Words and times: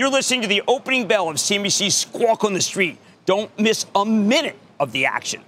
You're 0.00 0.08
listening 0.08 0.40
to 0.40 0.48
the 0.48 0.62
opening 0.66 1.06
bell 1.06 1.28
of 1.28 1.36
CNBC's 1.36 1.94
Squawk 1.94 2.42
on 2.44 2.54
the 2.54 2.62
Street. 2.62 2.96
Don't 3.26 3.50
miss 3.58 3.84
a 3.94 4.06
minute 4.06 4.56
of 4.80 4.92
the 4.92 5.04
action. 5.04 5.42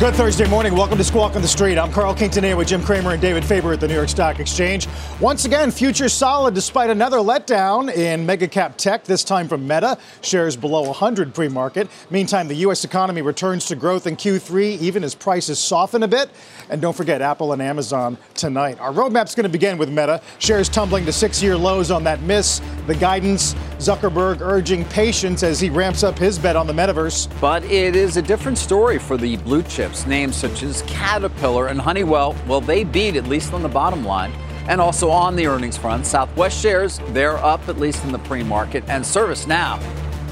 Good 0.00 0.16
Thursday 0.16 0.48
morning. 0.48 0.74
Welcome 0.74 0.98
to 0.98 1.04
Squawk 1.04 1.36
on 1.36 1.40
the 1.40 1.46
Street. 1.46 1.78
I'm 1.78 1.92
Carl 1.92 2.16
Quintanilla 2.16 2.56
with 2.56 2.66
Jim 2.66 2.82
Cramer 2.82 3.12
and 3.12 3.22
David 3.22 3.44
Faber 3.44 3.72
at 3.72 3.78
the 3.78 3.86
New 3.86 3.94
York 3.94 4.08
Stock 4.08 4.40
Exchange. 4.40 4.88
Once 5.20 5.44
again, 5.44 5.70
futures 5.70 6.12
solid 6.12 6.52
despite 6.52 6.90
another 6.90 7.18
letdown 7.18 7.94
in 7.94 8.26
mega 8.26 8.48
cap 8.48 8.76
tech, 8.76 9.04
this 9.04 9.22
time 9.22 9.46
from 9.46 9.62
Meta. 9.68 9.96
Shares 10.20 10.56
below 10.56 10.82
100 10.82 11.32
pre 11.32 11.46
market. 11.46 11.88
Meantime, 12.10 12.48
the 12.48 12.56
U.S. 12.56 12.84
economy 12.84 13.22
returns 13.22 13.66
to 13.66 13.76
growth 13.76 14.08
in 14.08 14.16
Q3, 14.16 14.80
even 14.80 15.04
as 15.04 15.14
prices 15.14 15.60
soften 15.60 16.02
a 16.02 16.08
bit. 16.08 16.28
And 16.70 16.82
don't 16.82 16.96
forget 16.96 17.22
Apple 17.22 17.52
and 17.52 17.62
Amazon 17.62 18.18
tonight. 18.34 18.80
Our 18.80 18.92
roadmap's 18.92 19.36
going 19.36 19.44
to 19.44 19.48
begin 19.48 19.78
with 19.78 19.88
Meta. 19.90 20.20
Shares 20.40 20.68
tumbling 20.68 21.06
to 21.06 21.12
six 21.12 21.40
year 21.40 21.56
lows 21.56 21.92
on 21.92 22.02
that 22.02 22.20
miss. 22.22 22.60
The 22.88 22.96
guidance, 22.96 23.54
Zuckerberg 23.78 24.40
urging 24.40 24.84
patience 24.86 25.44
as 25.44 25.60
he 25.60 25.70
ramps 25.70 26.02
up 26.02 26.18
his 26.18 26.36
bet 26.36 26.56
on 26.56 26.66
the 26.66 26.72
metaverse. 26.72 27.28
But 27.40 27.62
it 27.64 27.94
is 27.94 28.16
a 28.16 28.22
different 28.22 28.58
story 28.58 28.98
for 28.98 29.16
the 29.16 29.36
blue 29.36 29.62
Names 30.06 30.34
such 30.34 30.62
as 30.62 30.82
Caterpillar 30.82 31.66
and 31.66 31.78
Honeywell, 31.78 32.34
well, 32.48 32.60
they 32.60 32.84
beat 32.84 33.16
at 33.16 33.26
least 33.26 33.52
on 33.52 33.62
the 33.62 33.68
bottom 33.68 34.04
line. 34.04 34.32
And 34.66 34.80
also 34.80 35.10
on 35.10 35.36
the 35.36 35.46
earnings 35.46 35.76
front, 35.76 36.06
Southwest 36.06 36.58
shares, 36.58 37.00
they're 37.08 37.36
up 37.36 37.68
at 37.68 37.78
least 37.78 38.02
in 38.04 38.12
the 38.12 38.18
pre 38.20 38.42
market. 38.42 38.82
And 38.88 39.04
ServiceNow, 39.04 39.78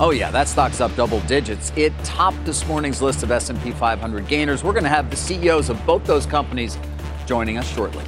oh 0.00 0.11
yeah, 0.11 0.30
that 0.30 0.48
stock's 0.48 0.80
up 0.80 0.95
double 0.97 1.20
digits. 1.20 1.70
It 1.77 1.92
topped 2.03 2.42
this 2.47 2.67
morning's 2.67 3.03
list 3.03 3.23
of 3.23 3.30
S&P 3.30 3.73
500 3.73 4.27
gainers. 4.27 4.64
We're 4.64 4.73
going 4.73 4.84
to 4.84 4.89
have 4.89 5.11
the 5.11 5.17
CEOs 5.17 5.69
of 5.69 5.84
both 5.84 6.05
those 6.05 6.25
companies 6.25 6.78
joining 7.27 7.58
us 7.58 7.70
shortly. 7.75 8.05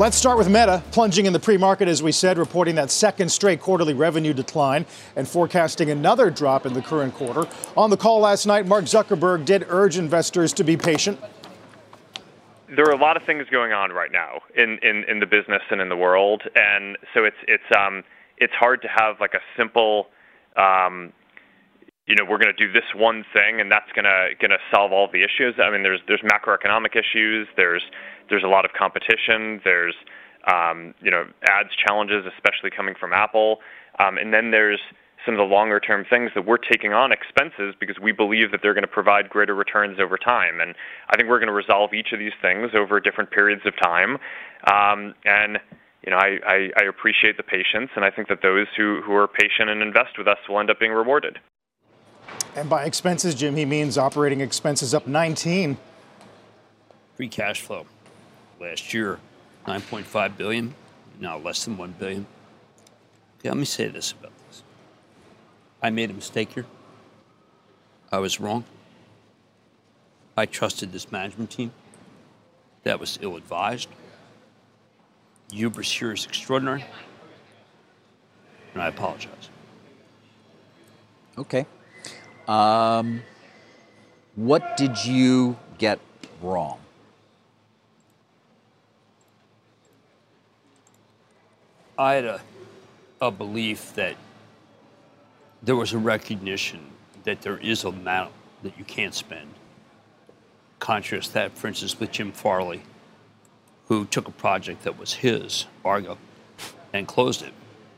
Let's 0.00 0.16
start 0.16 0.38
with 0.38 0.48
Meta, 0.48 0.82
plunging 0.92 1.26
in 1.26 1.34
the 1.34 1.38
pre 1.38 1.58
market, 1.58 1.86
as 1.86 2.02
we 2.02 2.10
said, 2.10 2.38
reporting 2.38 2.76
that 2.76 2.90
second 2.90 3.28
straight 3.28 3.60
quarterly 3.60 3.92
revenue 3.92 4.32
decline 4.32 4.86
and 5.14 5.28
forecasting 5.28 5.90
another 5.90 6.30
drop 6.30 6.64
in 6.64 6.72
the 6.72 6.80
current 6.80 7.12
quarter. 7.12 7.46
On 7.76 7.90
the 7.90 7.98
call 7.98 8.20
last 8.20 8.46
night, 8.46 8.66
Mark 8.66 8.86
Zuckerberg 8.86 9.44
did 9.44 9.66
urge 9.68 9.98
investors 9.98 10.54
to 10.54 10.64
be 10.64 10.74
patient. 10.74 11.20
There 12.74 12.86
are 12.86 12.92
a 12.92 12.96
lot 12.96 13.18
of 13.18 13.24
things 13.24 13.46
going 13.50 13.74
on 13.74 13.92
right 13.92 14.10
now 14.10 14.40
in, 14.56 14.78
in, 14.78 15.04
in 15.04 15.20
the 15.20 15.26
business 15.26 15.60
and 15.70 15.82
in 15.82 15.90
the 15.90 15.98
world, 15.98 16.44
and 16.54 16.96
so 17.12 17.24
it's 17.24 17.36
it's 17.46 17.76
um 17.76 18.02
it's 18.38 18.54
hard 18.54 18.80
to 18.80 18.88
have 18.88 19.20
like 19.20 19.34
a 19.34 19.40
simple 19.54 20.06
um, 20.56 21.12
you 22.10 22.16
know, 22.16 22.24
we're 22.28 22.38
going 22.38 22.52
to 22.52 22.66
do 22.66 22.72
this 22.72 22.90
one 22.92 23.24
thing 23.32 23.60
and 23.60 23.70
that's 23.70 23.90
going 23.94 24.04
to 24.04 24.34
going 24.40 24.50
to 24.50 24.58
solve 24.74 24.90
all 24.90 25.06
the 25.06 25.22
issues. 25.22 25.54
I 25.62 25.70
mean, 25.70 25.84
there's 25.84 26.00
there's 26.08 26.22
macroeconomic 26.22 26.96
issues, 26.96 27.46
there's 27.56 27.82
there's 28.28 28.42
a 28.42 28.48
lot 28.48 28.64
of 28.64 28.72
competition, 28.72 29.60
there's 29.64 29.94
um, 30.52 30.92
you 31.00 31.10
know, 31.10 31.24
ads 31.48 31.70
challenges, 31.86 32.24
especially 32.26 32.70
coming 32.70 32.94
from 32.98 33.12
Apple, 33.12 33.58
um, 34.00 34.18
and 34.18 34.34
then 34.34 34.50
there's 34.50 34.80
some 35.24 35.34
of 35.34 35.38
the 35.38 35.44
longer 35.44 35.78
term 35.78 36.04
things 36.08 36.32
that 36.34 36.46
we're 36.46 36.56
taking 36.56 36.92
on 36.92 37.12
expenses 37.12 37.74
because 37.78 37.96
we 38.02 38.10
believe 38.10 38.50
that 38.50 38.60
they're 38.62 38.74
going 38.74 38.82
to 38.82 38.88
provide 38.88 39.28
greater 39.28 39.54
returns 39.54 40.00
over 40.00 40.16
time. 40.16 40.60
And 40.60 40.74
I 41.10 41.16
think 41.16 41.28
we're 41.28 41.38
going 41.38 41.48
to 41.48 41.52
resolve 41.52 41.92
each 41.92 42.12
of 42.12 42.18
these 42.18 42.32
things 42.42 42.70
over 42.74 42.98
different 42.98 43.30
periods 43.30 43.62
of 43.66 43.74
time. 43.80 44.16
Um, 44.66 45.14
and 45.26 45.60
you 46.02 46.10
know, 46.10 46.16
I, 46.16 46.38
I, 46.46 46.70
I 46.80 46.84
appreciate 46.88 47.36
the 47.36 47.42
patience, 47.42 47.90
and 47.94 48.04
I 48.04 48.10
think 48.10 48.28
that 48.28 48.40
those 48.42 48.66
who, 48.76 49.02
who 49.04 49.14
are 49.14 49.28
patient 49.28 49.68
and 49.68 49.82
invest 49.82 50.16
with 50.16 50.26
us 50.26 50.38
will 50.48 50.58
end 50.58 50.70
up 50.70 50.80
being 50.80 50.92
rewarded. 50.92 51.38
And 52.56 52.68
by 52.68 52.84
expenses, 52.84 53.34
Jim, 53.34 53.56
he 53.56 53.64
means 53.64 53.96
operating 53.96 54.40
expenses 54.40 54.94
up 54.94 55.06
19. 55.06 55.76
Free 57.16 57.28
cash 57.28 57.60
flow 57.60 57.86
last 58.60 58.92
year, 58.92 59.18
9.5 59.66 60.36
billion, 60.36 60.74
now 61.20 61.38
less 61.38 61.64
than 61.64 61.76
1 61.76 61.94
billion. 61.98 62.26
Okay, 63.38 63.48
let 63.48 63.58
me 63.58 63.64
say 63.64 63.88
this 63.88 64.12
about 64.12 64.32
this. 64.48 64.62
I 65.82 65.90
made 65.90 66.10
a 66.10 66.14
mistake 66.14 66.52
here. 66.52 66.66
I 68.12 68.18
was 68.18 68.40
wrong. 68.40 68.64
I 70.36 70.46
trusted 70.46 70.92
this 70.92 71.10
management 71.12 71.50
team. 71.50 71.72
That 72.82 72.98
was 72.98 73.18
ill 73.22 73.36
advised. 73.36 73.88
Hubris 75.52 75.90
here 75.90 76.12
is 76.12 76.26
extraordinary. 76.26 76.84
And 78.74 78.82
I 78.82 78.88
apologize. 78.88 79.50
Okay. 81.36 81.66
Um, 82.48 83.22
what 84.36 84.76
did 84.76 85.04
you 85.04 85.56
get 85.78 85.98
wrong? 86.42 86.78
I 91.98 92.14
had 92.14 92.24
a, 92.24 92.40
a 93.20 93.30
belief 93.30 93.94
that 93.94 94.16
there 95.62 95.76
was 95.76 95.92
a 95.92 95.98
recognition 95.98 96.80
that 97.24 97.42
there 97.42 97.58
is 97.58 97.84
a 97.84 97.88
amount 97.88 98.32
that 98.62 98.78
you 98.78 98.84
can't 98.84 99.14
spend. 99.14 99.48
Contrast 100.78 101.34
that, 101.34 101.52
for 101.52 101.68
instance, 101.68 102.00
with 102.00 102.10
Jim 102.10 102.32
Farley, 102.32 102.82
who 103.88 104.06
took 104.06 104.28
a 104.28 104.32
project 104.32 104.84
that 104.84 104.98
was 104.98 105.12
his, 105.12 105.66
Argo, 105.84 106.16
and 106.92 107.06
closed 107.06 107.42
it 107.42 107.52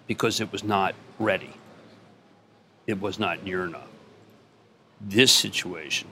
because 0.08 0.40
it 0.40 0.50
was 0.50 0.64
not 0.64 0.94
ready. 1.18 1.52
It 2.86 3.00
was 3.00 3.18
not 3.18 3.44
near 3.44 3.64
enough. 3.64 3.91
This 5.02 5.32
situation 5.32 6.08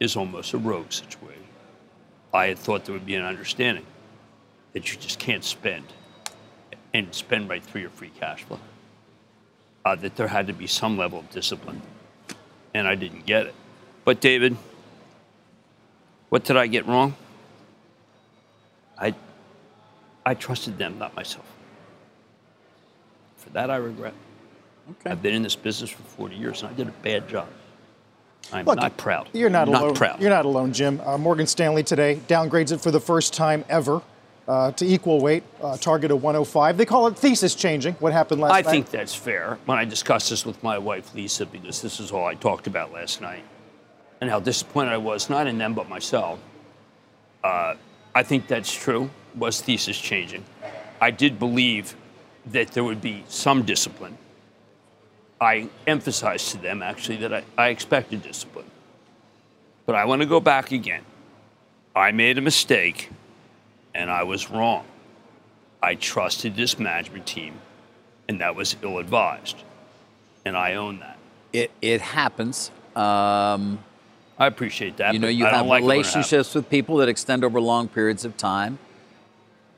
is 0.00 0.16
almost 0.16 0.52
a 0.52 0.58
rogue 0.58 0.92
situation. 0.92 1.44
I 2.34 2.46
had 2.46 2.58
thought 2.58 2.84
there 2.84 2.92
would 2.92 3.06
be 3.06 3.14
an 3.14 3.24
understanding 3.24 3.86
that 4.72 4.92
you 4.92 4.98
just 4.98 5.18
can't 5.18 5.44
spend 5.44 5.84
and 6.92 7.14
spend 7.14 7.48
right 7.48 7.62
through 7.62 7.82
your 7.82 7.90
free 7.90 8.10
cash 8.18 8.42
flow. 8.44 8.58
Uh, 9.84 9.94
that 9.96 10.16
there 10.16 10.28
had 10.28 10.48
to 10.48 10.52
be 10.52 10.66
some 10.66 10.98
level 10.98 11.20
of 11.20 11.30
discipline, 11.30 11.80
and 12.74 12.86
I 12.86 12.94
didn't 12.94 13.24
get 13.24 13.46
it. 13.46 13.54
But 14.04 14.20
David, 14.20 14.56
what 16.28 16.44
did 16.44 16.56
I 16.56 16.66
get 16.66 16.86
wrong? 16.86 17.14
I, 18.98 19.14
I 20.26 20.34
trusted 20.34 20.76
them, 20.76 20.98
not 20.98 21.14
myself. 21.14 21.46
For 23.36 23.50
that, 23.50 23.70
I 23.70 23.76
regret. 23.76 24.14
Okay. 24.90 25.10
I've 25.10 25.22
been 25.22 25.34
in 25.34 25.42
this 25.42 25.56
business 25.56 25.90
for 25.90 26.02
40 26.02 26.36
years, 26.36 26.62
and 26.62 26.70
I 26.70 26.74
did 26.74 26.88
a 26.88 26.92
bad 27.02 27.28
job. 27.28 27.48
I'm 28.52 28.64
Look, 28.64 28.76
not 28.76 28.96
proud. 28.96 29.28
You're 29.32 29.50
not, 29.50 29.68
not 29.68 29.82
alone. 29.82 29.94
proud. 29.94 30.20
You're 30.20 30.30
not 30.30 30.44
alone, 30.46 30.72
Jim. 30.72 31.00
Uh, 31.04 31.18
Morgan 31.18 31.46
Stanley 31.46 31.82
today 31.82 32.20
downgrades 32.28 32.72
it 32.72 32.80
for 32.80 32.90
the 32.90 33.00
first 33.00 33.34
time 33.34 33.64
ever 33.68 34.02
uh, 34.46 34.72
to 34.72 34.86
equal 34.86 35.20
weight, 35.20 35.42
uh, 35.62 35.76
target 35.76 36.10
of 36.10 36.22
105. 36.22 36.78
They 36.78 36.86
call 36.86 37.06
it 37.06 37.18
thesis 37.18 37.54
changing. 37.54 37.94
What 37.94 38.12
happened 38.12 38.40
last 38.40 38.52
I 38.52 38.62
night? 38.62 38.66
I 38.66 38.70
think 38.70 38.90
that's 38.90 39.14
fair. 39.14 39.58
When 39.66 39.76
I 39.76 39.84
discussed 39.84 40.30
this 40.30 40.46
with 40.46 40.62
my 40.62 40.78
wife 40.78 41.14
Lisa, 41.14 41.44
because 41.44 41.82
this 41.82 42.00
is 42.00 42.10
all 42.10 42.24
I 42.24 42.34
talked 42.34 42.66
about 42.66 42.92
last 42.92 43.20
night, 43.20 43.44
and 44.20 44.30
how 44.30 44.40
disappointed 44.40 44.92
I 44.92 44.96
was, 44.96 45.28
not 45.28 45.46
in 45.46 45.58
them 45.58 45.74
but 45.74 45.88
myself. 45.88 46.40
Uh, 47.44 47.74
I 48.14 48.22
think 48.22 48.48
that's 48.48 48.72
true. 48.72 49.10
Was 49.36 49.60
thesis 49.60 49.98
changing? 49.98 50.44
I 51.00 51.10
did 51.10 51.38
believe 51.38 51.94
that 52.46 52.68
there 52.68 52.82
would 52.82 53.00
be 53.02 53.24
some 53.28 53.62
discipline. 53.62 54.16
I 55.40 55.68
emphasized 55.86 56.50
to 56.52 56.58
them 56.58 56.82
actually 56.82 57.16
that 57.18 57.32
I, 57.32 57.44
I 57.56 57.68
expected 57.68 58.22
discipline. 58.22 58.70
But 59.86 59.94
I 59.94 60.04
want 60.04 60.22
to 60.22 60.26
go 60.26 60.40
back 60.40 60.72
again. 60.72 61.02
I 61.94 62.12
made 62.12 62.38
a 62.38 62.40
mistake 62.40 63.10
and 63.94 64.10
I 64.10 64.22
was 64.22 64.50
wrong. 64.50 64.84
I 65.82 65.94
trusted 65.94 66.56
this 66.56 66.78
management 66.78 67.26
team, 67.26 67.54
and 68.28 68.40
that 68.40 68.56
was 68.56 68.76
ill 68.82 68.98
advised. 68.98 69.56
And 70.44 70.56
I 70.56 70.74
own 70.74 71.00
that. 71.00 71.18
It, 71.52 71.70
it 71.80 72.00
happens. 72.00 72.70
Um, 72.96 73.78
I 74.38 74.46
appreciate 74.46 74.96
that. 74.98 75.14
you 75.14 75.20
know, 75.20 75.28
you 75.28 75.44
have 75.44 75.66
like 75.66 75.82
it 75.82 75.86
when 75.86 75.94
it 75.94 75.96
relationships 75.96 76.54
with 76.54 76.68
people 76.68 76.96
that 76.98 77.08
extend 77.08 77.44
over 77.44 77.60
long 77.60 77.88
periods 77.88 78.24
of 78.24 78.36
time, 78.36 78.78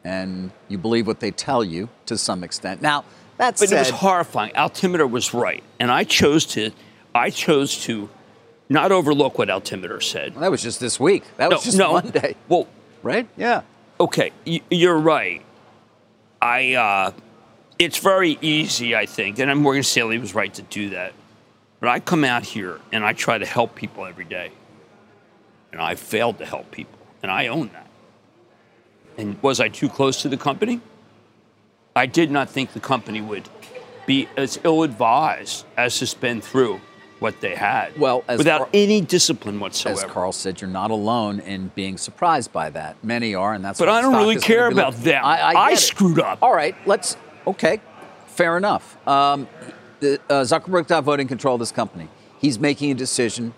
and 0.04 0.50
you 0.68 0.78
believe 0.78 1.06
what 1.06 1.20
they 1.20 1.30
tell 1.30 1.62
you 1.62 1.88
to 2.06 2.16
some 2.16 2.42
extent. 2.44 2.82
Now, 2.82 3.04
that 3.40 3.56
But 3.58 3.68
said, 3.70 3.76
it 3.76 3.78
was 3.80 3.90
horrifying. 3.90 4.54
Altimeter 4.56 5.06
was 5.06 5.32
right, 5.34 5.62
and 5.78 5.90
I 5.90 6.04
chose 6.04 6.44
to, 6.46 6.70
I 7.14 7.30
chose 7.30 7.82
to, 7.84 8.08
not 8.68 8.92
overlook 8.92 9.38
what 9.38 9.50
Altimeter 9.50 10.00
said. 10.00 10.34
that 10.36 10.50
was 10.50 10.62
just 10.62 10.78
this 10.78 11.00
week. 11.00 11.24
That 11.38 11.50
was 11.50 11.64
just 11.64 11.76
no. 11.78 11.94
Monday, 11.94 12.36
Well, 12.48 12.68
right? 13.02 13.26
Yeah. 13.36 13.62
okay, 13.98 14.30
y- 14.46 14.60
you're 14.70 14.98
right. 14.98 15.42
I, 16.40 16.74
uh, 16.74 17.12
it's 17.78 17.98
very 17.98 18.38
easy, 18.40 18.94
I 18.94 19.06
think, 19.06 19.38
and 19.38 19.58
Morgan 19.60 19.82
Stanley 19.82 20.18
was 20.18 20.34
right 20.34 20.52
to 20.54 20.62
do 20.62 20.90
that. 20.90 21.12
But 21.80 21.88
I 21.88 21.98
come 22.00 22.24
out 22.24 22.44
here 22.44 22.78
and 22.92 23.04
I 23.04 23.14
try 23.14 23.38
to 23.38 23.46
help 23.46 23.74
people 23.74 24.04
every 24.04 24.26
day. 24.26 24.52
And 25.72 25.80
I 25.80 25.94
failed 25.94 26.38
to 26.38 26.44
help 26.46 26.70
people, 26.72 26.98
and 27.22 27.30
I 27.32 27.46
own 27.46 27.70
that. 27.72 27.86
And 29.16 29.40
was 29.42 29.60
I 29.60 29.68
too 29.68 29.88
close 29.88 30.20
to 30.22 30.28
the 30.28 30.36
company? 30.36 30.80
I 31.94 32.06
did 32.06 32.30
not 32.30 32.48
think 32.50 32.72
the 32.72 32.80
company 32.80 33.20
would 33.20 33.48
be 34.06 34.28
as 34.36 34.58
ill 34.64 34.82
advised 34.82 35.66
as 35.76 35.98
to 35.98 36.06
spend 36.06 36.44
through 36.44 36.80
what 37.18 37.40
they 37.42 37.54
had 37.54 37.98
Well, 37.98 38.24
as 38.28 38.38
without 38.38 38.58
Car- 38.58 38.68
any 38.72 39.00
discipline 39.02 39.60
whatsoever. 39.60 40.06
As. 40.06 40.10
Carl 40.10 40.32
said, 40.32 40.60
you're 40.60 40.70
not 40.70 40.90
alone 40.90 41.40
in 41.40 41.70
being 41.74 41.98
surprised 41.98 42.50
by 42.52 42.70
that. 42.70 42.96
Many 43.04 43.34
are, 43.34 43.52
and 43.52 43.64
that's. 43.64 43.78
But 43.78 43.90
I 43.90 44.00
don't 44.00 44.16
really 44.16 44.38
care 44.38 44.68
about 44.68 44.94
low. 44.94 45.00
them. 45.00 45.24
I, 45.24 45.40
I, 45.40 45.64
I 45.66 45.74
screwed 45.74 46.18
up. 46.18 46.38
All 46.42 46.54
right, 46.54 46.74
let's. 46.86 47.16
Okay, 47.46 47.80
fair 48.26 48.56
enough. 48.56 48.96
Um, 49.06 49.48
the, 50.00 50.18
uh, 50.30 50.42
Zuckerberg's 50.44 50.88
not 50.88 51.04
voting 51.04 51.28
control 51.28 51.54
of 51.56 51.60
this 51.60 51.72
company. 51.72 52.08
He's 52.38 52.58
making 52.58 52.90
a 52.90 52.94
decision 52.94 53.52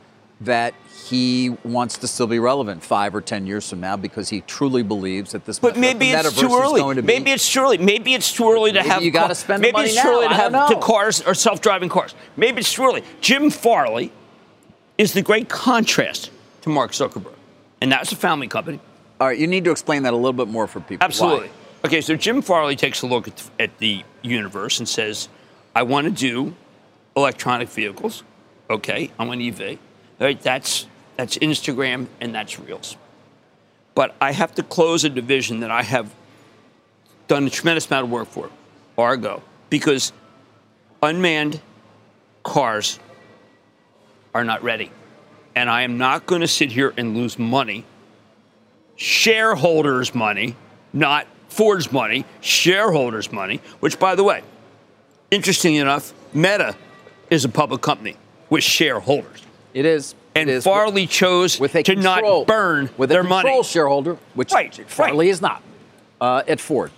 that 0.45 0.75
he 1.09 1.51
wants 1.65 1.99
to 1.99 2.07
still 2.09 2.27
be 2.27 2.39
relevant 2.39 2.83
five 2.83 3.15
or 3.15 3.21
ten 3.21 3.47
years 3.47 3.69
from 3.69 3.81
now 3.81 3.97
because 3.97 4.29
he 4.29 4.41
truly 4.43 4.83
believes 4.83 5.33
that 5.33 5.45
this. 5.45 5.59
But 5.59 5.75
that 5.75 5.81
maybe 5.81 6.13
the 6.13 6.19
it's 6.21 6.39
too 6.41 6.47
early. 6.53 6.81
going 6.81 6.97
to 6.97 7.03
be- 7.03 7.07
Maybe 7.07 7.31
it's 7.33 7.51
too 7.53 7.61
early. 7.61 7.79
Maybe 7.79 8.15
it's 8.15 8.33
too 8.33 8.51
early 8.51 8.73
to 8.73 8.79
Maybe 8.79 8.89
have. 8.89 9.03
you 9.03 9.11
gotta 9.11 9.27
car- 9.29 9.35
spend 9.35 9.63
the 9.63 9.67
Maybe 9.69 9.73
money 9.73 9.89
it's 9.91 10.01
too 10.03 10.09
early 10.09 10.29
to 10.29 10.35
have 10.35 10.53
know. 10.53 10.69
cars 10.81 11.21
or 11.23 11.35
self-driving 11.35 11.89
cars. 11.91 12.15
Maybe 12.37 12.61
it's 12.61 12.73
too 12.73 12.85
early. 12.85 13.03
Jim 13.21 13.51
Farley 13.51 14.11
is 14.99 15.13
the 15.13 15.23
great 15.23 15.49
contrast 15.49 16.31
to 16.63 16.69
Mark 16.69 16.93
Zuckerberg, 16.93 17.35
and 17.81 17.91
that's 17.93 18.13
a 18.13 18.17
family 18.17 18.49
company. 18.49 18.81
All 19.21 19.27
right, 19.29 19.39
you 19.39 19.47
need 19.47 19.65
to 19.65 19.71
explain 19.71 20.03
that 20.05 20.13
a 20.13 20.17
little 20.17 20.33
bit 20.33 20.49
more 20.49 20.67
for 20.67 20.81
people. 20.81 20.99
Why? 20.99 21.07
Absolutely. 21.07 21.51
Okay, 21.85 22.01
so 22.01 22.17
Jim 22.17 22.43
Farley 22.43 22.77
takes 22.77 23.03
a 23.03 23.07
look 23.07 23.27
at, 23.29 23.51
at 23.59 23.79
the 23.79 24.03
universe 24.23 24.79
and 24.79 24.89
says, 24.89 25.29
I 25.75 25.83
want 25.83 26.05
to 26.07 26.11
do 26.13 26.55
electronic 27.17 27.69
vehicles. 27.69 28.23
Okay, 28.71 29.11
I'm 29.19 29.31
an 29.31 29.41
EV. 29.43 29.79
Right, 30.23 30.41
that's, 30.41 30.87
that's 31.17 31.37
Instagram 31.39 32.07
and 32.21 32.33
that's 32.33 32.61
Reels. 32.61 32.97
But 33.97 34.15
I 34.21 34.31
have 34.31 34.55
to 34.55 34.63
close 34.63 35.03
a 35.03 35.09
division 35.09 35.61
that 35.61 35.73
I 35.73 35.83
have 35.83 36.15
done 37.27 37.45
a 37.45 37.51
tremendous 37.51 37.89
amount 37.91 38.05
of 38.05 38.11
work 38.13 38.29
for, 38.29 38.49
Argo, 38.97 39.43
because 39.69 40.13
unmanned 41.03 41.61
cars 42.45 43.01
are 44.33 44.45
not 44.45 44.63
ready. 44.63 44.93
And 45.57 45.69
I 45.69 45.83
am 45.83 45.99
not 45.99 46.25
going 46.25 46.43
to 46.43 46.49
sit 46.49 46.71
here 46.71 46.95
and 46.97 47.17
lose 47.17 47.37
money 47.37 47.85
shareholders' 48.95 50.15
money, 50.15 50.55
not 50.93 51.27
Ford's 51.49 51.91
money, 51.91 52.25
shareholders' 52.41 53.33
money, 53.33 53.61
which, 53.81 53.99
by 53.99 54.15
the 54.15 54.23
way, 54.23 54.43
interesting 55.33 55.75
enough, 55.75 56.15
Meta 56.33 56.77
is 57.29 57.45
a 57.45 57.49
public 57.49 57.81
company 57.81 58.17
with 58.49 58.63
shareholders. 58.63 59.43
It 59.75 59.87
is. 59.87 60.15
And 60.35 60.49
it 60.49 60.55
is 60.55 60.65
Farley 60.65 61.07
chose 61.07 61.61
with 61.61 61.75
a 61.75 61.83
to 61.83 61.95
control, 61.95 62.41
not 62.41 62.47
burn 62.47 62.91
with 62.97 63.11
their 63.11 63.23
money. 63.23 63.63
shareholder, 63.63 64.17
which 64.35 64.53
Right, 64.53 64.75
Farley 64.91 65.27
right. 65.27 65.31
is 65.31 65.43
not 65.43 65.63
uh, 66.23 66.43
at 66.49 66.59
Ford, 66.59 66.91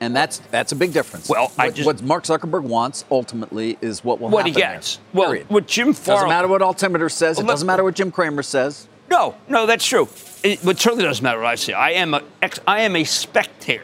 and 0.00 0.14
that's 0.14 0.38
that's 0.52 0.70
a 0.70 0.76
big 0.76 0.92
difference. 0.92 1.28
Well, 1.28 1.50
I 1.58 1.66
what, 1.66 1.74
just- 1.74 1.86
what 1.86 2.02
Mark 2.02 2.24
Zuckerberg 2.24 2.62
wants 2.62 3.04
ultimately 3.10 3.76
is 3.80 4.04
what 4.04 4.20
will 4.20 4.28
What 4.28 4.46
he 4.46 4.52
happen 4.52 4.60
there. 4.62 4.74
gets. 4.74 4.98
Well, 5.12 5.30
Period. 5.30 5.50
what 5.50 5.66
Jim 5.66 5.92
Farley 5.92 6.16
doesn't 6.18 6.28
matter 6.28 6.46
what 6.48 6.62
Altimeter 6.62 7.08
says. 7.08 7.38
It 7.38 7.42
Well, 7.42 7.48
let- 7.48 7.52
doesn't 7.54 7.66
matter 7.66 7.82
what 7.82 7.94
Jim 7.94 8.12
Cramer 8.12 8.42
says. 8.44 8.86
No, 9.10 9.34
no, 9.48 9.66
that's 9.66 9.84
true. 9.84 10.08
It, 10.44 10.60
but 10.64 10.78
certainly 10.78 11.02
doesn't 11.04 11.24
matter 11.24 11.38
what 11.40 11.46
I 11.48 11.56
say. 11.56 11.72
I 11.72 11.90
am 11.90 12.14
a 12.14 12.22
ex, 12.40 12.60
I 12.68 12.82
am 12.82 12.94
a 12.94 13.02
spectator 13.02 13.82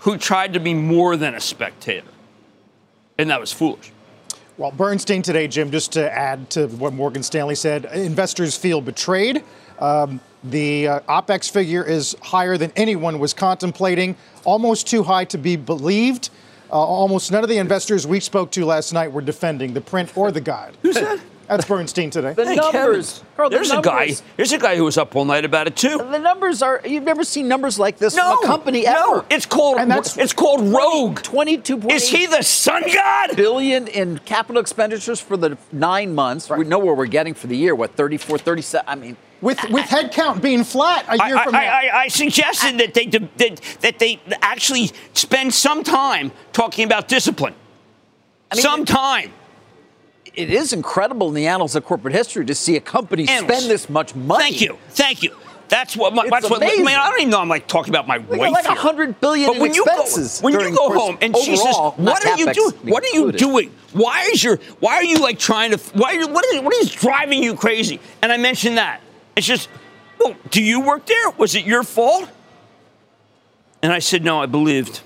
who 0.00 0.18
tried 0.18 0.52
to 0.52 0.60
be 0.60 0.74
more 0.74 1.16
than 1.16 1.34
a 1.34 1.40
spectator, 1.40 2.06
and 3.16 3.30
that 3.30 3.40
was 3.40 3.50
foolish. 3.50 3.90
Well, 4.58 4.70
Bernstein 4.70 5.22
today, 5.22 5.48
Jim, 5.48 5.70
just 5.70 5.92
to 5.92 6.12
add 6.12 6.50
to 6.50 6.66
what 6.66 6.92
Morgan 6.92 7.22
Stanley 7.22 7.54
said, 7.54 7.86
investors 7.86 8.54
feel 8.54 8.82
betrayed. 8.82 9.42
Um, 9.78 10.20
the 10.44 10.88
uh, 10.88 11.00
OPEX 11.08 11.50
figure 11.50 11.82
is 11.82 12.14
higher 12.20 12.58
than 12.58 12.70
anyone 12.76 13.18
was 13.18 13.32
contemplating, 13.32 14.14
almost 14.44 14.86
too 14.86 15.04
high 15.04 15.24
to 15.26 15.38
be 15.38 15.56
believed. 15.56 16.28
Uh, 16.70 16.74
almost 16.74 17.32
none 17.32 17.42
of 17.42 17.48
the 17.48 17.58
investors 17.58 18.06
we 18.06 18.20
spoke 18.20 18.50
to 18.50 18.66
last 18.66 18.92
night 18.92 19.10
were 19.10 19.22
defending 19.22 19.72
the 19.72 19.80
print 19.80 20.14
or 20.16 20.30
the 20.30 20.40
guide. 20.40 20.76
Who's 20.82 20.96
that? 20.96 21.18
That's 21.48 21.64
Bernstein 21.66 22.10
today. 22.10 22.32
The 22.34 22.44
Hey, 22.46 22.54
numbers, 22.56 23.12
Kevin, 23.18 23.26
Carl, 23.36 23.50
the 23.50 23.56
there's 23.56 23.70
a 23.70 23.80
guy. 23.80 23.98
numbers- 24.06 24.22
There's 24.36 24.52
a 24.52 24.58
guy 24.58 24.76
who 24.76 24.84
was 24.84 24.96
up 24.96 25.14
all 25.16 25.24
night 25.24 25.44
about 25.44 25.66
it 25.66 25.76
too. 25.76 25.98
The 25.98 26.18
numbers 26.18 26.62
are. 26.62 26.80
You've 26.84 27.02
never 27.04 27.24
seen 27.24 27.48
numbers 27.48 27.78
like 27.78 27.98
this 27.98 28.14
No, 28.14 28.36
from 28.36 28.44
a 28.44 28.46
company 28.46 28.82
no, 28.84 29.16
ever. 29.18 29.24
it's 29.30 29.46
called 29.46 29.78
And 29.78 29.90
that's- 29.90 30.16
it's 30.16 30.32
called 30.32 30.62
Rogue. 30.68 31.20
Twenty-two. 31.22 31.78
Is 31.90 32.08
he 32.08 32.26
the 32.26 32.42
sun 32.42 32.82
god? 32.92 33.36
billion 33.36 33.86
in 33.88 34.18
capital 34.24 34.60
expenditures 34.60 35.20
for 35.20 35.36
the 35.36 35.56
nine 35.72 36.14
months. 36.14 36.48
We 36.48 36.64
know 36.64 36.78
where 36.78 36.94
we're 36.94 37.06
getting 37.06 37.34
for 37.34 37.46
the 37.46 37.56
year. 37.56 37.74
What 37.74 37.94
34, 37.96 38.38
37? 38.38 38.84
I 38.88 38.94
mean, 38.94 39.16
With, 39.40 39.58
with 39.70 39.86
headcount 39.86 40.40
being 40.40 40.62
flat 40.64 41.04
a 41.08 41.20
I, 41.22 41.26
year 41.28 41.38
from 41.40 41.54
I, 41.56 41.64
now. 41.64 41.72
I, 41.72 42.00
I 42.04 42.08
suggested 42.08 42.78
that 42.78 42.94
they 42.94 43.06
that, 43.06 43.60
that 43.80 43.98
they 43.98 44.20
actually 44.40 44.90
spend 45.14 45.52
some 45.52 45.82
time 45.82 46.30
talking 46.52 46.84
about 46.84 47.08
discipline. 47.08 47.54
mean, 48.54 48.62
some 48.62 48.84
time. 48.84 49.32
It 50.34 50.50
is 50.50 50.72
incredible 50.72 51.28
in 51.28 51.34
the 51.34 51.46
annals 51.46 51.74
of 51.76 51.84
corporate 51.84 52.14
history 52.14 52.44
to 52.46 52.54
see 52.54 52.76
a 52.76 52.80
company 52.80 53.28
Annals. 53.28 53.52
spend 53.52 53.70
this 53.70 53.88
much 53.88 54.14
money. 54.14 54.44
Thank 54.44 54.60
you. 54.60 54.78
Thank 54.90 55.22
you. 55.22 55.36
That's 55.68 55.96
what. 55.96 56.14
My, 56.14 56.28
that's 56.28 56.50
what. 56.50 56.62
I, 56.62 56.66
mean, 56.76 56.86
I 56.88 57.08
don't 57.08 57.20
even 57.20 57.30
know. 57.30 57.40
I'm 57.40 57.48
like 57.48 57.66
talking 57.66 57.92
about 57.92 58.06
my 58.06 58.18
They 58.18 58.36
wife 58.36 58.52
like 58.52 58.66
a 58.66 58.74
hundred 58.74 59.18
billion 59.20 59.48
But 59.48 59.56
in 59.56 59.62
when 59.62 59.74
you 59.74 59.84
expenses. 59.84 60.40
go 60.40 60.44
when 60.44 60.60
you 60.60 60.76
go 60.76 60.92
home 60.92 61.16
and 61.22 61.34
she 61.34 61.56
says, 61.56 61.74
overall, 61.74 61.92
"What 61.92 62.26
are 62.26 62.36
you 62.36 62.52
doing? 62.52 62.74
What 62.92 63.02
are 63.02 63.16
you 63.16 63.32
doing? 63.32 63.70
Why 63.94 64.28
is 64.30 64.44
your 64.44 64.56
Why 64.80 64.96
are 64.96 65.04
you 65.04 65.16
like 65.16 65.38
trying 65.38 65.70
to? 65.70 65.78
Why 65.94 66.10
are 66.10 66.20
you, 66.20 66.28
what 66.28 66.44
is 66.44 66.60
what 66.60 66.74
is 66.74 66.92
driving 66.92 67.42
you 67.42 67.54
crazy?" 67.54 68.00
And 68.20 68.30
I 68.30 68.36
mentioned 68.36 68.76
that. 68.76 69.00
It's 69.34 69.46
just, 69.46 69.70
well, 70.18 70.36
do 70.50 70.62
you 70.62 70.80
work 70.80 71.06
there? 71.06 71.30
Was 71.38 71.54
it 71.54 71.64
your 71.64 71.84
fault? 71.84 72.28
And 73.82 73.94
I 73.94 74.00
said, 74.00 74.22
"No, 74.22 74.42
I 74.42 74.46
believed." 74.46 75.00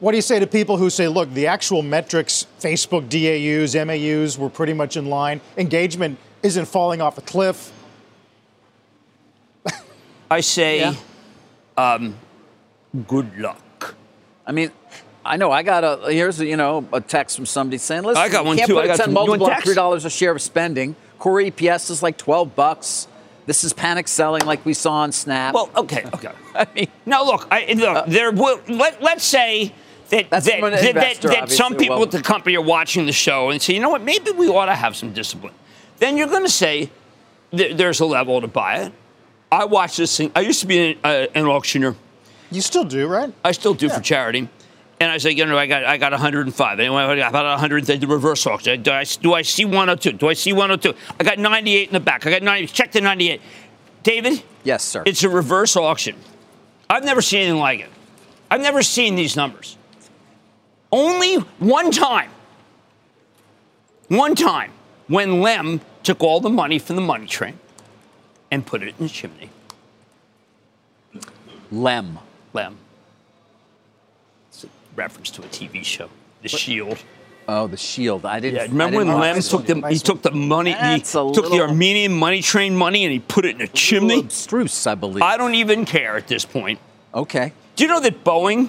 What 0.00 0.12
do 0.12 0.16
you 0.18 0.22
say 0.22 0.38
to 0.38 0.46
people 0.46 0.78
who 0.78 0.88
say, 0.90 1.08
look, 1.08 1.32
the 1.34 1.46
actual 1.46 1.82
metrics, 1.82 2.46
Facebook 2.58 3.08
DAUs, 3.10 3.74
MAUs, 3.86 4.38
were 4.38 4.48
pretty 4.48 4.72
much 4.72 4.96
in 4.96 5.06
line. 5.06 5.40
Engagement 5.58 6.18
isn't 6.42 6.64
falling 6.66 7.02
off 7.02 7.18
a 7.18 7.20
cliff. 7.20 7.70
I 10.30 10.40
say, 10.40 10.80
Yeah. 10.80 10.94
um, 11.76 12.16
good 13.06 13.38
luck. 13.38 13.94
I 14.46 14.52
mean, 14.52 14.70
I 15.24 15.36
know 15.36 15.52
I 15.52 15.62
got 15.62 15.84
a 15.84 16.10
here's 16.10 16.40
a, 16.40 16.46
you 16.46 16.56
know 16.56 16.86
a 16.94 17.00
text 17.00 17.36
from 17.36 17.44
somebody 17.44 17.76
saying, 17.76 18.04
"Listen, 18.04 18.22
I 18.22 18.28
got 18.30 18.40
you 18.42 18.46
one 18.48 18.56
can't 18.56 18.68
too. 18.68 18.74
Put 18.74 18.84
I 18.84 18.86
got 18.86 18.94
a 18.94 18.98
10 18.98 19.04
some- 19.04 19.10
you 19.12 19.16
want 19.16 19.26
multiple 19.28 19.46
on 19.46 19.52
text? 19.52 19.66
three 19.66 19.74
dollars 19.74 20.04
a 20.06 20.10
share 20.10 20.32
of 20.32 20.40
spending. 20.40 20.96
Core 21.18 21.40
EPS 21.42 21.90
is 21.90 22.02
like 22.02 22.16
twelve 22.16 22.56
bucks. 22.56 23.06
This 23.44 23.62
is 23.62 23.72
panic 23.74 24.08
selling, 24.08 24.44
like 24.46 24.64
we 24.64 24.72
saw 24.74 24.92
on 24.94 25.12
Snap. 25.12 25.52
Well, 25.54 25.68
okay, 25.76 26.04
okay. 26.14 26.32
I 26.54 26.66
mean, 26.74 26.88
Now 27.04 27.24
look, 27.24 27.46
I, 27.50 27.72
look 27.76 28.06
there 28.06 28.30
will 28.32 28.60
let, 28.68 29.02
let's 29.02 29.24
say 29.24 29.72
that 30.10 30.30
That's 30.30 30.46
that, 30.46 30.60
from 30.60 30.72
an 30.72 30.94
that, 30.94 31.20
that, 31.22 31.50
some 31.50 31.76
people 31.76 31.96
Well- 31.96 32.04
at 32.04 32.10
the 32.10 32.22
company 32.22 32.56
are 32.56 32.62
watching 32.62 33.06
the 33.06 33.12
show 33.12 33.50
and 33.50 33.60
say, 33.60 33.74
you 33.74 33.80
know 33.80 33.88
what, 33.90 34.02
maybe 34.02 34.30
we 34.32 34.48
ought 34.48 34.66
to 34.66 34.74
have 34.74 34.96
some 34.96 35.12
discipline. 35.12 35.54
Then 35.98 36.16
you're 36.16 36.28
going 36.28 36.44
to 36.44 36.50
say 36.50 36.90
th- 37.52 37.76
there's 37.76 38.00
a 38.00 38.06
level 38.06 38.40
to 38.40 38.48
buy 38.48 38.76
it. 38.82 38.92
I 39.52 39.64
watch 39.64 39.96
this 39.96 40.16
thing. 40.16 40.30
I 40.36 40.40
used 40.40 40.60
to 40.60 40.66
be 40.66 40.92
an, 40.92 40.98
uh, 41.02 41.26
an 41.34 41.46
auctioneer. 41.46 41.96
You 42.50 42.60
still 42.60 42.84
do, 42.84 43.06
right? 43.06 43.32
I 43.44 43.52
still 43.52 43.74
do 43.74 43.88
for 43.88 44.00
charity. 44.00 44.48
And 45.00 45.10
I 45.10 45.18
say, 45.18 45.30
you 45.30 45.46
know, 45.46 45.56
I 45.56 45.66
got 45.66 45.84
I 45.84 45.96
got 45.96 46.12
105. 46.12 46.78
Anyway, 46.78 47.02
I 47.02 47.16
got 47.16 47.30
about 47.30 47.46
100. 47.46 47.86
The 47.86 48.06
reverse 48.06 48.46
auction. 48.46 48.82
Do 48.82 48.92
I, 48.92 49.04
do 49.04 49.32
I 49.32 49.42
see 49.42 49.64
102? 49.64 50.12
Do 50.12 50.28
I 50.28 50.34
see 50.34 50.52
102? 50.52 50.94
I 51.18 51.24
got 51.24 51.38
98 51.38 51.88
in 51.88 51.92
the 51.94 52.00
back. 52.00 52.26
I 52.26 52.30
got 52.30 52.42
90. 52.42 52.66
Check 52.66 52.92
the 52.92 53.00
98. 53.00 53.40
David, 54.02 54.42
yes, 54.62 54.84
sir. 54.84 55.02
it's 55.06 55.22
a 55.22 55.28
reverse 55.28 55.74
auction. 55.76 56.16
I've 56.88 57.04
never 57.04 57.22
seen 57.22 57.42
anything 57.42 57.60
like 57.60 57.80
it. 57.80 57.88
I've 58.50 58.60
never 58.60 58.82
seen 58.82 59.14
these 59.14 59.36
numbers. 59.36 59.78
Only 60.92 61.36
one 61.58 61.90
time, 61.90 62.30
one 64.08 64.34
time, 64.34 64.72
when 65.06 65.40
Lem 65.40 65.80
took 66.02 66.22
all 66.22 66.40
the 66.40 66.50
money 66.50 66.78
from 66.78 66.96
the 66.96 67.02
money 67.02 67.26
train 67.26 67.58
and 68.50 68.66
put 68.66 68.82
it 68.82 68.94
in 68.98 69.06
the 69.06 69.08
chimney. 69.08 69.50
Lem. 71.70 72.18
Lem. 72.52 72.76
It's 74.48 74.64
a 74.64 74.68
reference 74.96 75.30
to 75.30 75.42
a 75.42 75.46
TV 75.46 75.84
show, 75.84 76.08
The 76.42 76.48
Shield. 76.48 76.98
Oh, 77.52 77.66
the 77.66 77.76
shield. 77.76 78.24
I 78.26 78.38
didn't. 78.38 78.56
Yeah, 78.56 78.62
remember 78.62 78.98
when 78.98 79.06
didn't 79.08 79.20
Lem 79.20 79.34
nice 79.36 79.48
took 79.48 79.66
the 79.66 79.74
he 79.88 79.98
took 79.98 80.22
the 80.22 80.30
money, 80.30 80.72
he 80.72 80.78
a 80.78 81.00
took 81.00 81.50
the 81.50 81.60
Armenian 81.62 82.12
money 82.12 82.42
train 82.42 82.76
money 82.76 83.04
and 83.04 83.12
he 83.12 83.18
put 83.18 83.44
it 83.44 83.56
in 83.56 83.62
a 83.62 83.66
chimney? 83.66 84.20
Abstruse, 84.20 84.86
I 84.86 84.94
believe. 84.94 85.22
I 85.22 85.36
don't 85.36 85.56
even 85.56 85.84
care 85.84 86.16
at 86.16 86.28
this 86.28 86.44
point. 86.44 86.78
okay. 87.12 87.52
Do 87.74 87.84
you 87.84 87.88
know 87.88 87.98
that 88.00 88.22
Boeing? 88.22 88.68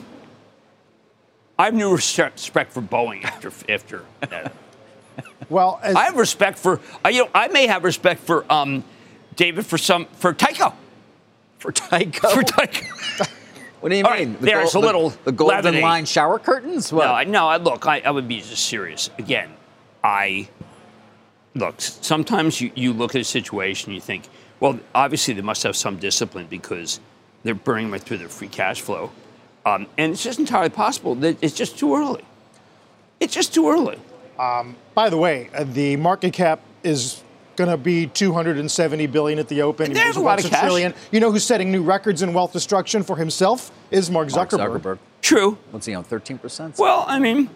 I 1.58 1.66
have 1.66 1.74
new 1.74 1.92
respect 1.92 2.34
respect 2.36 2.74
for 2.74 2.82
Boeing 2.82 3.24
after 3.24 3.52
after 3.70 4.04
that. 4.22 4.54
Well, 5.50 5.80
as, 5.84 5.96
I 5.98 6.06
have 6.06 6.16
respect 6.16 6.58
for 6.58 6.80
I 7.04 7.10
you 7.10 7.26
know 7.26 7.30
I 7.36 7.50
may 7.50 7.68
have 7.68 7.84
respect 7.84 8.22
for 8.22 8.46
um 8.52 8.84
David 9.36 9.66
for 9.66 9.78
some 9.78 10.06
for 10.14 10.34
Tyco 10.34 10.74
For 11.60 11.72
Tyco. 11.74 12.32
for 12.32 12.42
Tyco. 12.44 13.30
What 13.82 13.90
do 13.90 13.96
you 13.96 14.04
All 14.06 14.12
mean? 14.16 14.34
right, 14.34 14.42
there's 14.42 14.74
gold- 14.74 14.84
a 14.84 14.88
little 14.88 15.10
the, 15.10 15.18
the 15.26 15.32
golden 15.32 15.64
leavening. 15.66 15.82
line 15.82 16.06
shower 16.06 16.38
curtains. 16.38 16.94
What? 16.94 17.06
No, 17.06 17.14
I, 17.14 17.24
no, 17.24 17.48
I, 17.48 17.58
look, 17.58 17.88
I, 17.88 18.00
I 18.02 18.12
would 18.12 18.28
be 18.28 18.38
just 18.40 18.66
serious. 18.68 19.10
Again, 19.18 19.50
I 20.04 20.48
look. 21.56 21.76
Sometimes 21.82 22.62
you, 22.62 22.72
you 22.76 22.94
look 22.94 23.16
at 23.16 23.22
a 23.22 23.24
situation, 23.24 23.92
you 23.92 24.00
think, 24.00 24.26
well, 24.60 24.80
obviously 24.94 25.34
they 25.34 25.42
must 25.42 25.64
have 25.64 25.76
some 25.76 25.98
discipline 25.98 26.46
because 26.48 27.00
they're 27.42 27.56
burning 27.56 27.90
right 27.90 28.00
through 28.02 28.20
their 28.20 28.30
free 28.30 28.48
cash 28.50 28.82
flow, 28.82 29.12
um, 29.66 29.88
and 29.98 30.14
it's 30.14 30.24
just 30.24 30.40
entirely 30.40 30.70
possible 30.70 31.16
that 31.16 31.38
it's 31.42 31.56
just 31.56 31.78
too 31.78 31.96
early. 31.96 32.24
It's 33.20 33.34
just 33.34 33.54
too 33.54 33.70
early. 33.70 34.00
By 34.96 35.10
the 35.10 35.18
way, 35.18 35.50
uh, 35.54 35.64
the 35.64 35.96
market 35.98 36.34
cap 36.34 36.62
is 36.84 37.22
going 37.56 37.70
to 37.70 37.78
be 37.78 38.08
270 38.08 39.08
billion 39.08 39.40
at 39.40 39.48
the 39.48 39.62
open. 39.62 39.94
There's 39.94 40.16
a 40.16 40.20
lot 40.20 40.38
once 40.38 40.46
of 40.46 40.52
cash. 40.52 40.62
trillion. 40.62 40.94
You 41.12 41.20
know 41.20 41.32
who's 41.32 41.44
setting 41.44 41.72
new 41.72 41.84
records 41.84 42.22
in 42.22 42.34
wealth 42.34 42.54
destruction 42.54 43.04
for 43.04 43.18
himself 43.18 43.72
is 43.92 44.10
Mark 44.10 44.32
Mark 44.32 44.50
Zuckerberg. 44.50 44.82
Zuckerberg. 44.82 45.00
True. 45.22 45.58
What's 45.70 45.86
he 45.86 45.94
on? 45.94 46.04
Thirteen 46.04 46.38
percent. 46.40 46.78
Well, 46.80 47.06
I 47.08 47.20
mean, 47.20 47.50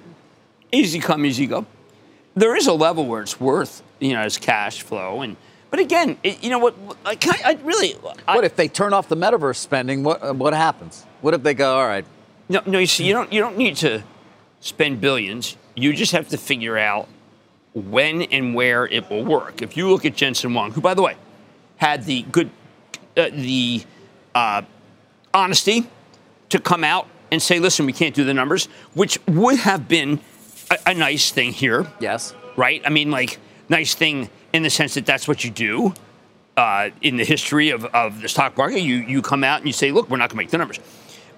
easy 0.71 0.99
come, 0.99 1.25
easy 1.25 1.47
go. 1.47 1.65
There 2.35 2.55
is 2.55 2.67
a 2.67 2.73
level 2.73 3.05
where 3.05 3.21
it's 3.21 3.39
worth, 3.39 3.81
you 3.99 4.13
know, 4.13 4.19
as 4.19 4.37
cash 4.37 4.81
flow, 4.81 5.21
and 5.21 5.37
but 5.71 5.79
again, 5.79 6.17
it, 6.21 6.43
you 6.43 6.49
know 6.49 6.59
what? 6.59 6.75
I, 7.05 7.17
I 7.43 7.57
really. 7.63 7.95
I, 8.27 8.35
What 8.35 8.43
if 8.45 8.55
they 8.55 8.67
turn 8.67 8.93
off 8.93 9.09
the 9.09 9.17
metaverse 9.17 9.55
spending? 9.57 10.03
What 10.03 10.23
uh, 10.23 10.33
what 10.33 10.53
happens? 10.53 11.05
What 11.25 11.33
if 11.33 11.41
they 11.41 11.55
go? 11.55 11.79
All 11.79 11.87
right, 11.87 12.05
No, 12.49 12.61
no. 12.67 12.77
You 12.77 12.85
see, 12.85 13.03
you 13.03 13.11
don't 13.11 13.33
you 13.33 13.41
don't 13.41 13.57
need 13.57 13.77
to 13.77 14.03
spend 14.59 15.01
billions. 15.01 15.57
You 15.73 15.91
just 15.91 16.11
have 16.11 16.29
to 16.29 16.37
figure 16.37 16.77
out 16.77 17.07
when 17.73 18.21
and 18.21 18.53
where 18.53 18.85
it 18.85 19.09
will 19.09 19.25
work. 19.25 19.63
If 19.63 19.75
you 19.75 19.89
look 19.89 20.05
at 20.05 20.15
Jensen 20.15 20.51
Huang, 20.51 20.73
who, 20.73 20.81
by 20.81 20.93
the 20.93 21.01
way, 21.01 21.15
had 21.77 22.03
the 22.03 22.21
good, 22.31 22.51
uh, 23.17 23.31
the 23.31 23.83
uh, 24.35 24.61
honesty 25.33 25.89
to 26.49 26.59
come 26.59 26.83
out 26.83 27.07
and 27.31 27.41
say, 27.41 27.57
"Listen, 27.57 27.87
we 27.87 27.93
can't 27.93 28.13
do 28.13 28.23
the 28.23 28.35
numbers," 28.35 28.67
which 28.93 29.17
would 29.25 29.57
have 29.57 29.87
been 29.87 30.19
a, 30.69 30.77
a 30.91 30.93
nice 30.93 31.31
thing 31.31 31.53
here, 31.53 31.91
yes. 31.99 32.35
right? 32.55 32.83
I 32.85 32.91
mean, 32.91 33.09
like 33.09 33.39
nice 33.67 33.95
thing 33.95 34.29
in 34.53 34.61
the 34.61 34.69
sense 34.69 34.93
that 34.93 35.07
that's 35.07 35.27
what 35.27 35.43
you 35.43 35.49
do. 35.49 35.95
Uh, 36.55 36.91
in 37.01 37.17
the 37.17 37.25
history 37.25 37.71
of, 37.71 37.83
of 37.85 38.21
the 38.21 38.29
stock 38.29 38.55
market, 38.55 38.79
you, 38.79 38.95
you 38.95 39.21
come 39.21 39.43
out 39.43 39.57
and 39.57 39.67
you 39.67 39.73
say, 39.73 39.91
look, 39.91 40.09
we're 40.09 40.15
not 40.15 40.29
going 40.29 40.37
to 40.37 40.43
make 40.43 40.49
the 40.51 40.57
numbers. 40.57 40.79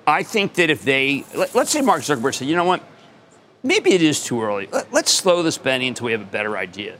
I 0.08 0.24
think 0.24 0.54
that 0.54 0.70
if 0.70 0.84
they, 0.84 1.26
let, 1.36 1.54
us 1.54 1.70
say 1.70 1.82
Mark 1.82 2.02
Zuckerberg 2.02 2.34
said, 2.34 2.48
you 2.48 2.56
know 2.56 2.64
what, 2.64 2.82
maybe 3.62 3.92
it 3.92 4.02
is 4.02 4.24
too 4.24 4.42
early. 4.42 4.68
Let, 4.72 4.94
let's 4.94 5.12
slow 5.12 5.44
the 5.44 5.52
spending 5.52 5.90
until 5.90 6.06
we 6.06 6.14
have 6.14 6.22
a 6.22 6.26
better 6.26 6.58
idea. 6.58 6.98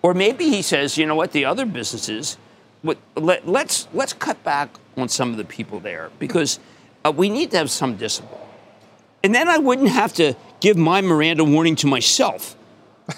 Or 0.00 0.14
maybe 0.14 0.48
he 0.48 0.62
says, 0.62 0.96
you 0.96 1.06
know 1.06 1.16
what, 1.16 1.32
the 1.32 1.44
other 1.44 1.66
businesses, 1.66 2.38
what, 2.82 2.98
let, 3.16 3.48
let's, 3.48 3.88
let's 3.92 4.12
cut 4.12 4.42
back 4.44 4.70
on 4.96 5.08
some 5.08 5.32
of 5.32 5.38
the 5.38 5.44
people 5.44 5.80
there 5.80 6.12
because 6.20 6.60
uh, 7.04 7.10
we 7.10 7.28
need 7.28 7.50
to 7.50 7.56
have 7.56 7.70
some 7.70 7.96
discipline. 7.96 8.40
And 9.24 9.34
then 9.34 9.48
I 9.48 9.58
wouldn't 9.58 9.88
have 9.88 10.12
to 10.14 10.34
give 10.60 10.76
my 10.76 11.00
Miranda 11.00 11.42
warning 11.42 11.76
to 11.76 11.86
myself. 11.88 12.56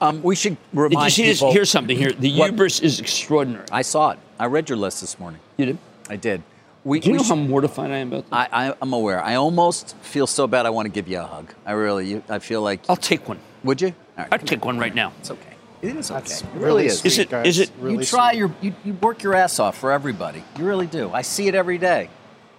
Um, 0.00 0.20
we 0.24 0.34
should 0.34 0.56
Did 0.56 0.74
you 0.74 0.82
remind 0.82 1.12
see 1.12 1.26
this? 1.26 1.38
people. 1.38 1.52
Here's 1.52 1.70
something 1.70 1.96
here. 1.96 2.10
The 2.10 2.36
What- 2.36 2.50
hubris 2.50 2.80
is 2.80 2.98
extraordinary. 2.98 3.66
I 3.70 3.82
saw 3.82 4.10
it. 4.10 4.18
I 4.36 4.46
read 4.46 4.68
your 4.68 4.76
list 4.76 5.00
this 5.00 5.16
morning. 5.20 5.40
You 5.56 5.66
did? 5.66 5.78
I 6.10 6.16
did. 6.16 6.42
We, 6.84 6.98
Do 7.00 7.06
you 7.08 7.12
we 7.12 7.18
know 7.18 7.24
how 7.24 7.36
mortified 7.36 7.90
I 7.92 7.98
am 7.98 8.12
about 8.12 8.28
that? 8.30 8.48
I, 8.52 8.70
I, 8.70 8.74
I'm 8.82 8.92
aware. 8.92 9.22
I 9.22 9.36
almost 9.36 9.96
feel 9.98 10.26
so 10.26 10.46
bad. 10.48 10.66
I 10.66 10.70
want 10.70 10.86
to 10.86 10.90
give 10.90 11.06
you 11.08 11.20
a 11.20 11.24
hug. 11.24 11.52
I 11.64 11.72
really. 11.72 12.08
You, 12.08 12.22
I 12.28 12.40
feel 12.40 12.60
like. 12.62 12.80
I'll 12.88 12.96
take 12.96 13.28
one. 13.28 13.38
Would 13.62 13.80
you? 13.80 13.88
All 13.88 14.24
right. 14.24 14.28
I'd 14.32 14.46
take 14.46 14.64
one 14.64 14.78
right 14.78 14.94
now. 14.94 15.12
It's 15.20 15.30
okay. 15.30 15.54
It 15.80 15.96
is 15.96 16.10
okay. 16.10 16.20
That's 16.20 16.42
it 16.42 16.46
really 16.54 16.64
really 16.64 16.86
is. 16.86 16.98
sweet, 17.00 17.06
Is 17.12 17.18
it- 17.18 17.30
guys. 17.30 17.46
is 17.46 17.58
it- 17.60 17.70
Really 17.78 17.98
you 17.98 18.04
try 18.04 18.30
sweet. 18.32 18.38
your. 18.38 18.54
You, 18.60 18.74
you 18.84 18.92
work 18.94 19.22
your 19.22 19.34
ass 19.34 19.58
off 19.60 19.78
for 19.78 19.92
everybody. 19.92 20.42
You 20.58 20.64
really 20.64 20.86
do. 20.88 21.10
I 21.12 21.22
see 21.22 21.46
it 21.48 21.54
every 21.54 21.78
day. 21.78 22.08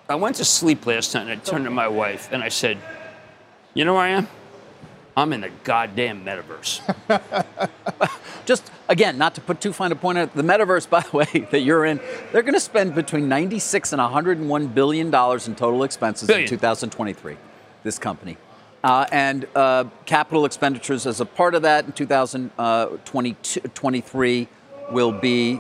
I 0.10 0.16
went 0.16 0.38
to 0.38 0.46
sleep 0.46 0.86
last 0.86 1.14
night 1.16 1.24
and 1.24 1.32
I 1.32 1.36
turned 1.36 1.66
to 1.66 1.72
my 1.72 1.88
wife 1.90 2.30
and 2.32 2.42
I 2.44 2.50
said, 2.50 2.78
You 3.74 3.84
know 3.86 3.94
where 3.94 4.04
I 4.04 4.10
am? 4.10 4.28
I'm 5.16 5.32
in 5.34 5.42
the 5.42 5.52
goddamn 5.64 6.24
metaverse. 6.26 6.82
Just 8.46 8.70
again, 8.90 9.18
not 9.18 9.36
to 9.36 9.42
put 9.42 9.62
too 9.62 9.72
fine 9.74 9.92
a 9.92 9.96
point 9.96 10.18
on 10.18 10.24
it, 10.26 10.34
the 10.34 10.44
metaverse, 10.44 10.90
by 10.98 11.02
the 11.02 11.18
way, 11.18 11.48
that 11.52 11.62
you're 11.62 11.86
in, 11.86 12.00
they're 12.32 12.42
going 12.42 12.54
to 12.54 12.60
spend 12.60 12.96
between 12.96 13.30
96 13.30 13.94
and 13.94 14.02
101 14.02 14.68
billion 14.68 15.10
dollars 15.12 15.48
in 15.48 15.56
total 15.56 15.84
expenses 15.84 16.28
Billion. 16.28 16.44
in 16.44 16.50
2023. 16.50 17.38
This 17.84 18.00
company, 18.00 18.38
uh, 18.84 19.06
and 19.12 19.46
uh, 19.56 19.84
capital 20.06 20.46
expenditures 20.46 21.06
as 21.06 21.20
a 21.20 21.26
part 21.26 21.54
of 21.54 21.64
that 21.64 21.86
in 21.86 21.92
2023 21.92 24.48
will 24.92 25.12
be 25.12 25.60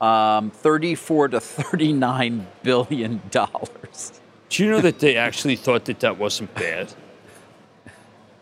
um, 0.00 0.50
34 0.50 1.28
to 1.28 1.38
39 1.40 2.46
billion 2.64 3.22
dollars. 3.30 4.20
Do 4.48 4.64
you 4.64 4.70
know 4.70 4.80
that 4.80 4.98
they 4.98 5.16
actually 5.16 5.54
thought 5.56 5.84
that 5.86 6.00
that 6.00 6.18
wasn't 6.18 6.54
bad? 6.54 6.92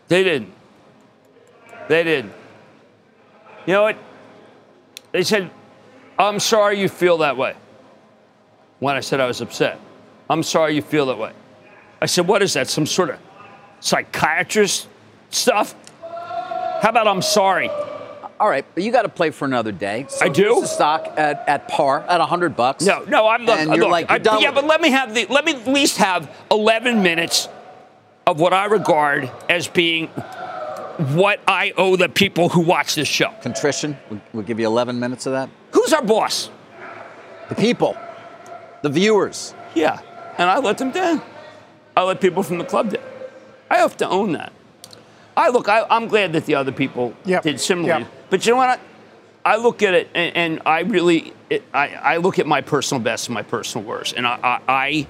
They 0.07 0.23
didn't. 0.23 0.53
They 1.87 2.03
didn't. 2.03 2.33
You 3.65 3.73
know 3.73 3.83
what? 3.83 3.97
They 5.11 5.23
said, 5.23 5.49
I'm 6.17 6.39
sorry 6.39 6.79
you 6.79 6.89
feel 6.89 7.19
that 7.19 7.37
way. 7.37 7.55
When 8.79 8.95
I 8.95 8.99
said 9.01 9.19
I 9.19 9.27
was 9.27 9.41
upset, 9.41 9.79
I'm 10.29 10.43
sorry 10.43 10.75
you 10.75 10.81
feel 10.81 11.05
that 11.07 11.17
way. 11.17 11.33
I 12.01 12.05
said, 12.07 12.27
What 12.27 12.41
is 12.41 12.53
that? 12.53 12.67
Some 12.67 12.85
sort 12.85 13.11
of 13.11 13.19
psychiatrist 13.79 14.87
stuff? 15.29 15.75
How 16.01 16.89
about 16.89 17.07
I'm 17.07 17.21
sorry? 17.21 17.69
All 18.39 18.49
right, 18.49 18.65
but 18.73 18.83
you 18.83 18.91
got 18.91 19.03
to 19.03 19.09
play 19.09 19.29
for 19.29 19.45
another 19.45 19.71
day. 19.71 20.07
So 20.09 20.25
I 20.25 20.29
do? 20.29 20.61
the 20.61 20.65
stock 20.65 21.13
at, 21.15 21.47
at 21.47 21.67
par 21.67 22.01
at 22.09 22.17
100 22.19 22.55
bucks. 22.55 22.83
No, 22.83 23.03
no, 23.03 23.27
I'm 23.27 23.45
look, 23.45 23.59
And 23.59 23.69
look, 23.69 23.77
you're 23.77 23.87
like, 23.89 24.09
I- 24.09 24.15
you're 24.15 24.23
done 24.23 24.41
yeah, 24.41 24.49
but 24.51 24.63
it. 24.63 24.67
let 24.67 24.81
me 24.81 24.89
have 24.89 25.13
the 25.13 25.27
let 25.27 25.45
me 25.45 25.53
at 25.53 25.67
least 25.67 25.97
have 25.97 26.35
11 26.49 27.03
minutes 27.03 27.47
of 28.25 28.39
what 28.39 28.51
I 28.53 28.65
regard 28.65 29.29
as 29.47 29.67
being 29.67 30.09
what 31.15 31.39
I 31.47 31.73
owe 31.77 31.95
the 31.95 32.09
people 32.09 32.49
who 32.49 32.61
watch 32.61 32.95
this 32.95 33.07
show. 33.07 33.31
Contrition. 33.41 33.97
We'll, 34.09 34.21
we'll 34.33 34.43
give 34.43 34.59
you 34.59 34.67
11 34.67 34.99
minutes 34.99 35.25
of 35.25 35.33
that. 35.33 35.49
Who's 35.71 35.93
our 35.93 36.03
boss? 36.03 36.49
The 37.49 37.55
people, 37.55 37.97
the 38.81 38.89
viewers. 38.89 39.53
Yeah, 39.75 39.99
and 40.37 40.49
I 40.49 40.59
let 40.59 40.77
them 40.77 40.91
down. 40.91 41.21
I 41.97 42.03
let 42.03 42.21
people 42.21 42.43
from 42.43 42.57
the 42.59 42.63
club 42.65 42.91
down. 42.93 43.03
I 43.69 43.77
have 43.77 43.97
to 43.97 44.07
own 44.07 44.33
that. 44.33 44.53
I 45.35 45.49
look. 45.49 45.67
I, 45.69 45.85
I'm 45.89 46.07
glad 46.07 46.33
that 46.33 46.45
the 46.45 46.55
other 46.55 46.71
people 46.71 47.13
Yep, 47.25 47.43
did 47.43 47.59
similarly. 47.59 48.03
yep. 48.03 48.11
But 48.29 48.45
you 48.45 48.51
know 48.53 48.57
what? 48.57 48.79
I, 49.45 49.53
I 49.53 49.57
look 49.57 49.81
at 49.81 49.93
it, 49.93 50.09
and, 50.13 50.35
and 50.35 50.61
I 50.65 50.81
really, 50.81 51.33
it, 51.49 51.63
I, 51.73 51.87
I 51.89 52.17
look 52.17 52.37
at 52.37 52.45
my 52.47 52.61
personal 52.61 53.01
best 53.01 53.27
and 53.27 53.33
my 53.33 53.41
personal 53.43 53.85
worst, 53.87 54.13
and 54.15 54.27
I, 54.27 54.37
I, 54.43 54.59
I, 54.67 55.07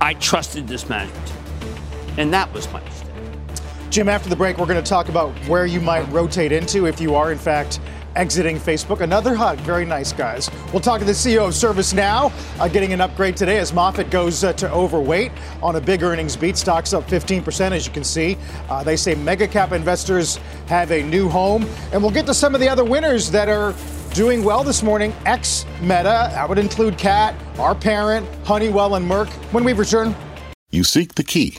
I 0.00 0.14
trusted 0.14 0.66
this 0.66 0.88
management, 0.88 1.32
and 2.18 2.32
that 2.34 2.52
was 2.52 2.70
my 2.72 2.80
mistake. 2.82 3.01
Jim, 3.92 4.08
after 4.08 4.30
the 4.30 4.36
break, 4.36 4.56
we're 4.56 4.64
going 4.64 4.82
to 4.82 4.88
talk 4.88 5.10
about 5.10 5.36
where 5.46 5.66
you 5.66 5.78
might 5.78 6.10
rotate 6.10 6.50
into 6.50 6.86
if 6.86 6.98
you 6.98 7.14
are, 7.14 7.30
in 7.30 7.36
fact, 7.36 7.78
exiting 8.16 8.56
Facebook. 8.56 9.02
Another 9.02 9.34
hug. 9.34 9.58
Very 9.58 9.84
nice, 9.84 10.14
guys. 10.14 10.50
We'll 10.72 10.80
talk 10.80 11.00
to 11.00 11.04
the 11.04 11.12
CEO 11.12 11.46
of 11.46 11.52
ServiceNow, 11.52 12.32
uh, 12.58 12.68
getting 12.68 12.94
an 12.94 13.02
upgrade 13.02 13.36
today 13.36 13.58
as 13.58 13.70
Moffett 13.70 14.10
goes 14.10 14.44
uh, 14.44 14.54
to 14.54 14.72
overweight 14.72 15.30
on 15.62 15.76
a 15.76 15.80
big 15.80 16.02
earnings 16.02 16.36
beat. 16.36 16.56
Stocks 16.56 16.94
up 16.94 17.06
15%, 17.06 17.72
as 17.72 17.86
you 17.86 17.92
can 17.92 18.02
see. 18.02 18.38
Uh, 18.70 18.82
they 18.82 18.96
say 18.96 19.14
mega 19.14 19.46
cap 19.46 19.72
investors 19.72 20.38
have 20.68 20.90
a 20.90 21.02
new 21.02 21.28
home. 21.28 21.66
And 21.92 22.00
we'll 22.00 22.10
get 22.12 22.24
to 22.24 22.34
some 22.34 22.54
of 22.54 22.62
the 22.62 22.70
other 22.70 22.84
winners 22.84 23.30
that 23.30 23.50
are 23.50 23.74
doing 24.14 24.42
well 24.42 24.64
this 24.64 24.82
morning. 24.82 25.12
Ex 25.26 25.66
Meta, 25.82 26.30
that 26.32 26.48
would 26.48 26.56
include 26.56 26.96
Cat, 26.96 27.34
our 27.58 27.74
parent, 27.74 28.26
Honeywell, 28.46 28.94
and 28.94 29.04
Merck. 29.06 29.28
When 29.52 29.64
we 29.64 29.74
return, 29.74 30.14
You 30.70 30.82
seek 30.82 31.16
the 31.16 31.24
key, 31.24 31.58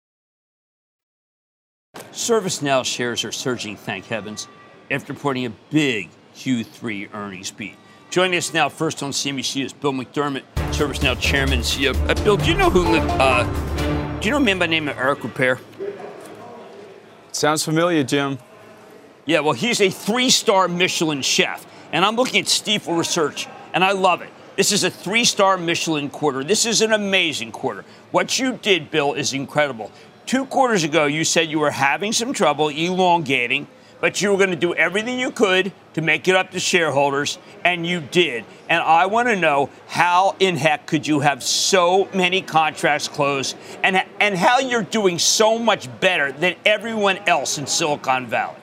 ServiceNow 2.11 2.83
shares 2.83 3.23
are 3.23 3.31
surging, 3.31 3.77
thank 3.77 4.05
heavens, 4.05 4.47
after 4.89 5.13
reporting 5.13 5.45
a 5.45 5.49
big 5.69 6.09
Q3 6.35 7.13
earnings 7.13 7.51
beat. 7.51 7.75
Joining 8.09 8.37
us 8.37 8.53
now, 8.53 8.67
first 8.67 9.01
on 9.01 9.11
CNBC, 9.11 9.63
is 9.63 9.71
Bill 9.71 9.93
McDermott, 9.93 10.43
ServiceNow 10.73 11.17
chairman 11.19 11.59
and 11.59 11.63
CEO. 11.63 11.95
Uh, 12.09 12.23
Bill, 12.25 12.35
do 12.35 12.51
you 12.51 12.57
know 12.57 12.69
who? 12.69 12.97
Uh, 12.97 14.19
do 14.19 14.25
you 14.25 14.31
know 14.31 14.37
a 14.37 14.41
man 14.41 14.59
by 14.59 14.67
the 14.67 14.71
name 14.71 14.89
of 14.89 14.97
Eric 14.97 15.19
Ripert? 15.19 15.59
Sounds 17.31 17.63
familiar, 17.63 18.03
Jim. 18.03 18.37
Yeah, 19.25 19.39
well, 19.39 19.53
he's 19.53 19.79
a 19.79 19.89
three-star 19.89 20.67
Michelin 20.67 21.21
chef, 21.21 21.65
and 21.93 22.03
I'm 22.03 22.17
looking 22.17 22.41
at 22.41 22.47
Stifel 22.47 22.97
Research, 22.97 23.47
and 23.73 23.85
I 23.85 23.93
love 23.93 24.21
it. 24.21 24.29
This 24.57 24.73
is 24.73 24.83
a 24.83 24.89
three-star 24.89 25.57
Michelin 25.57 26.09
quarter. 26.09 26.43
This 26.43 26.65
is 26.65 26.81
an 26.81 26.91
amazing 26.91 27.53
quarter. 27.53 27.85
What 28.11 28.37
you 28.37 28.59
did, 28.61 28.91
Bill, 28.91 29.13
is 29.13 29.31
incredible. 29.31 29.91
Two 30.31 30.45
quarters 30.45 30.85
ago, 30.85 31.07
you 31.07 31.25
said 31.25 31.51
you 31.51 31.59
were 31.59 31.71
having 31.71 32.13
some 32.13 32.31
trouble 32.31 32.69
elongating, 32.69 33.67
but 33.99 34.21
you 34.21 34.31
were 34.31 34.37
going 34.37 34.51
to 34.51 34.55
do 34.55 34.73
everything 34.73 35.19
you 35.19 35.29
could 35.29 35.73
to 35.93 36.01
make 36.01 36.25
it 36.29 36.37
up 36.37 36.51
to 36.51 36.59
shareholders, 36.61 37.37
and 37.65 37.85
you 37.85 37.99
did. 37.99 38.45
And 38.69 38.81
I 38.81 39.07
want 39.07 39.27
to 39.27 39.35
know 39.35 39.69
how 39.87 40.37
in 40.39 40.55
heck 40.55 40.87
could 40.87 41.05
you 41.05 41.19
have 41.19 41.43
so 41.43 42.07
many 42.13 42.41
contracts 42.41 43.09
closed 43.09 43.57
and, 43.83 44.01
and 44.21 44.37
how 44.37 44.59
you're 44.59 44.83
doing 44.83 45.19
so 45.19 45.59
much 45.59 45.89
better 45.99 46.31
than 46.31 46.55
everyone 46.65 47.17
else 47.27 47.57
in 47.57 47.67
Silicon 47.67 48.25
Valley? 48.25 48.55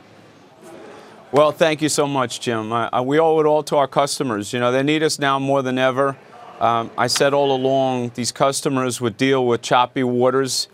Well, 1.33 1.53
thank 1.53 1.83
you 1.83 1.91
so 1.91 2.07
much, 2.07 2.41
Jim. 2.41 2.73
Uh, 2.73 3.03
we 3.03 3.19
owe 3.19 3.41
it 3.41 3.45
all 3.45 3.63
to 3.65 3.77
our 3.77 3.89
customers. 3.89 4.55
You 4.55 4.61
know, 4.61 4.73
they 4.73 4.83
need 4.83 5.03
us 5.03 5.19
now 5.19 5.39
more 5.39 5.61
than 5.61 5.77
ever. 5.77 6.17
Um, 6.61 6.91
I 6.97 7.09
said 7.09 7.35
all 7.35 7.55
along 7.55 8.13
these 8.15 8.33
customers 8.33 9.03
would 9.03 9.19
deal 9.19 9.47
with 9.47 9.61
choppy 9.61 10.03
waters 10.03 10.69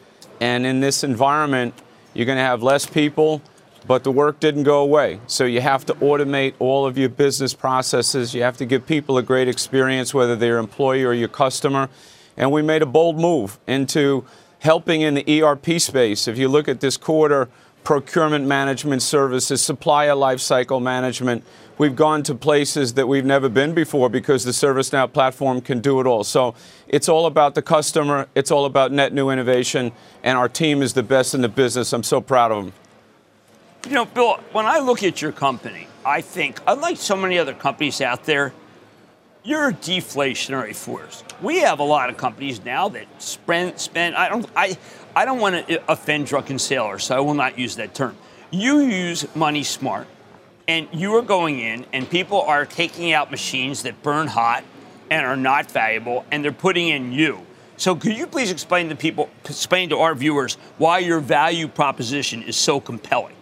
and 0.44 0.66
in 0.66 0.80
this 0.80 1.02
environment, 1.02 1.72
you're 2.12 2.26
going 2.26 2.36
to 2.36 2.42
have 2.42 2.62
less 2.62 2.84
people, 2.84 3.40
but 3.86 4.04
the 4.04 4.10
work 4.10 4.40
didn't 4.40 4.64
go 4.64 4.80
away. 4.82 5.20
So 5.26 5.46
you 5.46 5.62
have 5.62 5.86
to 5.86 5.94
automate 5.94 6.52
all 6.58 6.84
of 6.84 6.98
your 6.98 7.08
business 7.08 7.54
processes. 7.54 8.34
You 8.34 8.42
have 8.42 8.58
to 8.58 8.66
give 8.66 8.86
people 8.86 9.16
a 9.16 9.22
great 9.22 9.48
experience, 9.48 10.12
whether 10.12 10.36
they're 10.36 10.58
employee 10.58 11.02
or 11.02 11.14
your 11.14 11.28
customer. 11.28 11.88
And 12.36 12.52
we 12.52 12.60
made 12.60 12.82
a 12.82 12.86
bold 12.86 13.18
move 13.18 13.58
into 13.66 14.26
helping 14.58 15.00
in 15.00 15.14
the 15.14 15.42
ERP 15.42 15.80
space. 15.80 16.28
If 16.28 16.36
you 16.36 16.48
look 16.48 16.68
at 16.68 16.80
this 16.80 16.98
quarter, 16.98 17.48
procurement 17.82 18.46
management 18.46 19.00
services, 19.00 19.62
supplier 19.62 20.12
lifecycle 20.12 20.82
management, 20.82 21.42
We've 21.76 21.96
gone 21.96 22.22
to 22.24 22.36
places 22.36 22.94
that 22.94 23.08
we've 23.08 23.24
never 23.24 23.48
been 23.48 23.74
before 23.74 24.08
because 24.08 24.44
the 24.44 24.52
ServiceNow 24.52 25.12
platform 25.12 25.60
can 25.60 25.80
do 25.80 26.00
it 26.00 26.06
all. 26.06 26.22
So 26.22 26.54
it's 26.86 27.08
all 27.08 27.26
about 27.26 27.56
the 27.56 27.62
customer, 27.62 28.28
it's 28.36 28.52
all 28.52 28.64
about 28.64 28.92
net 28.92 29.12
new 29.12 29.28
innovation, 29.28 29.90
and 30.22 30.38
our 30.38 30.48
team 30.48 30.82
is 30.82 30.92
the 30.92 31.02
best 31.02 31.34
in 31.34 31.40
the 31.40 31.48
business. 31.48 31.92
I'm 31.92 32.04
so 32.04 32.20
proud 32.20 32.52
of 32.52 32.64
them. 32.64 32.72
You 33.88 33.94
know, 33.96 34.04
Bill, 34.04 34.38
when 34.52 34.66
I 34.66 34.78
look 34.78 35.02
at 35.02 35.20
your 35.20 35.32
company, 35.32 35.88
I 36.06 36.20
think, 36.20 36.60
unlike 36.66 36.96
so 36.96 37.16
many 37.16 37.38
other 37.38 37.54
companies 37.54 38.00
out 38.00 38.24
there, 38.24 38.52
you're 39.42 39.68
a 39.68 39.74
deflationary 39.74 40.76
force. 40.76 41.24
We 41.42 41.58
have 41.58 41.80
a 41.80 41.84
lot 41.84 42.08
of 42.08 42.16
companies 42.16 42.64
now 42.64 42.88
that 42.90 43.06
spend, 43.20 43.80
spend 43.80 44.14
I 44.14 44.28
don't, 44.28 44.46
I, 44.54 44.78
I 45.16 45.24
don't 45.24 45.40
want 45.40 45.66
to 45.66 45.90
offend 45.90 46.28
drunken 46.28 46.58
sailors, 46.58 47.04
so 47.04 47.16
I 47.16 47.20
will 47.20 47.34
not 47.34 47.58
use 47.58 47.76
that 47.76 47.94
term. 47.94 48.16
You 48.52 48.78
use 48.78 49.26
money 49.34 49.64
smart 49.64 50.06
and 50.66 50.88
you 50.92 51.14
are 51.16 51.22
going 51.22 51.60
in 51.60 51.86
and 51.92 52.08
people 52.08 52.40
are 52.42 52.64
taking 52.64 53.12
out 53.12 53.30
machines 53.30 53.82
that 53.82 54.02
burn 54.02 54.26
hot 54.26 54.64
and 55.10 55.24
are 55.26 55.36
not 55.36 55.70
valuable 55.70 56.24
and 56.30 56.44
they're 56.44 56.52
putting 56.52 56.88
in 56.88 57.12
you. 57.12 57.44
So 57.76 57.94
could 57.96 58.16
you 58.16 58.26
please 58.26 58.50
explain 58.50 58.88
to 58.88 58.96
people 58.96 59.28
explain 59.44 59.88
to 59.90 59.98
our 59.98 60.14
viewers 60.14 60.54
why 60.78 61.00
your 61.00 61.20
value 61.20 61.68
proposition 61.68 62.42
is 62.42 62.56
so 62.56 62.80
compelling? 62.80 63.34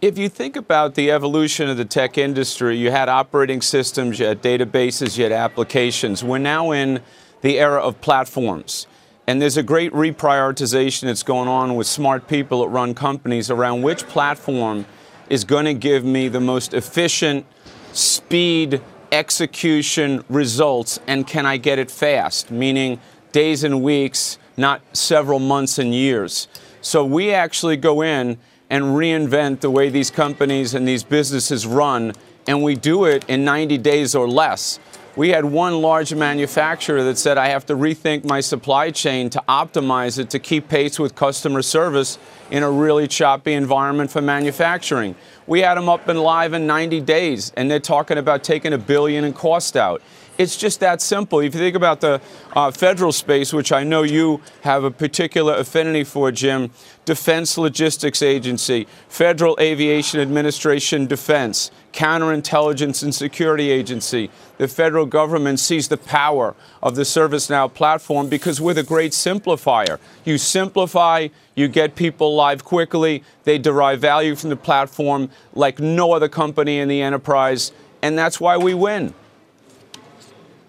If 0.00 0.18
you 0.18 0.28
think 0.28 0.56
about 0.56 0.96
the 0.96 1.10
evolution 1.12 1.68
of 1.68 1.76
the 1.76 1.84
tech 1.84 2.18
industry, 2.18 2.76
you 2.76 2.90
had 2.90 3.08
operating 3.08 3.62
systems, 3.62 4.18
you 4.18 4.26
had 4.26 4.42
databases, 4.42 5.16
you 5.16 5.22
had 5.22 5.32
applications. 5.32 6.24
We're 6.24 6.38
now 6.38 6.72
in 6.72 7.00
the 7.40 7.58
era 7.58 7.80
of 7.80 8.00
platforms. 8.00 8.86
And 9.28 9.40
there's 9.40 9.56
a 9.56 9.62
great 9.62 9.92
reprioritization 9.92 11.02
that's 11.02 11.22
going 11.22 11.48
on 11.48 11.76
with 11.76 11.86
smart 11.86 12.26
people 12.26 12.62
that 12.62 12.68
run 12.68 12.94
companies 12.94 13.48
around 13.48 13.82
which 13.82 14.06
platform 14.08 14.84
is 15.28 15.44
going 15.44 15.64
to 15.64 15.74
give 15.74 16.04
me 16.04 16.28
the 16.28 16.40
most 16.40 16.74
efficient 16.74 17.46
speed 17.92 18.80
execution 19.10 20.24
results 20.28 20.98
and 21.06 21.26
can 21.26 21.44
I 21.46 21.58
get 21.58 21.78
it 21.78 21.90
fast, 21.90 22.50
meaning 22.50 23.00
days 23.32 23.64
and 23.64 23.82
weeks, 23.82 24.38
not 24.56 24.80
several 24.92 25.38
months 25.38 25.78
and 25.78 25.94
years. 25.94 26.48
So 26.80 27.04
we 27.04 27.32
actually 27.32 27.76
go 27.76 28.02
in 28.02 28.38
and 28.70 28.84
reinvent 28.84 29.60
the 29.60 29.70
way 29.70 29.90
these 29.90 30.10
companies 30.10 30.74
and 30.74 30.88
these 30.88 31.04
businesses 31.04 31.66
run, 31.66 32.12
and 32.46 32.62
we 32.62 32.74
do 32.74 33.04
it 33.04 33.24
in 33.28 33.44
90 33.44 33.78
days 33.78 34.14
or 34.14 34.28
less. 34.28 34.80
We 35.14 35.28
had 35.28 35.44
one 35.44 35.82
large 35.82 36.14
manufacturer 36.14 37.04
that 37.04 37.18
said, 37.18 37.36
I 37.36 37.48
have 37.48 37.66
to 37.66 37.74
rethink 37.74 38.24
my 38.24 38.40
supply 38.40 38.90
chain 38.90 39.28
to 39.30 39.42
optimize 39.46 40.18
it 40.18 40.30
to 40.30 40.38
keep 40.38 40.68
pace 40.68 40.98
with 40.98 41.14
customer 41.14 41.60
service 41.60 42.18
in 42.50 42.62
a 42.62 42.70
really 42.70 43.06
choppy 43.06 43.52
environment 43.52 44.10
for 44.10 44.22
manufacturing. 44.22 45.14
We 45.46 45.60
had 45.60 45.74
them 45.74 45.90
up 45.90 46.08
and 46.08 46.18
live 46.18 46.54
in 46.54 46.66
90 46.66 47.02
days, 47.02 47.52
and 47.58 47.70
they're 47.70 47.78
talking 47.78 48.16
about 48.16 48.42
taking 48.42 48.72
a 48.72 48.78
billion 48.78 49.24
in 49.24 49.34
cost 49.34 49.76
out. 49.76 50.00
It's 50.38 50.56
just 50.56 50.80
that 50.80 51.02
simple. 51.02 51.40
If 51.40 51.54
you 51.54 51.60
think 51.60 51.76
about 51.76 52.00
the 52.00 52.18
uh, 52.56 52.70
federal 52.70 53.12
space, 53.12 53.52
which 53.52 53.70
I 53.70 53.84
know 53.84 54.02
you 54.02 54.40
have 54.62 54.82
a 54.82 54.90
particular 54.90 55.54
affinity 55.56 56.04
for, 56.04 56.32
Jim, 56.32 56.70
Defense 57.04 57.58
Logistics 57.58 58.22
Agency, 58.22 58.86
Federal 59.08 59.58
Aviation 59.60 60.20
Administration 60.20 61.06
Defense, 61.06 61.70
Counterintelligence 61.92 63.02
and 63.02 63.14
Security 63.14 63.70
Agency, 63.70 64.30
the 64.58 64.66
federal 64.66 65.06
government 65.06 65.60
sees 65.60 65.88
the 65.88 65.96
power 65.96 66.54
of 66.82 66.94
the 66.94 67.02
ServiceNow 67.02 67.72
platform 67.72 68.28
because 68.28 68.60
we're 68.60 68.74
the 68.74 68.82
great 68.82 69.12
simplifier. 69.12 69.98
You 70.24 70.38
simplify, 70.38 71.28
you 71.54 71.68
get 71.68 71.94
people 71.94 72.34
live 72.34 72.64
quickly, 72.64 73.22
they 73.44 73.58
derive 73.58 74.00
value 74.00 74.34
from 74.34 74.50
the 74.50 74.56
platform 74.56 75.30
like 75.54 75.78
no 75.80 76.12
other 76.12 76.28
company 76.28 76.78
in 76.78 76.88
the 76.88 77.02
enterprise, 77.02 77.72
and 78.00 78.18
that's 78.18 78.40
why 78.40 78.56
we 78.56 78.74
win. 78.74 79.14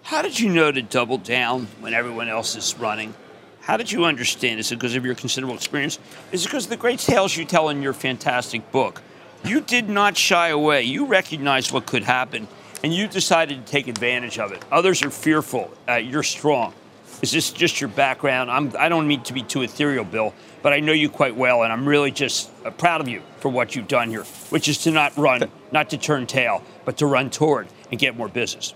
How 0.02 0.20
did 0.20 0.38
you 0.38 0.50
know 0.50 0.70
to 0.70 0.82
double 0.82 1.16
down 1.16 1.66
when 1.80 1.94
everyone 1.94 2.28
else 2.28 2.56
is 2.56 2.78
running? 2.78 3.14
How 3.62 3.78
did 3.78 3.90
you 3.90 4.04
understand? 4.04 4.60
Is 4.60 4.70
it 4.70 4.76
because 4.76 4.94
of 4.94 5.06
your 5.06 5.14
considerable 5.14 5.56
experience? 5.56 5.98
Is 6.32 6.42
it 6.42 6.48
because 6.48 6.64
of 6.64 6.70
the 6.70 6.76
great 6.76 6.98
tales 6.98 7.34
you 7.34 7.46
tell 7.46 7.70
in 7.70 7.80
your 7.80 7.94
fantastic 7.94 8.70
book? 8.70 9.00
You 9.44 9.60
did 9.60 9.90
not 9.90 10.16
shy 10.16 10.48
away. 10.48 10.84
You 10.84 11.04
recognized 11.04 11.70
what 11.70 11.84
could 11.84 12.02
happen, 12.02 12.48
and 12.82 12.94
you 12.94 13.06
decided 13.06 13.66
to 13.66 13.70
take 13.70 13.88
advantage 13.88 14.38
of 14.38 14.52
it. 14.52 14.64
Others 14.72 15.02
are 15.02 15.10
fearful. 15.10 15.70
Uh, 15.86 15.96
you're 15.96 16.22
strong. 16.22 16.72
Is 17.20 17.30
this 17.30 17.50
just 17.50 17.78
your 17.78 17.88
background? 17.88 18.50
I'm, 18.50 18.72
I 18.78 18.88
do 18.88 18.96
not 18.96 19.04
mean 19.04 19.22
to 19.24 19.34
be 19.34 19.42
too 19.42 19.60
ethereal, 19.60 20.04
Bill, 20.04 20.32
but 20.62 20.72
I 20.72 20.80
know 20.80 20.92
you 20.92 21.10
quite 21.10 21.36
well, 21.36 21.62
and 21.62 21.70
I'm 21.70 21.86
really 21.86 22.10
just 22.10 22.50
uh, 22.64 22.70
proud 22.70 23.02
of 23.02 23.08
you 23.08 23.20
for 23.40 23.50
what 23.50 23.76
you've 23.76 23.86
done 23.86 24.08
here, 24.08 24.24
which 24.48 24.66
is 24.66 24.78
to 24.84 24.90
not 24.90 25.14
run, 25.18 25.50
not 25.70 25.90
to 25.90 25.98
turn 25.98 26.26
tail, 26.26 26.62
but 26.86 26.96
to 26.98 27.06
run 27.06 27.28
toward 27.28 27.68
and 27.90 28.00
get 28.00 28.16
more 28.16 28.28
business. 28.28 28.72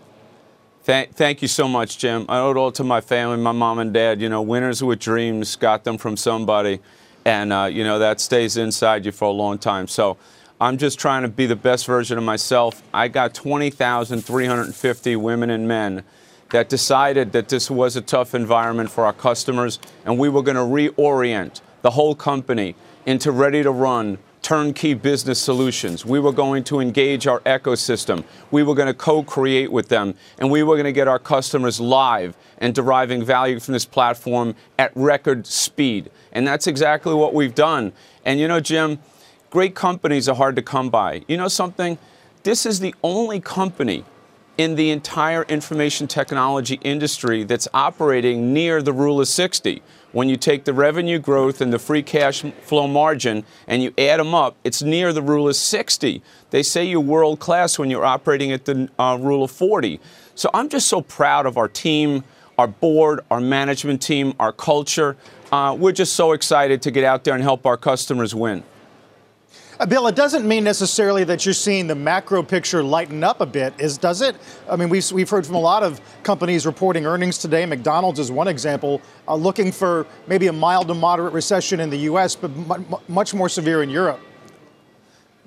Thank, 0.83 1.15
thank 1.15 1.41
you 1.41 1.49
so 1.49 1.67
much, 1.67 1.97
Jim. 1.97 2.27
I 2.29 2.41
owe 2.41 2.51
it 2.51 2.59
all 2.59 2.73
to 2.73 2.85
my 2.85 3.01
family, 3.01 3.39
my 3.39 3.53
mom 3.53 3.79
and 3.79 3.93
dad. 3.93 4.21
You 4.21 4.29
know, 4.29 4.43
winners 4.43 4.83
with 4.83 4.99
dreams 4.99 5.57
got 5.57 5.85
them 5.85 5.97
from 5.97 6.19
somebody, 6.19 6.81
and 7.25 7.55
uh, 7.55 7.65
you 7.65 7.85
know 7.85 7.99
that 7.99 8.21
stays 8.21 8.59
inside 8.59 9.07
you 9.07 9.13
for 9.13 9.25
a 9.25 9.33
long 9.33 9.57
time. 9.57 9.89
So. 9.89 10.19
I'm 10.61 10.77
just 10.77 10.99
trying 10.99 11.23
to 11.23 11.29
be 11.29 11.47
the 11.47 11.55
best 11.55 11.87
version 11.87 12.19
of 12.19 12.25
myself. 12.25 12.83
I 12.93 13.07
got 13.07 13.33
20,350 13.33 15.17
women 15.17 15.51
and 15.51 15.69
men 15.69 16.03
that 16.51 16.69
decided 16.69 17.31
that 17.31 17.49
this 17.49 17.71
was 17.71 17.95
a 17.95 18.01
tough 18.01 18.35
environment 18.35 18.91
for 18.91 19.05
our 19.05 19.13
customers, 19.13 19.79
and 20.05 20.19
we 20.19 20.29
were 20.29 20.43
going 20.43 20.57
to 20.57 20.63
reorient 20.63 21.61
the 21.83 21.91
whole 21.91 22.17
company 22.17 22.75
into 23.07 23.31
ready 23.31 23.63
to 23.63 23.71
run 23.71 24.19
turnkey 24.43 24.95
business 24.95 25.39
solutions. 25.39 26.05
We 26.05 26.19
were 26.19 26.33
going 26.33 26.65
to 26.65 26.81
engage 26.81 27.29
our 27.29 27.39
ecosystem. 27.41 28.25
We 28.51 28.65
were 28.65 28.75
going 28.75 28.89
to 28.89 28.95
co 28.95 29.23
create 29.23 29.71
with 29.71 29.89
them. 29.89 30.15
And 30.39 30.51
we 30.51 30.65
were 30.65 30.75
going 30.75 30.87
to 30.87 30.93
get 30.93 31.07
our 31.07 31.19
customers 31.19 31.79
live 31.79 32.37
and 32.59 32.75
deriving 32.75 33.25
value 33.25 33.61
from 33.61 33.75
this 33.75 33.85
platform 33.85 34.57
at 34.79 34.91
record 34.97 35.47
speed. 35.47 36.11
And 36.33 36.47
that's 36.47 36.67
exactly 36.67 37.15
what 37.15 37.35
we've 37.35 37.55
done. 37.55 37.93
And 38.25 38.41
you 38.41 38.49
know, 38.49 38.61
Jim, 38.61 38.99
great 39.51 39.75
companies 39.75 40.29
are 40.29 40.37
hard 40.37 40.57
to 40.57 40.63
come 40.63 40.91
by. 40.91 41.23
You 41.29 41.37
know 41.37 41.49
something? 41.49 41.99
This 42.43 42.67
is 42.67 42.81
the 42.81 42.95
only 43.03 43.41
company 43.41 44.05
in 44.57 44.75
the 44.75 44.91
entire 44.91 45.45
information 45.45 46.09
technology 46.09 46.81
industry 46.83 47.45
that's 47.45 47.69
operating 47.73 48.53
near 48.53 48.83
the 48.83 48.93
rule 48.93 49.21
of 49.21 49.29
60. 49.29 49.83
When 50.11 50.29
you 50.29 50.37
take 50.37 50.65
the 50.65 50.73
revenue 50.73 51.19
growth 51.19 51.61
and 51.61 51.73
the 51.73 51.79
free 51.79 52.03
cash 52.03 52.43
flow 52.63 52.89
margin 52.89 53.45
and 53.69 53.83
you 53.83 53.95
add 53.97 54.19
them 54.19 54.35
up, 54.35 54.57
it's 54.65 54.83
near 54.83 55.13
the 55.13 55.23
rule 55.23 55.49
of 55.49 55.55
60. 55.55 56.23
They 56.51 56.63
say 56.63 56.85
you're 56.87 57.01
world 57.01 57.39
class 57.39 57.79
when 57.79 57.89
you're 57.89 58.05
operating 58.05 58.51
at 58.51 58.65
the 58.65 58.89
uh, 58.99 59.17
rule 59.21 59.45
of 59.45 59.51
40. 59.51 60.01
So 60.35 60.51
I'm 60.53 60.69
just 60.69 60.89
so 60.89 61.03
proud 61.03 61.47
of 61.47 61.57
our 61.57 61.69
team, 61.69 62.25
our 62.59 62.67
board, 62.67 63.21
our 63.31 63.41
management 63.41 64.03
team, 64.03 64.35
our 64.41 64.53
culture. 64.53 65.17
Uh, 65.53 65.77
we're 65.79 65.93
just 65.93 66.15
so 66.15 66.33
excited 66.33 66.83
to 66.83 66.91
get 66.91 67.05
out 67.05 67.23
there 67.23 67.35
and 67.35 67.43
help 67.43 67.65
our 67.65 67.77
customers 67.77 68.35
win. 68.35 68.65
Uh, 69.81 69.87
Bill, 69.87 70.09
it 70.09 70.17
doesn't 70.17 70.47
mean 70.47 70.65
necessarily 70.65 71.23
that 71.23 71.45
you're 71.45 71.55
seeing 71.55 71.87
the 71.87 71.95
macro 71.95 72.43
picture 72.43 72.83
lighten 72.83 73.23
up 73.23 73.41
a 73.41 73.47
bit, 73.47 73.73
is 73.79 73.97
does 73.97 74.23
it? 74.23 74.35
I 74.69 74.75
mean, 74.75 74.89
we've, 74.89 75.09
we've 75.13 75.31
heard 75.31 75.47
from 75.47 75.55
a 75.55 75.61
lot 75.61 75.85
of 75.85 76.01
companies 76.25 76.67
reporting 76.67 77.07
earnings 77.07 77.39
today. 77.39 77.65
McDonald's 77.65 78.19
is 78.19 78.33
one 78.33 78.49
example, 78.49 79.01
uh, 79.29 79.37
looking 79.37 79.71
for 79.71 80.05
maybe 80.27 80.49
a 80.49 80.53
mild 80.53 80.89
to 80.89 80.95
moderate 80.95 81.33
recession 81.33 81.79
in 81.79 81.91
the 81.91 81.99
U.S., 81.99 82.35
but 82.35 82.51
much 83.09 83.35
more 83.35 83.49
severe 83.49 83.85
in 83.85 83.89
Europe. 83.89 84.19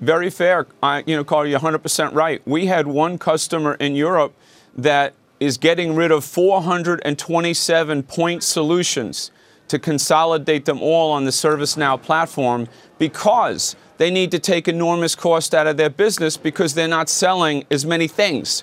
Very 0.00 0.30
fair. 0.30 0.66
I, 0.82 1.04
you 1.06 1.14
know, 1.14 1.24
Carl, 1.24 1.46
you're 1.46 1.60
100% 1.60 2.14
right. 2.14 2.40
We 2.46 2.66
had 2.66 2.86
one 2.86 3.18
customer 3.18 3.74
in 3.74 3.94
Europe 3.94 4.32
that 4.74 5.12
is 5.40 5.58
getting 5.58 5.94
rid 5.94 6.10
of 6.10 6.24
427 6.24 8.02
point 8.04 8.42
solutions 8.42 9.30
to 9.72 9.78
consolidate 9.78 10.66
them 10.66 10.82
all 10.82 11.12
on 11.12 11.24
the 11.24 11.30
ServiceNow 11.30 12.00
platform 12.02 12.68
because 12.98 13.74
they 13.96 14.10
need 14.10 14.30
to 14.32 14.38
take 14.38 14.68
enormous 14.68 15.14
cost 15.14 15.54
out 15.54 15.66
of 15.66 15.78
their 15.78 15.88
business 15.88 16.36
because 16.36 16.74
they're 16.74 16.86
not 16.86 17.08
selling 17.08 17.64
as 17.70 17.86
many 17.86 18.06
things. 18.06 18.62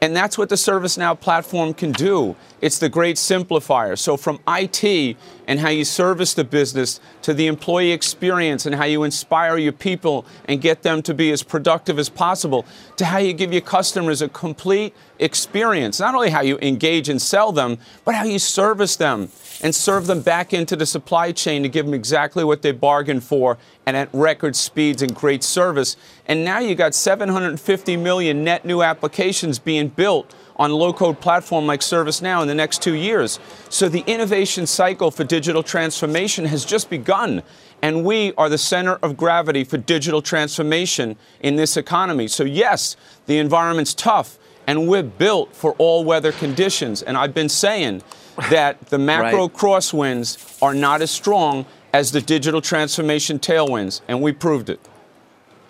And 0.00 0.16
that's 0.16 0.36
what 0.36 0.48
the 0.48 0.56
ServiceNow 0.56 1.20
platform 1.20 1.74
can 1.74 1.92
do. 1.92 2.34
It's 2.60 2.78
the 2.80 2.88
great 2.88 3.16
simplifier. 3.16 3.96
So, 3.96 4.16
from 4.16 4.40
IT 4.48 5.16
and 5.46 5.60
how 5.60 5.68
you 5.68 5.84
service 5.84 6.34
the 6.34 6.42
business 6.42 6.98
to 7.22 7.34
the 7.34 7.46
employee 7.46 7.92
experience 7.92 8.66
and 8.66 8.74
how 8.74 8.84
you 8.84 9.04
inspire 9.04 9.58
your 9.58 9.72
people 9.72 10.26
and 10.46 10.60
get 10.60 10.82
them 10.82 11.02
to 11.02 11.14
be 11.14 11.30
as 11.30 11.44
productive 11.44 12.00
as 12.00 12.08
possible, 12.08 12.66
to 12.96 13.04
how 13.04 13.18
you 13.18 13.32
give 13.32 13.52
your 13.52 13.62
customers 13.62 14.22
a 14.22 14.28
complete 14.28 14.92
experience. 15.20 16.00
Not 16.00 16.16
only 16.16 16.30
how 16.30 16.42
you 16.42 16.58
engage 16.62 17.08
and 17.08 17.22
sell 17.22 17.52
them, 17.52 17.78
but 18.04 18.16
how 18.16 18.24
you 18.24 18.40
service 18.40 18.96
them 18.96 19.28
and 19.62 19.74
serve 19.74 20.06
them 20.06 20.20
back 20.22 20.52
into 20.52 20.76
the 20.76 20.86
supply 20.86 21.32
chain 21.32 21.62
to 21.62 21.68
give 21.68 21.84
them 21.84 21.94
exactly 21.94 22.44
what 22.44 22.62
they 22.62 22.72
bargained 22.72 23.24
for 23.24 23.58
and 23.86 23.96
at 23.96 24.08
record 24.12 24.54
speeds 24.54 25.02
and 25.02 25.14
great 25.14 25.42
service. 25.42 25.96
And 26.26 26.44
now 26.44 26.58
you 26.58 26.74
got 26.74 26.94
750 26.94 27.96
million 27.96 28.44
net 28.44 28.64
new 28.64 28.82
applications 28.82 29.58
being 29.58 29.88
built 29.88 30.34
on 30.56 30.72
low 30.72 30.92
code 30.92 31.20
platform 31.20 31.66
like 31.66 31.80
ServiceNow 31.80 32.42
in 32.42 32.48
the 32.48 32.54
next 32.54 32.82
two 32.82 32.94
years. 32.94 33.38
So 33.68 33.88
the 33.88 34.04
innovation 34.06 34.66
cycle 34.66 35.10
for 35.10 35.24
digital 35.24 35.62
transformation 35.62 36.44
has 36.46 36.64
just 36.64 36.90
begun. 36.90 37.42
And 37.80 38.04
we 38.04 38.32
are 38.34 38.48
the 38.48 38.58
center 38.58 38.94
of 38.96 39.16
gravity 39.16 39.62
for 39.62 39.78
digital 39.78 40.20
transformation 40.20 41.16
in 41.40 41.56
this 41.56 41.76
economy. 41.76 42.26
So, 42.26 42.42
yes, 42.42 42.96
the 43.26 43.38
environment's 43.38 43.94
tough, 43.94 44.36
and 44.66 44.88
we're 44.88 45.04
built 45.04 45.54
for 45.54 45.74
all 45.78 46.04
weather 46.04 46.32
conditions. 46.32 47.02
And 47.02 47.16
I've 47.16 47.34
been 47.34 47.48
saying 47.48 48.02
that 48.50 48.80
the 48.86 48.98
macro 48.98 49.42
right. 49.42 49.52
crosswinds 49.52 50.62
are 50.62 50.74
not 50.74 51.02
as 51.02 51.10
strong 51.10 51.66
as 51.92 52.12
the 52.12 52.20
digital 52.20 52.60
transformation 52.60 53.38
tailwinds, 53.38 54.00
and 54.06 54.22
we 54.22 54.32
proved 54.32 54.70
it. 54.70 54.80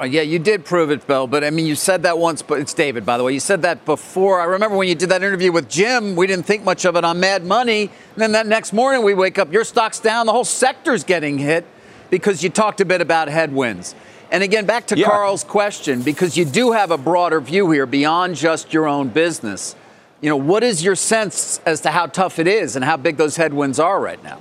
Uh, 0.01 0.05
yeah, 0.05 0.23
you 0.23 0.39
did 0.39 0.65
prove 0.65 0.93
it, 0.93 1.05
Bill. 1.07 1.27
But 1.27 1.43
I 1.43 1.51
mean, 1.51 1.67
you 1.67 1.75
said 1.75 2.05
that 2.05 2.19
once. 2.19 2.41
But 2.41 2.61
it's 2.61 2.73
David, 2.73 3.05
by 3.05 3.19
the 3.19 3.25
way. 3.25 3.33
You 3.33 3.41
said 3.41 3.63
that 3.63 3.85
before. 3.85 4.41
I 4.41 4.45
remember 4.45 4.77
when 4.77 4.87
you 4.87 4.95
did 4.95 5.09
that 5.09 5.23
interview 5.23 5.51
with 5.51 5.69
Jim. 5.69 6.15
We 6.15 6.29
didn't 6.29 6.47
think 6.47 6.63
much 6.63 6.85
of 6.85 6.95
it 6.95 7.05
on 7.05 7.19
Mad 7.19 7.45
Money. 7.45 7.83
And 7.83 8.17
then 8.17 8.33
that 8.33 8.47
next 8.47 8.73
morning, 8.73 9.03
we 9.03 9.15
wake 9.15 9.39
up, 9.39 9.53
your 9.53 9.65
stock's 9.65 9.99
down. 9.99 10.27
The 10.27 10.33
whole 10.33 10.45
sector's 10.45 11.03
getting 11.03 11.39
hit 11.39 11.67
because 12.11 12.45
you 12.45 12.51
talked 12.51 12.81
a 12.81 12.85
bit 12.85 13.01
about 13.01 13.29
headwinds. 13.29 13.97
And 14.31 14.43
again, 14.43 14.67
back 14.67 14.87
to 14.89 14.97
yeah. 14.97 15.07
Carl's 15.07 15.43
question, 15.43 16.03
because 16.03 16.37
you 16.37 16.45
do 16.45 16.73
have 16.73 16.91
a 16.91 16.99
broader 16.99 17.41
view 17.41 17.71
here 17.71 17.87
beyond 17.87 18.37
just 18.37 18.73
your 18.73 18.87
own 18.87 19.09
business. 19.09 19.75
You 20.21 20.29
know, 20.29 20.37
what 20.37 20.65
is 20.65 20.83
your 20.83 20.97
sense 20.97 21.61
as 21.65 21.81
to 21.83 21.91
how 21.91 22.07
tough 22.07 22.39
it 22.39 22.49
is 22.49 22.75
and 22.75 22.85
how 22.85 22.97
big 22.97 23.17
those 23.17 23.37
headwinds 23.37 23.79
are 23.79 24.01
right 24.01 24.23
now? 24.25 24.41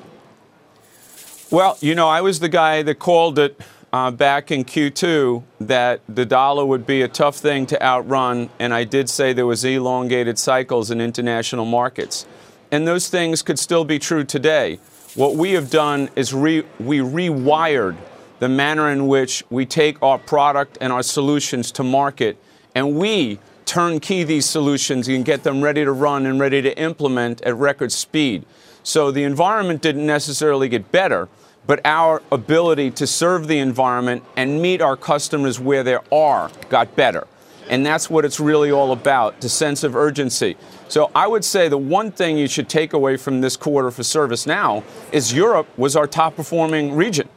Well, 1.51 1.77
you 1.81 1.93
know, 1.93 2.07
I 2.07 2.21
was 2.21 2.39
the 2.39 2.49
guy 2.49 2.81
that 2.81 2.95
called 2.95 3.37
it 3.37 3.61
uh, 3.93 4.11
back 4.11 4.51
in 4.51 4.65
Q2 4.65 5.43
that 5.61 6.01
the 6.09 6.25
dollar 6.25 6.65
would 6.65 6.85
be 6.85 7.03
a 7.03 7.07
tough 7.07 7.37
thing 7.37 7.65
to 7.67 7.81
outrun, 7.81 8.49
and 8.59 8.73
I 8.73 8.83
did 8.83 9.09
say 9.09 9.33
there 9.33 9.45
was 9.45 9.63
elongated 9.63 10.37
cycles 10.39 10.91
in 10.91 10.99
international 10.99 11.65
markets. 11.65 12.25
And 12.71 12.87
those 12.87 13.07
things 13.07 13.43
could 13.43 13.59
still 13.59 13.85
be 13.85 13.97
true 13.97 14.23
today. 14.23 14.79
What 15.15 15.35
we 15.35 15.53
have 15.53 15.69
done 15.69 16.09
is 16.15 16.33
re- 16.33 16.65
we 16.79 16.99
rewired 16.99 17.95
the 18.39 18.49
manner 18.49 18.89
in 18.89 19.07
which 19.07 19.43
we 19.49 19.65
take 19.65 20.01
our 20.03 20.17
product 20.17 20.77
and 20.81 20.91
our 20.91 21.03
solutions 21.03 21.71
to 21.73 21.83
market, 21.83 22.37
and 22.75 22.95
we 22.95 23.39
turnkey 23.67 24.23
these 24.23 24.45
solutions 24.47 25.07
and 25.07 25.23
get 25.23 25.43
them 25.43 25.61
ready 25.61 25.83
to 25.83 25.91
run 25.91 26.25
and 26.25 26.39
ready 26.39 26.61
to 26.63 26.75
implement 26.79 27.41
at 27.41 27.55
record 27.55 27.91
speed. 27.91 28.45
So 28.81 29.11
the 29.11 29.23
environment 29.23 29.81
didn't 29.81 30.05
necessarily 30.07 30.69
get 30.69 30.91
better, 30.91 31.27
but 31.67 31.81
our 31.85 32.23
ability 32.31 32.91
to 32.91 33.05
serve 33.05 33.47
the 33.47 33.59
environment 33.59 34.23
and 34.37 34.61
meet 34.61 34.81
our 34.81 34.95
customers 34.95 35.59
where 35.59 35.83
they 35.83 35.97
are 36.11 36.49
got 36.69 36.95
better. 36.95 37.27
And 37.69 37.85
that's 37.85 38.09
what 38.09 38.23
it's 38.23 38.39
really 38.39 38.71
all 38.71 38.93
about 38.93 39.41
the 39.41 39.49
sense 39.49 39.83
of 39.83 39.93
urgency. 39.93 40.55
So 40.87 41.11
I 41.13 41.27
would 41.27 41.43
say 41.43 41.67
the 41.67 41.77
one 41.77 42.11
thing 42.11 42.37
you 42.37 42.47
should 42.47 42.69
take 42.69 42.93
away 42.93 43.17
from 43.17 43.41
this 43.41 43.57
quarter 43.57 43.91
for 43.91 44.03
ServiceNow 44.03 44.85
is 45.11 45.33
Europe 45.33 45.67
was 45.77 45.97
our 45.97 46.07
top 46.07 46.37
performing 46.37 46.95
region. 46.95 47.27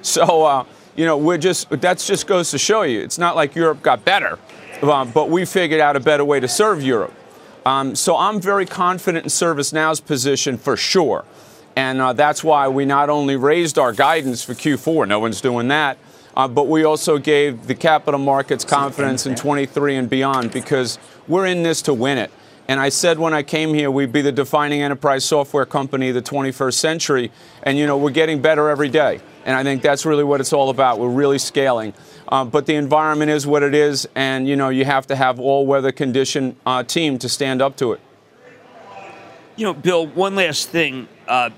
So, 0.00 0.44
uh, 0.44 0.64
you 0.96 1.04
know, 1.04 1.18
we're 1.18 1.36
just, 1.36 1.68
that 1.68 1.98
just 1.98 2.26
goes 2.26 2.50
to 2.52 2.58
show 2.58 2.82
you, 2.82 3.00
it's 3.00 3.18
not 3.18 3.36
like 3.36 3.54
Europe 3.54 3.82
got 3.82 4.06
better. 4.06 4.38
Um, 4.82 5.10
but 5.12 5.30
we 5.30 5.44
figured 5.44 5.80
out 5.80 5.96
a 5.96 6.00
better 6.00 6.24
way 6.24 6.40
to 6.40 6.48
serve 6.48 6.82
Europe. 6.82 7.14
Um, 7.64 7.94
so 7.94 8.16
I'm 8.16 8.40
very 8.40 8.66
confident 8.66 9.24
in 9.24 9.30
ServiceNow's 9.30 10.00
position 10.00 10.58
for 10.58 10.76
sure. 10.76 11.24
And 11.76 12.00
uh, 12.00 12.12
that's 12.12 12.44
why 12.44 12.68
we 12.68 12.84
not 12.84 13.10
only 13.10 13.36
raised 13.36 13.78
our 13.78 13.92
guidance 13.92 14.44
for 14.44 14.52
Q4, 14.52 15.08
no 15.08 15.18
one's 15.18 15.40
doing 15.40 15.68
that, 15.68 15.98
uh, 16.36 16.46
but 16.46 16.68
we 16.68 16.84
also 16.84 17.18
gave 17.18 17.66
the 17.66 17.74
capital 17.74 18.20
markets 18.20 18.64
confidence 18.64 19.26
in 19.26 19.34
23 19.34 19.96
and 19.96 20.10
beyond 20.10 20.52
because 20.52 20.98
we're 21.26 21.46
in 21.46 21.62
this 21.62 21.82
to 21.82 21.94
win 21.94 22.18
it. 22.18 22.30
And 22.66 22.80
I 22.80 22.88
said 22.88 23.18
when 23.18 23.34
I 23.34 23.42
came 23.42 23.74
here, 23.74 23.90
we'd 23.90 24.12
be 24.12 24.22
the 24.22 24.32
defining 24.32 24.80
enterprise 24.80 25.24
software 25.24 25.66
company 25.66 26.08
of 26.08 26.14
the 26.14 26.22
21st 26.22 26.74
century. 26.74 27.30
And, 27.62 27.76
you 27.76 27.86
know, 27.86 27.98
we're 27.98 28.10
getting 28.10 28.40
better 28.40 28.70
every 28.70 28.88
day. 28.88 29.20
And 29.44 29.54
I 29.54 29.62
think 29.62 29.82
that's 29.82 30.06
really 30.06 30.24
what 30.24 30.40
it's 30.40 30.52
all 30.52 30.70
about. 30.70 30.98
We're 30.98 31.10
really 31.10 31.38
scaling. 31.38 31.92
Uh, 32.34 32.44
but 32.44 32.66
the 32.66 32.74
environment 32.74 33.30
is 33.30 33.46
what 33.46 33.62
it 33.62 33.76
is, 33.76 34.08
and 34.16 34.48
you 34.48 34.56
know 34.56 34.68
you 34.68 34.84
have 34.84 35.06
to 35.06 35.14
have 35.14 35.38
all 35.38 35.64
weather 35.64 35.92
condition 35.92 36.56
uh, 36.66 36.82
team 36.82 37.16
to 37.16 37.28
stand 37.28 37.62
up 37.62 37.76
to 37.76 37.92
it. 37.92 38.00
You 39.54 39.66
know, 39.66 39.72
Bill. 39.72 40.04
One 40.04 40.34
last 40.34 40.68
thing. 40.68 41.06
Uh, 41.28 41.50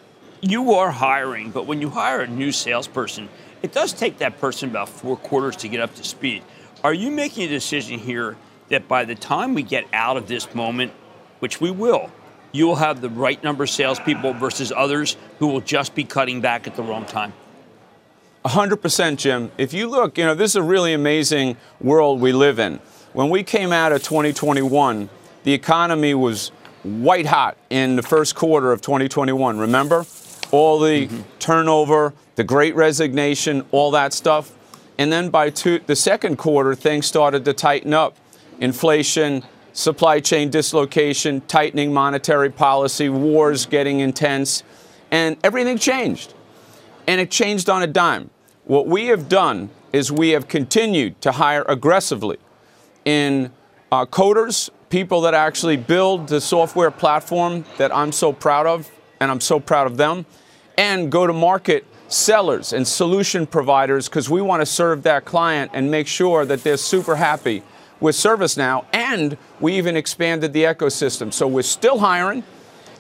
you 0.43 0.75
are 0.75 0.91
hiring, 0.91 1.51
but 1.51 1.65
when 1.65 1.81
you 1.81 1.89
hire 1.89 2.21
a 2.21 2.27
new 2.27 2.53
salesperson, 2.53 3.31
it 3.63 3.73
does 3.73 3.95
take 3.95 4.19
that 4.19 4.39
person 4.39 4.69
about 4.69 4.91
four 4.91 5.17
quarters 5.17 5.57
to 5.57 5.69
get 5.69 5.81
up 5.81 5.95
to 5.95 6.05
speed. 6.05 6.43
Are 6.85 6.93
you 6.93 7.11
making 7.11 7.45
a 7.45 7.49
decision 7.49 7.99
here 7.99 8.37
that 8.69 8.87
by 8.87 9.07
the 9.07 9.15
time 9.15 9.55
we 9.55 9.63
get 9.63 9.87
out 9.95 10.19
of 10.19 10.29
this 10.29 10.55
moment, 10.55 10.93
which 11.39 11.59
we 11.59 11.71
will, 11.71 12.13
you 12.53 12.67
will 12.67 12.77
have 12.77 13.01
the 13.01 13.09
right 13.09 13.43
number 13.43 13.65
of 13.65 13.71
salespeople 13.71 14.35
versus 14.35 14.75
others 14.77 15.17
who 15.39 15.47
will 15.47 15.63
just 15.63 15.95
be 15.95 16.05
cutting 16.05 16.43
back 16.43 16.67
at 16.67 16.77
the 16.77 16.83
wrong 16.83 17.07
time? 17.07 17.33
100%, 18.47 19.17
Jim. 19.17 19.51
If 19.59 19.73
you 19.73 19.89
look, 19.89 20.17
you 20.17 20.25
know, 20.25 20.35
this 20.35 20.53
is 20.53 20.57
a 20.57 20.63
really 20.63 20.93
amazing 20.93 21.57
world 21.81 22.21
we 22.21 22.33
live 22.33 22.59
in. 22.61 22.79
When 23.13 23.29
we 23.29 23.43
came 23.43 23.73
out 23.73 23.91
of 23.91 24.03
2021, 24.05 25.09
the 25.43 25.53
economy 25.53 26.15
was 26.15 26.49
white 26.85 27.27
hot 27.27 27.57
in 27.71 27.97
the 27.97 28.03
first 28.03 28.37
quarter 28.37 28.71
of 28.71 28.81
2021. 28.83 29.59
Remember? 29.59 30.07
All 30.53 30.79
the 30.79 31.09
mm-hmm. 31.09 31.23
turnover, 31.41 32.15
the 32.37 32.45
great 32.45 32.77
resignation, 32.77 33.65
all 33.73 33.91
that 33.91 34.13
stuff. 34.13 34.53
And 34.97 35.13
then 35.13 35.31
by 35.31 35.51
two, 35.51 35.81
the 35.87 35.97
second 35.97 36.37
quarter, 36.37 36.75
things 36.75 37.07
started 37.07 37.45
to 37.47 37.53
tighten 37.53 37.93
up. 37.93 38.17
Inflation, 38.61 39.43
supply 39.73 40.21
chain 40.21 40.51
dislocation, 40.51 41.41
tightening 41.49 41.93
monetary 41.93 42.51
policy, 42.51 43.09
wars 43.09 43.67
getting 43.67 44.01
intense, 44.01 44.63
and 45.11 45.37
everything 45.43 45.79
changed. 45.79 46.33
And 47.09 47.21
it 47.21 47.31
changed 47.31 47.69
on 47.69 47.83
a 47.83 47.87
dime. 47.89 48.31
What 48.67 48.89
we 48.89 49.07
have 49.07 49.29
done 49.29 49.71
is 49.93 50.11
we 50.11 50.31
have 50.31 50.49
continued 50.49 51.21
to 51.21 51.31
hire 51.31 51.65
aggressively 51.69 52.39
in 53.05 53.53
uh, 53.93 54.07
coders, 54.07 54.71
people 54.91 55.21
that 55.21 55.35
actually 55.35 55.77
build 55.77 56.27
the 56.27 56.41
software 56.41 56.91
platform 56.91 57.65
that 57.79 57.95
I'm 57.95 58.11
so 58.11 58.33
proud 58.33 58.67
of, 58.67 58.91
and 59.21 59.31
I'm 59.31 59.41
so 59.41 59.61
proud 59.61 59.87
of 59.87 59.97
them, 59.97 60.27
and 60.77 61.13
go 61.13 61.29
to 61.29 61.33
market 61.33 61.87
sellers 62.09 62.73
and 62.73 62.89
solution 62.89 63.47
providers 63.47 64.09
because 64.09 64.29
we 64.29 64.43
want 64.43 64.63
to 64.63 64.67
serve 64.67 65.05
that 65.05 65.25
client 65.25 65.71
and 65.73 65.89
make 65.89 66.09
sure 66.09 66.45
that 66.45 66.65
they're 66.65 66.77
super 66.77 67.15
happy 67.15 67.63
with 68.01 68.17
ServiceNow. 68.17 68.85
And 68.93 69.39
we 69.61 69.75
even 69.79 69.97
expanded 69.97 70.53
the 70.53 70.65
ecosystem. 70.65 71.33
So 71.33 71.47
we're 71.47 71.63
still 71.63 72.01
hiring. 72.01 72.43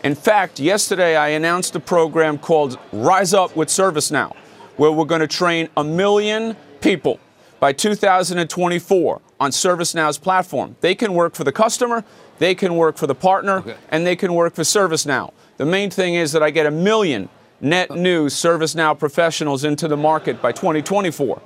In 0.05 0.15
fact, 0.15 0.61
yesterday 0.61 1.17
I 1.17 1.31
announced 1.31 1.75
a 1.75 1.81
program 1.81 2.39
called 2.39 2.79
Rise 2.93 3.35
Up 3.35 3.57
with 3.57 3.67
ServiceNow, 3.67 4.37
where 4.77 4.93
we're 4.93 5.05
going 5.05 5.21
to 5.21 5.27
train 5.27 5.69
a 5.77 5.85
million 5.85 6.57
people 6.81 7.19
by 7.61 7.73
2024 7.73 9.21
on 9.41 9.51
ServiceNow's 9.51 10.19
platform. 10.19 10.77
They 10.81 10.95
can 10.95 11.15
work 11.15 11.35
for 11.35 11.45
the 11.45 11.53
customer, 11.53 12.05
they 12.39 12.55
can 12.55 12.77
work 12.77 12.97
for 12.97 13.07
the 13.07 13.15
partner, 13.15 13.59
okay. 13.59 13.77
and 13.91 14.07
they 14.07 14.17
can 14.17 14.35
work 14.35 14.55
for 14.55 14.63
ServiceNow. 14.63 15.33
The 15.57 15.67
main 15.67 15.91
thing 15.91 16.15
is 16.15 16.33
that 16.33 16.43
I 16.43 16.51
get 16.51 16.67
a 16.67 16.71
million 16.71 17.29
net 17.61 17.91
new 17.91 18.27
ServiceNow 18.27 18.99
professionals 18.99 19.65
into 19.65 19.89
the 19.89 19.97
market 19.97 20.43
by 20.43 20.53
2024. 20.53 21.41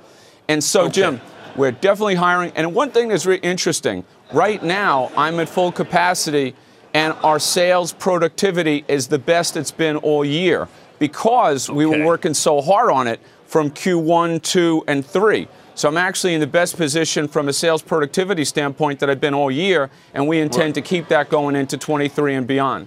And 0.49 0.63
so, 0.63 0.83
okay. 0.83 0.91
Jim, 0.91 1.21
we're 1.55 1.71
definitely 1.71 2.15
hiring. 2.15 2.51
And 2.55 2.73
one 2.73 2.91
thing 2.91 3.09
that's 3.09 3.25
really 3.25 3.39
interesting 3.39 4.03
right 4.33 4.61
now, 4.61 5.11
I'm 5.15 5.39
at 5.39 5.49
full 5.49 5.71
capacity, 5.71 6.55
and 6.93 7.13
our 7.23 7.39
sales 7.39 7.93
productivity 7.93 8.83
is 8.87 9.07
the 9.07 9.19
best 9.19 9.55
it's 9.55 9.71
been 9.71 9.95
all 9.97 10.25
year 10.25 10.67
because 11.01 11.67
okay. 11.67 11.75
we 11.75 11.87
were 11.87 12.05
working 12.05 12.35
so 12.35 12.61
hard 12.61 12.91
on 12.91 13.07
it 13.07 13.19
from 13.47 13.71
Q1, 13.71 14.43
2, 14.43 14.83
and 14.87 15.03
3. 15.03 15.47
So 15.73 15.89
I'm 15.89 15.97
actually 15.97 16.35
in 16.35 16.39
the 16.39 16.45
best 16.45 16.77
position 16.77 17.27
from 17.27 17.49
a 17.49 17.53
sales 17.53 17.81
productivity 17.81 18.45
standpoint 18.45 18.99
that 18.99 19.09
I've 19.09 19.19
been 19.19 19.33
all 19.33 19.49
year, 19.49 19.89
and 20.13 20.27
we 20.27 20.39
intend 20.39 20.75
to 20.75 20.81
keep 20.81 21.07
that 21.07 21.27
going 21.29 21.55
into 21.55 21.75
23 21.75 22.35
and 22.35 22.45
beyond. 22.45 22.85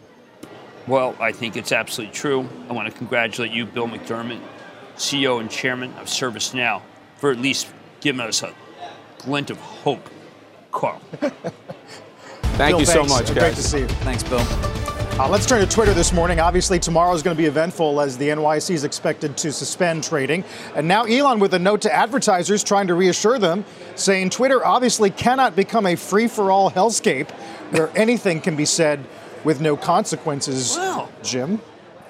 Well, 0.86 1.16
I 1.18 1.32
think 1.32 1.56
it's 1.56 1.72
absolutely 1.72 2.14
true. 2.14 2.48
I 2.68 2.72
want 2.72 2.88
to 2.88 2.96
congratulate 2.96 3.50
you, 3.50 3.66
Bill 3.66 3.88
McDermott, 3.88 4.40
CEO 4.96 5.40
and 5.40 5.50
Chairman 5.50 5.92
of 5.94 6.06
ServiceNow, 6.06 6.82
for 7.16 7.32
at 7.32 7.38
least 7.38 7.66
giving 8.00 8.20
us 8.20 8.44
a 8.44 8.54
glint 9.18 9.50
of 9.50 9.58
hope. 9.58 10.08
Carl. 10.70 11.00
Thank 11.20 11.40
Bill, 12.58 12.80
you 12.80 12.86
thanks. 12.86 12.92
so 12.92 13.04
much, 13.04 13.26
guys. 13.26 13.38
Great 13.38 13.54
to 13.56 13.62
see 13.62 13.78
you. 13.80 13.88
Thanks, 13.88 14.22
Bill. 14.22 14.83
Uh, 15.16 15.28
let's 15.28 15.46
turn 15.46 15.60
to 15.60 15.72
Twitter 15.72 15.94
this 15.94 16.12
morning. 16.12 16.40
Obviously, 16.40 16.76
tomorrow 16.76 17.14
is 17.14 17.22
going 17.22 17.36
to 17.36 17.40
be 17.40 17.46
eventful 17.46 18.00
as 18.00 18.18
the 18.18 18.30
NYSE 18.30 18.70
is 18.70 18.82
expected 18.82 19.36
to 19.36 19.52
suspend 19.52 20.02
trading. 20.02 20.42
And 20.74 20.88
now 20.88 21.04
Elon 21.04 21.38
with 21.38 21.54
a 21.54 21.58
note 21.60 21.82
to 21.82 21.94
advertisers 21.94 22.64
trying 22.64 22.88
to 22.88 22.94
reassure 22.94 23.38
them, 23.38 23.64
saying 23.94 24.30
Twitter 24.30 24.66
obviously 24.66 25.10
cannot 25.10 25.54
become 25.54 25.86
a 25.86 25.94
free 25.94 26.26
for 26.26 26.50
all 26.50 26.68
hellscape 26.68 27.30
where 27.70 27.96
anything 27.96 28.40
can 28.40 28.56
be 28.56 28.64
said 28.64 29.04
with 29.44 29.60
no 29.60 29.76
consequences, 29.76 30.74
well, 30.76 31.08
Jim. 31.22 31.60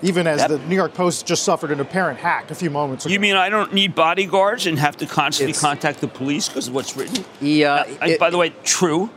Even 0.01 0.27
as 0.27 0.47
the 0.47 0.59
New 0.61 0.75
York 0.75 0.95
Post 0.95 1.27
just 1.27 1.45
suffered 1.45 1.73
an 1.73 1.81
apparent 1.81 2.19
hack 2.19 2.51
a 2.51 2.55
few 2.55 2.71
moments 2.71 3.05
ago. 3.05 3.13
You 3.13 3.21
mean 3.21 3.37
I 3.37 3.51
don't 3.51 3.75
need 3.75 3.95
bodyguards 3.95 4.67
and 4.67 4.79
have 4.79 4.97
to 4.97 5.07
constantly 5.07 5.51
it's, 5.51 5.61
contact 5.61 6.01
the 6.01 6.09
police 6.09 6.49
because 6.49 6.69
of 6.69 6.75
what's 6.75 6.97
written? 6.97 7.23
Yeah. 7.43 7.85
Uh, 8.01 8.07
it, 8.07 8.19
by 8.19 8.31
the 8.31 8.39
way, 8.39 8.55
true. 8.65 9.11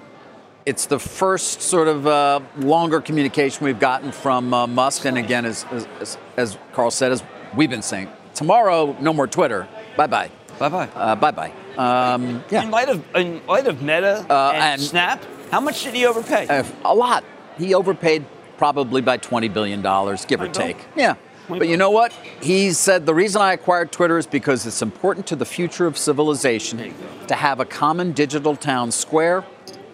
It's 0.67 0.85
the 0.85 0.99
first 0.99 1.61
sort 1.61 1.87
of 1.87 2.05
uh, 2.05 2.41
longer 2.57 2.99
communication 2.99 3.63
we've 3.63 3.79
gotten 3.79 4.11
from 4.11 4.53
uh, 4.53 4.67
Musk. 4.67 5.05
And 5.05 5.17
again, 5.17 5.45
as, 5.45 5.65
as, 6.01 6.17
as, 6.35 6.57
Carl 6.73 6.91
said, 6.91 7.13
as 7.13 7.23
we've 7.55 7.69
been 7.69 7.81
saying, 7.81 8.09
tomorrow, 8.35 8.93
no 8.99 9.13
more 9.13 9.27
Twitter. 9.27 9.65
Bye 9.95 10.07
bye. 10.07 10.29
Bye 10.59 10.67
bye. 10.67 10.89
Uh, 10.93 11.15
bye 11.15 11.31
bye. 11.31 11.53
Um, 11.77 12.43
yeah. 12.49 12.63
In 12.63 12.71
light 12.71 12.89
of 12.89 13.01
in 13.15 13.39
light 13.47 13.65
of 13.65 13.81
Meta 13.81 14.25
uh, 14.29 14.51
and, 14.53 14.63
and, 14.63 14.81
Snap, 14.81 15.23
how 15.51 15.61
much 15.61 15.85
did 15.85 15.93
he 15.93 16.05
overpay? 16.05 16.47
Uh, 16.49 16.65
a 16.83 16.93
lot. 16.93 17.23
He 17.57 17.73
overpaid 17.73 18.25
probably 18.57 19.01
by 19.01 19.19
$20 19.19 19.53
billion, 19.53 19.81
give 20.27 20.41
or 20.41 20.49
take. 20.49 20.83
Yeah. 20.97 21.15
But 21.47 21.69
you 21.69 21.77
know 21.77 21.91
what? 21.91 22.11
He 22.41 22.73
said 22.73 23.05
the 23.05 23.13
reason 23.13 23.41
I 23.41 23.53
acquired 23.53 23.93
Twitter 23.93 24.17
is 24.17 24.27
because 24.27 24.65
it's 24.65 24.81
important 24.81 25.27
to 25.27 25.37
the 25.37 25.45
future 25.45 25.87
of 25.87 25.97
civilization 25.97 26.93
to 27.27 27.35
have 27.35 27.61
a 27.61 27.65
common 27.65 28.11
digital 28.11 28.57
town 28.57 28.91
square 28.91 29.45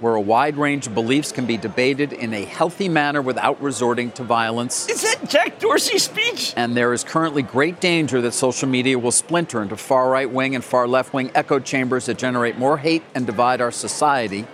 where 0.03 0.15
a 0.15 0.21
wide 0.21 0.57
range 0.57 0.85
of 0.85 0.93
beliefs 0.93 1.31
can 1.31 1.45
be 1.45 1.55
debated 1.55 2.11
in 2.11 2.33
a 2.33 2.43
healthy 2.43 2.89
manner 2.89 3.21
without 3.21 3.61
resorting 3.61 4.11
to 4.11 4.21
violence. 4.21 4.89
Is 4.89 5.01
that 5.03 5.29
Jack 5.29 5.59
Dorsey's 5.59 6.03
speech? 6.03 6.53
And 6.57 6.75
there 6.75 6.91
is 6.91 7.05
currently 7.05 7.41
great 7.41 7.79
danger 7.79 8.19
that 8.19 8.33
social 8.33 8.67
media 8.67 8.99
will 8.99 9.13
splinter 9.13 9.61
into 9.61 9.77
far 9.77 10.09
right 10.09 10.29
wing 10.29 10.55
and 10.55 10.63
far 10.63 10.89
left 10.89 11.13
wing 11.13 11.31
echo 11.33 11.57
chambers 11.57 12.07
that 12.07 12.17
generate 12.17 12.57
more 12.57 12.77
hate 12.77 13.01
and 13.15 13.25
divide 13.25 13.61
our 13.61 13.71
society. 13.71 14.45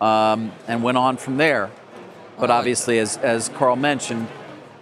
Um, 0.00 0.50
and 0.66 0.82
went 0.82 0.98
on 0.98 1.18
from 1.18 1.36
there. 1.36 1.70
But 2.36 2.50
obviously, 2.50 2.98
as, 2.98 3.16
as 3.18 3.50
Carl 3.50 3.76
mentioned, 3.76 4.26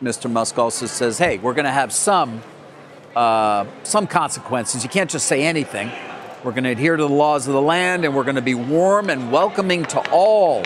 Mr. 0.03 0.29
Musk 0.29 0.59
also 0.59 0.87
says, 0.87 1.19
hey, 1.19 1.37
we're 1.37 1.53
going 1.53 1.67
to 1.67 1.71
have 1.71 1.93
some, 1.93 2.43
uh, 3.15 3.67
some 3.83 4.07
consequences. 4.07 4.83
You 4.85 4.91
can't 4.91 5.11
just 5.11 5.27
say 5.27 5.45
anything. 5.45 5.93
We're 6.45 6.51
going 6.51 6.65
to 6.65 6.71
adhere 6.71 6.97
to 6.97 7.03
the 7.05 7.09
laws 7.09 7.47
of 7.47 7.53
the 7.53 7.63
land, 7.63 8.05
and 8.05 8.17
we're 8.17 8.25
going 8.25 8.35
to 8.35 8.43
be 8.43 8.57
warm 8.57 9.11
and 9.11 9.31
welcoming 9.31 9.85
to 9.85 10.11
all, 10.11 10.65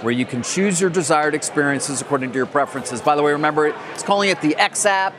where 0.00 0.12
you 0.12 0.24
can 0.24 0.44
choose 0.44 0.80
your 0.80 0.90
desired 0.90 1.34
experiences 1.34 2.00
according 2.00 2.30
to 2.30 2.36
your 2.36 2.46
preferences. 2.46 3.00
By 3.00 3.16
the 3.16 3.22
way, 3.24 3.32
remember, 3.32 3.66
it's 3.66 4.04
calling 4.04 4.30
it 4.30 4.40
the 4.40 4.54
X 4.54 4.86
app. 4.86 5.14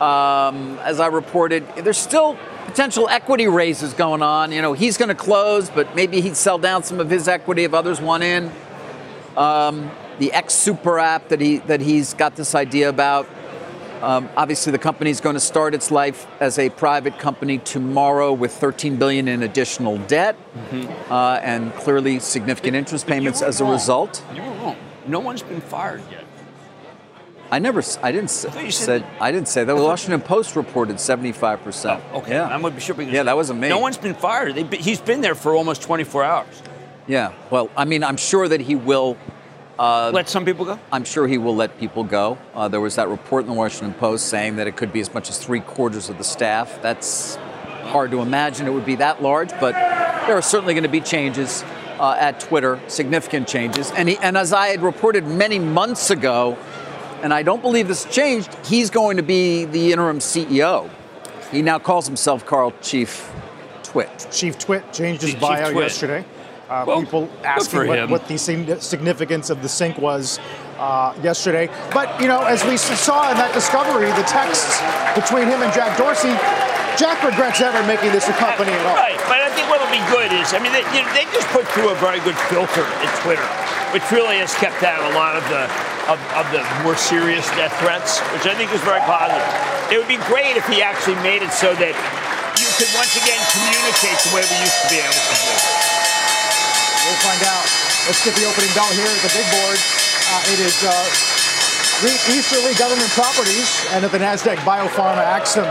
Um, 0.00 0.78
as 0.78 1.00
I 1.00 1.08
reported, 1.08 1.66
there's 1.78 1.98
still 1.98 2.38
potential 2.66 3.08
equity 3.08 3.48
raises 3.48 3.94
going 3.94 4.22
on. 4.22 4.52
You 4.52 4.62
know, 4.62 4.74
he's 4.74 4.96
going 4.96 5.08
to 5.08 5.16
close, 5.16 5.70
but 5.70 5.96
maybe 5.96 6.20
he'd 6.20 6.36
sell 6.36 6.58
down 6.58 6.84
some 6.84 7.00
of 7.00 7.10
his 7.10 7.26
equity 7.26 7.64
if 7.64 7.74
others 7.74 8.00
want 8.00 8.22
in. 8.22 8.52
Um, 9.36 9.90
the 10.20 10.32
X 10.32 10.54
Super 10.54 11.00
app 11.00 11.30
that 11.30 11.40
he 11.40 11.58
that 11.58 11.80
he's 11.80 12.14
got 12.14 12.36
this 12.36 12.54
idea 12.54 12.88
about. 12.88 13.26
Um, 14.02 14.28
obviously, 14.36 14.72
the 14.72 14.78
company 14.78 15.10
is 15.10 15.20
going 15.20 15.34
to 15.34 15.40
start 15.40 15.74
its 15.74 15.90
life 15.90 16.26
as 16.40 16.58
a 16.58 16.70
private 16.70 17.18
company 17.18 17.58
tomorrow 17.58 18.32
with 18.32 18.52
13 18.52 18.96
billion 18.96 19.28
in 19.28 19.42
additional 19.42 19.98
debt, 19.98 20.36
mm-hmm. 20.54 21.12
uh, 21.12 21.40
and 21.42 21.72
clearly 21.74 22.18
significant 22.18 22.76
interest 22.76 23.06
but 23.06 23.12
payments 23.12 23.42
as 23.42 23.60
wrong. 23.60 23.70
a 23.70 23.72
result. 23.74 24.24
You 24.34 24.42
were 24.42 24.48
wrong. 24.48 24.76
No 25.06 25.20
one's 25.20 25.42
been 25.42 25.60
fired 25.60 26.02
yet. 26.10 26.24
I 27.50 27.58
never. 27.58 27.82
I 28.02 28.12
didn't. 28.12 28.46
I 28.52 28.70
said, 28.70 29.04
I 29.20 29.32
didn't 29.32 29.48
say 29.48 29.64
that. 29.64 29.74
The 29.74 29.82
Washington 29.82 30.20
Post 30.20 30.54
reported 30.54 31.00
75 31.00 31.62
percent. 31.62 32.02
Oh, 32.12 32.18
okay. 32.18 32.32
Yeah. 32.32 32.44
I'm 32.44 32.60
going 32.60 32.72
to 32.72 32.76
be 32.78 32.80
sure. 32.80 33.00
Yeah, 33.02 33.24
that 33.24 33.36
wasn't 33.36 33.58
me. 33.58 33.68
No 33.68 33.80
one's 33.80 33.98
been 33.98 34.14
fired. 34.14 34.56
he's 34.72 35.00
been 35.00 35.20
there 35.20 35.34
for 35.34 35.54
almost 35.54 35.82
24 35.82 36.24
hours. 36.24 36.62
Yeah. 37.08 37.32
Well, 37.50 37.68
I 37.76 37.86
mean, 37.86 38.04
I'm 38.04 38.16
sure 38.16 38.46
that 38.46 38.60
he 38.60 38.76
will 38.76 39.16
uh, 39.80 40.10
let 40.12 40.28
some 40.28 40.44
people 40.44 40.66
go? 40.66 40.78
I'm 40.92 41.04
sure 41.04 41.26
he 41.26 41.38
will 41.38 41.56
let 41.56 41.78
people 41.78 42.04
go. 42.04 42.36
Uh, 42.54 42.68
there 42.68 42.82
was 42.82 42.96
that 42.96 43.08
report 43.08 43.44
in 43.44 43.48
the 43.48 43.54
Washington 43.54 43.94
Post 43.94 44.26
saying 44.28 44.56
that 44.56 44.66
it 44.66 44.76
could 44.76 44.92
be 44.92 45.00
as 45.00 45.14
much 45.14 45.30
as 45.30 45.38
three 45.38 45.60
quarters 45.60 46.10
of 46.10 46.18
the 46.18 46.24
staff. 46.24 46.82
That's 46.82 47.36
hard 47.84 48.10
to 48.10 48.20
imagine 48.20 48.66
it 48.66 48.72
would 48.72 48.84
be 48.84 48.96
that 48.96 49.22
large, 49.22 49.48
but 49.58 49.72
there 50.26 50.36
are 50.36 50.42
certainly 50.42 50.74
going 50.74 50.84
to 50.84 50.90
be 50.90 51.00
changes 51.00 51.64
uh, 51.98 52.14
at 52.20 52.40
Twitter, 52.40 52.78
significant 52.88 53.48
changes. 53.48 53.90
And, 53.92 54.10
he, 54.10 54.18
and 54.18 54.36
as 54.36 54.52
I 54.52 54.68
had 54.68 54.82
reported 54.82 55.26
many 55.26 55.58
months 55.58 56.10
ago, 56.10 56.58
and 57.22 57.32
I 57.32 57.42
don't 57.42 57.62
believe 57.62 57.88
this 57.88 58.04
changed, 58.04 58.54
he's 58.66 58.90
going 58.90 59.16
to 59.16 59.22
be 59.22 59.64
the 59.64 59.92
interim 59.92 60.18
CEO. 60.18 60.90
He 61.50 61.62
now 61.62 61.78
calls 61.78 62.06
himself 62.06 62.44
Carl 62.44 62.74
Chief 62.82 63.32
Twit. 63.82 64.28
Chief 64.30 64.58
Twit 64.58 64.92
changed 64.92 65.22
his 65.22 65.32
Chief 65.32 65.40
bio 65.40 65.72
Twit. 65.72 65.84
yesterday 65.84 66.24
uh, 66.70 66.84
well, 66.86 67.00
people 67.02 67.28
asking 67.42 67.86
what, 67.88 68.08
what, 68.08 68.28
the 68.28 68.38
significance 68.38 69.50
of 69.50 69.60
the 69.60 69.68
sink 69.68 69.98
was 69.98 70.38
uh, 70.78 71.12
yesterday. 71.20 71.66
But, 71.92 72.14
you 72.22 72.28
know, 72.30 72.46
as 72.46 72.64
we 72.64 72.78
saw 72.78 73.30
in 73.30 73.36
that 73.36 73.52
discovery, 73.52 74.06
the 74.14 74.24
texts 74.30 74.78
between 75.18 75.50
him 75.50 75.66
and 75.66 75.74
Jack 75.74 75.98
Dorsey, 75.98 76.30
Jack 76.94 77.18
regrets 77.26 77.58
ever 77.58 77.82
making 77.90 78.14
this 78.14 78.30
a 78.30 78.36
company 78.38 78.70
at 78.70 78.86
all. 78.86 78.94
Right, 78.94 79.18
but 79.26 79.42
I 79.42 79.50
think 79.50 79.66
what'll 79.66 79.90
be 79.90 80.02
good 80.14 80.30
is, 80.30 80.54
I 80.54 80.62
mean, 80.62 80.70
they, 80.70 80.86
you 80.94 81.02
know, 81.02 81.10
they 81.10 81.26
just 81.34 81.50
put 81.50 81.66
through 81.74 81.90
a 81.90 81.98
very 81.98 82.22
good 82.22 82.38
filter 82.46 82.86
in 83.02 83.10
Twitter, 83.26 83.46
which 83.90 84.06
really 84.14 84.38
has 84.38 84.54
kept 84.54 84.86
out 84.86 85.02
a 85.10 85.12
lot 85.18 85.34
of 85.34 85.42
the 85.50 85.66
of, 86.10 86.18
of 86.34 86.46
the 86.50 86.62
more 86.82 86.98
serious 86.98 87.46
death 87.54 87.70
threats, 87.78 88.18
which 88.34 88.42
I 88.42 88.54
think 88.58 88.74
is 88.74 88.82
very 88.82 88.98
positive. 89.06 89.46
It 89.94 89.98
would 89.98 90.10
be 90.10 90.18
great 90.26 90.58
if 90.58 90.66
he 90.66 90.82
actually 90.82 91.18
made 91.22 91.42
it 91.42 91.54
so 91.54 91.70
that 91.78 91.94
you 92.58 92.66
could 92.78 92.90
once 92.98 93.14
again 93.14 93.38
communicate 93.54 94.18
the 94.26 94.30
way 94.34 94.42
we 94.42 94.56
used 94.58 94.78
to 94.82 94.88
be 94.90 94.98
able 94.98 95.14
to 95.14 95.36
do. 95.38 95.79
We'll 97.10 97.18
find 97.26 97.42
out. 97.42 97.66
Let's 98.06 98.24
get 98.24 98.36
the 98.36 98.46
opening 98.46 98.70
bell 98.72 98.86
here 98.94 99.02
at 99.02 99.22
the 99.26 99.34
big 99.34 99.42
board. 99.50 99.78
Uh, 100.30 100.52
it 100.54 100.60
is 100.60 100.78
uh, 100.84 102.30
Easterly 102.30 102.72
Government 102.74 103.10
Properties 103.10 103.84
and 103.90 104.04
at 104.04 104.12
the 104.12 104.18
NASDAQ 104.18 104.54
Biopharma 104.58 105.24
Axsome 105.24 105.66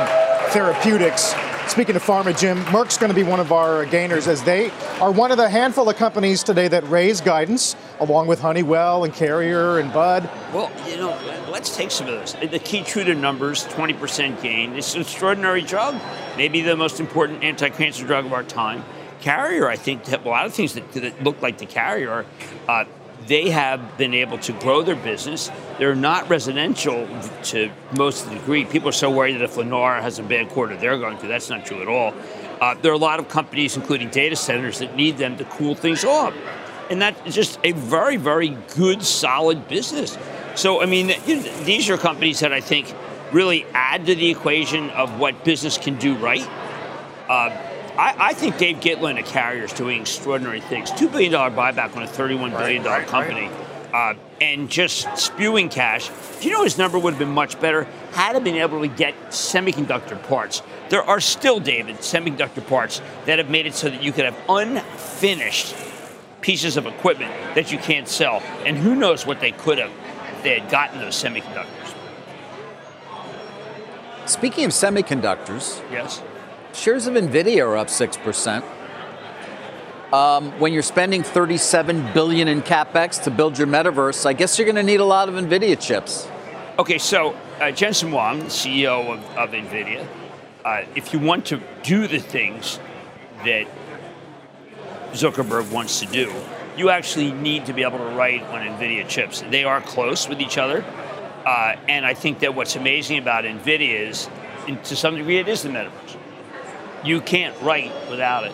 Therapeutics. 0.52 1.34
Speaking 1.71 1.95
of 1.95 2.04
pharma, 2.04 2.38
Jim, 2.38 2.58
Merck's 2.65 2.97
going 2.97 3.10
to 3.10 3.15
be 3.15 3.23
one 3.23 3.39
of 3.39 3.54
our 3.54 3.86
gainers 3.86 4.28
as 4.28 4.43
they 4.43 4.69
are 4.99 5.13
one 5.13 5.32
of 5.32 5.38
the 5.38 5.47
handful 5.47 5.88
of 5.88 5.95
companies 5.95 6.43
today 6.43 6.67
that 6.67 6.84
raise 6.89 7.21
guidance 7.21 7.78
along 8.02 8.28
with 8.28 8.41
Honeywell 8.41 9.06
and 9.06 9.13
Carrier 9.13 9.80
and 9.80 9.93
Bud. 9.93 10.30
Well, 10.54 10.69
you 10.89 10.97
know, 10.97 11.17
let's 11.49 11.73
take 11.73 11.89
some 11.89 12.08
of 12.10 12.19
those. 12.19 12.34
The 12.34 12.60
Keytruda 12.60 13.15
numbers, 13.15 13.63
20% 13.67 14.41
gain. 14.41 14.73
It's 14.73 14.93
an 14.93 15.02
extraordinary 15.02 15.62
drug, 15.62 15.95
maybe 16.36 16.60
the 16.60 16.75
most 16.75 16.99
important 16.99 17.45
anti-cancer 17.45 18.06
drug 18.06 18.25
of 18.25 18.34
our 18.34 18.43
time. 18.43 18.84
Carrier, 19.22 19.68
I 19.68 19.76
think, 19.76 20.08
a 20.12 20.18
lot 20.28 20.46
of 20.46 20.54
things 20.54 20.74
that, 20.74 20.92
that 20.94 21.24
look 21.24 21.42
like 21.42 21.58
the 21.58 21.66
Carrier, 21.66 22.26
uh, 22.68 22.86
they 23.28 23.52
have 23.52 23.98
been 23.98 24.14
able 24.14 24.40
to 24.40 24.54
grow 24.54 24.82
their 24.82 24.96
business. 24.96 25.52
They're 25.78 25.96
not 25.96 26.30
residential 26.30 27.08
to 27.44 27.72
most 27.96 28.26
of 28.26 28.32
the 28.32 28.40
degree. 28.40 28.66
People 28.66 28.90
are 28.90 28.94
so 28.94 29.12
worried 29.12 29.34
that 29.34 29.44
if 29.44 29.56
Lennar 29.56 30.02
has 30.02 30.18
a 30.20 30.24
bad 30.24 30.50
quarter, 30.50 30.76
they're 30.76 30.98
going 30.98 31.18
to. 31.20 31.28
That's 31.28 31.50
not 31.50 31.66
true 31.66 31.82
at 31.82 31.88
all. 31.88 32.14
Uh, 32.60 32.74
there 32.82 32.92
are 32.92 32.96
a 32.96 32.98
lot 32.98 33.20
of 33.20 33.30
companies, 33.30 33.78
including 33.78 34.10
data 34.10 34.36
centers, 34.36 34.80
that 34.80 34.96
need 34.96 35.18
them 35.18 35.38
to 35.38 35.46
cool 35.46 35.76
things 35.76 36.04
off. 36.04 36.34
And 36.90 37.02
that's 37.02 37.36
just 37.36 37.60
a 37.64 37.72
very, 37.74 38.18
very 38.18 38.58
good, 38.76 39.04
solid 39.04 39.68
business. 39.68 40.18
So, 40.56 40.82
I 40.82 40.88
mean, 40.88 41.14
these 41.64 41.90
are 41.90 41.98
companies 41.98 42.40
that 42.40 42.52
I 42.52 42.62
think 42.62 42.94
really 43.32 43.66
add 43.74 44.08
to 44.08 44.16
the 44.16 44.30
equation 44.32 44.90
of 44.90 45.20
what 45.20 45.46
business 45.46 45.78
can 45.78 45.98
do 45.98 46.16
right. 46.16 46.46
Uh, 47.30 47.56
I, 48.00 48.30
I, 48.30 48.34
think 48.34 48.58
Dave 48.58 48.78
Gitlin 48.78 49.20
at 49.20 49.26
Carrier 49.26 49.66
is 49.66 49.74
doing 49.74 50.00
extraordinary 50.00 50.62
things. 50.62 50.90
$2 50.92 51.12
billion 51.12 51.34
buyback 51.34 51.98
on 51.98 52.04
a 52.04 52.08
$31 52.08 52.58
billion 52.58 52.82
right, 52.84 53.00
right, 53.00 53.08
company. 53.08 53.50
Right. 53.92 54.16
Uh, 54.16 54.20
and 54.40 54.70
just 54.70 55.18
spewing 55.18 55.68
cash. 55.68 56.10
Do 56.40 56.48
you 56.48 56.54
know 56.54 56.64
his 56.64 56.78
number 56.78 56.98
would 56.98 57.12
have 57.12 57.20
been 57.20 57.34
much 57.34 57.60
better 57.60 57.84
had 58.14 58.38
he 58.38 58.42
been 58.42 58.56
able 58.56 58.80
to 58.80 58.88
get 58.88 59.16
semiconductor 59.32 60.22
parts? 60.30 60.62
There 60.88 61.04
are 61.04 61.20
still, 61.20 61.60
David, 61.60 61.98
semiconductor 61.98 62.66
parts 62.66 63.02
that 63.26 63.38
have 63.38 63.50
made 63.50 63.66
it 63.66 63.76
so 63.76 63.90
that 63.90 64.02
you 64.02 64.14
could 64.14 64.24
have 64.24 64.38
unfinished 64.48 65.76
pieces 66.40 66.78
of 66.78 66.86
equipment 66.86 67.34
that 67.56 67.70
you 67.70 67.80
can't 67.80 68.08
sell. 68.08 68.42
And 68.66 68.78
who 68.78 68.96
knows 68.96 69.26
what 69.26 69.42
they 69.42 69.52
could 69.52 69.78
have 69.78 69.92
if 70.38 70.44
they 70.44 70.58
had 70.58 70.72
gotten 70.72 71.00
those 71.00 71.22
semiconductors. 71.22 71.94
Speaking 74.26 74.64
of 74.64 74.72
semiconductors, 74.72 75.82
yes, 75.92 76.22
shares 76.80 77.08
of 77.08 77.13
Nvidia 77.13 77.65
are 77.65 77.78
up 77.78 77.89
six 77.89 78.18
percent. 78.18 78.65
Um, 80.12 80.60
when 80.60 80.74
you're 80.74 80.82
spending 80.82 81.22
37 81.22 82.13
billion 82.13 82.48
in 82.48 82.63
capex 82.63 83.22
to 83.26 83.32
build 83.32 83.60
your 83.60 83.68
metaverse, 83.68 84.26
I 84.26 84.34
guess 84.34 84.58
you're 84.58 84.65
going 84.65 84.76
to 84.76 84.82
need 84.84 85.02
a 85.02 85.06
lot 85.06 85.30
of 85.30 85.36
Nvidia 85.36 85.80
chips. 85.80 86.28
Okay, 86.80 86.98
so 86.98 87.36
uh, 87.60 87.70
Jensen 87.70 88.10
Huang, 88.10 88.42
CEO 88.44 89.13
of, 89.13 89.38
of 89.38 89.52
Nvidia, 89.52 90.08
uh, 90.65 90.84
if 90.96 91.13
you 91.13 91.20
want 91.20 91.46
to 91.48 91.62
do 91.84 92.08
the 92.08 92.18
things 92.18 92.80
that 93.46 93.68
Zuckerberg 95.12 95.72
wants 95.72 96.00
to 96.00 96.08
do, 96.08 96.34
you 96.76 96.89
actually 96.89 97.32
need 97.32 97.68
to 97.68 97.74
be 97.74 97.84
able 97.84 98.00
to 98.00 98.15
write 98.15 98.42
on 98.44 98.62
NVIDIA 98.62 99.08
chips. 99.08 99.44
They 99.52 99.63
are 99.63 99.82
close 99.82 100.28
with 100.28 100.42
each 100.42 100.58
other. 100.58 100.84
Uh, 101.46 101.76
and 101.88 102.06
I 102.06 102.13
think 102.13 102.39
that 102.39 102.56
what's 102.56 102.76
amazing 102.76 103.20
about 103.20 103.44
NVIDIA 103.44 104.10
is, 104.10 104.30
to 104.86 104.96
some 104.96 105.15
degree, 105.15 105.38
it 105.38 105.48
is 105.48 105.62
the 105.62 105.70
metaverse. 105.70 106.19
You 107.04 107.22
can't 107.22 107.60
write 107.62 107.92
without 108.10 108.46
it. 108.46 108.54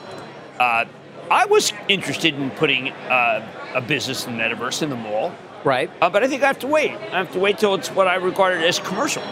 Uh, 0.60 0.86
I 1.31 1.45
was 1.45 1.73
interested 1.88 2.36
in 2.36 2.51
putting 2.51 2.91
uh, 2.91 3.47
a 3.73 3.81
business 3.81 4.25
in 4.27 4.38
the 4.38 4.43
metaverse 4.43 4.81
in 4.81 4.89
the 4.89 4.95
mall. 4.95 5.34
Right. 5.63 5.89
Uh, 6.01 6.10
but 6.10 6.23
I 6.23 6.27
think 6.27 6.43
I 6.43 6.47
have 6.47 6.60
to 6.60 6.67
wait. 6.67 6.91
I 6.91 7.17
have 7.17 7.31
to 7.34 7.39
wait 7.39 7.58
till 7.58 7.73
it's 7.73 7.89
what 7.89 8.08
I 8.08 8.15
regarded 8.15 8.63
as 8.63 8.79
commercial. 8.79 9.23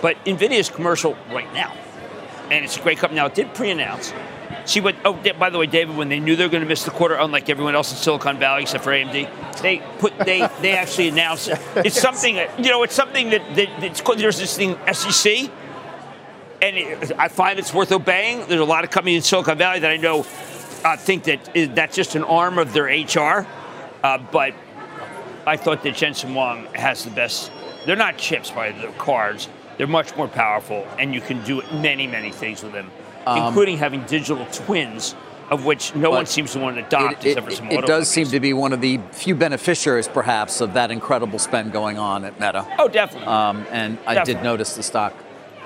But 0.00 0.16
NVIDIA 0.24 0.58
is 0.58 0.70
commercial 0.70 1.16
right 1.30 1.52
now. 1.52 1.76
And 2.50 2.64
it's 2.64 2.76
a 2.76 2.80
great 2.80 2.98
company. 2.98 3.16
Now, 3.20 3.26
it 3.26 3.34
did 3.34 3.52
pre 3.54 3.70
announce 3.70 4.12
See 4.68 4.80
what? 4.80 4.96
Oh, 5.02 5.14
by 5.38 5.48
the 5.48 5.56
way, 5.56 5.66
David, 5.66 5.96
when 5.96 6.10
they 6.10 6.20
knew 6.20 6.36
they 6.36 6.44
were 6.44 6.50
going 6.50 6.62
to 6.62 6.68
miss 6.68 6.84
the 6.84 6.90
quarter, 6.90 7.14
unlike 7.14 7.48
everyone 7.48 7.74
else 7.74 7.90
in 7.90 7.96
Silicon 7.96 8.38
Valley 8.38 8.62
except 8.62 8.84
for 8.84 8.90
AMD, 8.90 9.62
they 9.62 9.82
put 9.98 10.18
they 10.18 10.46
they 10.60 10.72
actually 10.72 11.08
announced 11.08 11.48
it's 11.76 11.98
something 11.98 12.36
you 12.36 12.70
know 12.70 12.82
it's 12.82 12.94
something 12.94 13.30
that, 13.30 13.42
that 13.56 13.82
it's 13.82 14.02
there's 14.16 14.38
this 14.38 14.56
thing 14.56 14.76
SEC, 14.92 15.50
and 16.62 17.12
I 17.14 17.28
find 17.28 17.58
it's 17.58 17.72
worth 17.72 17.92
obeying. 17.92 18.46
There's 18.46 18.60
a 18.60 18.64
lot 18.64 18.84
of 18.84 18.90
companies 18.90 19.16
in 19.16 19.22
Silicon 19.22 19.58
Valley 19.58 19.80
that 19.80 19.90
I 19.90 19.96
know 19.96 20.26
uh, 20.84 20.96
think 20.96 21.24
that 21.24 21.56
is, 21.56 21.68
that's 21.70 21.96
just 21.96 22.14
an 22.14 22.24
arm 22.24 22.58
of 22.58 22.72
their 22.72 22.84
HR, 22.84 23.46
uh, 24.02 24.18
but 24.32 24.54
I 25.46 25.56
thought 25.56 25.82
that 25.82 25.94
Jensen 25.94 26.32
Huang 26.32 26.66
has 26.74 27.04
the 27.04 27.10
best. 27.10 27.50
They're 27.86 27.96
not 27.96 28.18
chips 28.18 28.50
by 28.50 28.72
the 28.72 28.88
cards. 28.98 29.48
They're 29.76 29.86
much 29.86 30.16
more 30.16 30.28
powerful, 30.28 30.86
and 30.98 31.14
you 31.14 31.20
can 31.20 31.42
do 31.44 31.62
many, 31.72 32.06
many 32.06 32.32
things 32.32 32.62
with 32.62 32.72
them 32.72 32.90
um, 33.28 33.46
including 33.48 33.78
having 33.78 34.02
digital 34.04 34.46
twins, 34.46 35.14
of 35.50 35.64
which 35.64 35.94
no 35.94 36.10
one 36.10 36.26
seems 36.26 36.52
to 36.52 36.58
want 36.58 36.76
to 36.76 36.86
adopt 36.86 37.24
it, 37.24 37.34
some 37.52 37.70
It, 37.70 37.80
it 37.80 37.86
does 37.86 38.08
seem 38.08 38.26
to 38.28 38.40
be 38.40 38.52
one 38.52 38.72
of 38.72 38.80
the 38.80 38.98
few 39.12 39.34
beneficiaries, 39.34 40.08
perhaps, 40.08 40.60
of 40.60 40.74
that 40.74 40.90
incredible 40.90 41.38
spend 41.38 41.72
going 41.72 41.98
on 41.98 42.24
at 42.24 42.38
Meta. 42.40 42.66
Oh, 42.78 42.88
definitely. 42.88 43.28
Um, 43.28 43.66
and 43.70 43.96
definitely. 43.98 44.20
I 44.20 44.24
did 44.24 44.42
notice 44.42 44.76
the 44.76 44.82
stock 44.82 45.14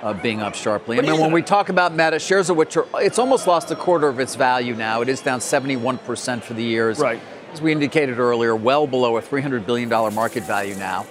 uh, 0.03 0.13
being 0.13 0.41
up 0.41 0.55
sharply. 0.55 0.99
and 0.99 1.07
then 1.07 1.21
when 1.21 1.33
we 1.33 1.43
talk 1.43 1.69
about 1.69 1.93
Meta, 1.93 2.19
shares 2.19 2.51
of 2.51 2.57
which 2.57 2.77
are, 2.77 2.87
it's 2.95 3.19
almost 3.19 3.47
lost 3.47 3.71
a 3.71 3.77
quarter 3.77 4.09
of 4.09 4.19
its 4.21 4.35
value 4.35 4.75
now. 4.75 5.01
It 5.01 5.09
is 5.09 5.21
down 5.21 5.41
71% 5.41 6.43
for 6.43 6.55
the 6.55 6.63
years. 6.63 6.99
Right. 6.99 7.21
As 7.53 7.63
we 7.63 7.71
indicated 7.71 8.19
earlier, 8.19 8.57
well 8.57 8.87
below 8.87 9.17
a 9.17 9.23
$300 9.23 9.65
billion 9.65 9.89
market 9.89 10.43
value 10.43 10.75
now. 10.75 11.07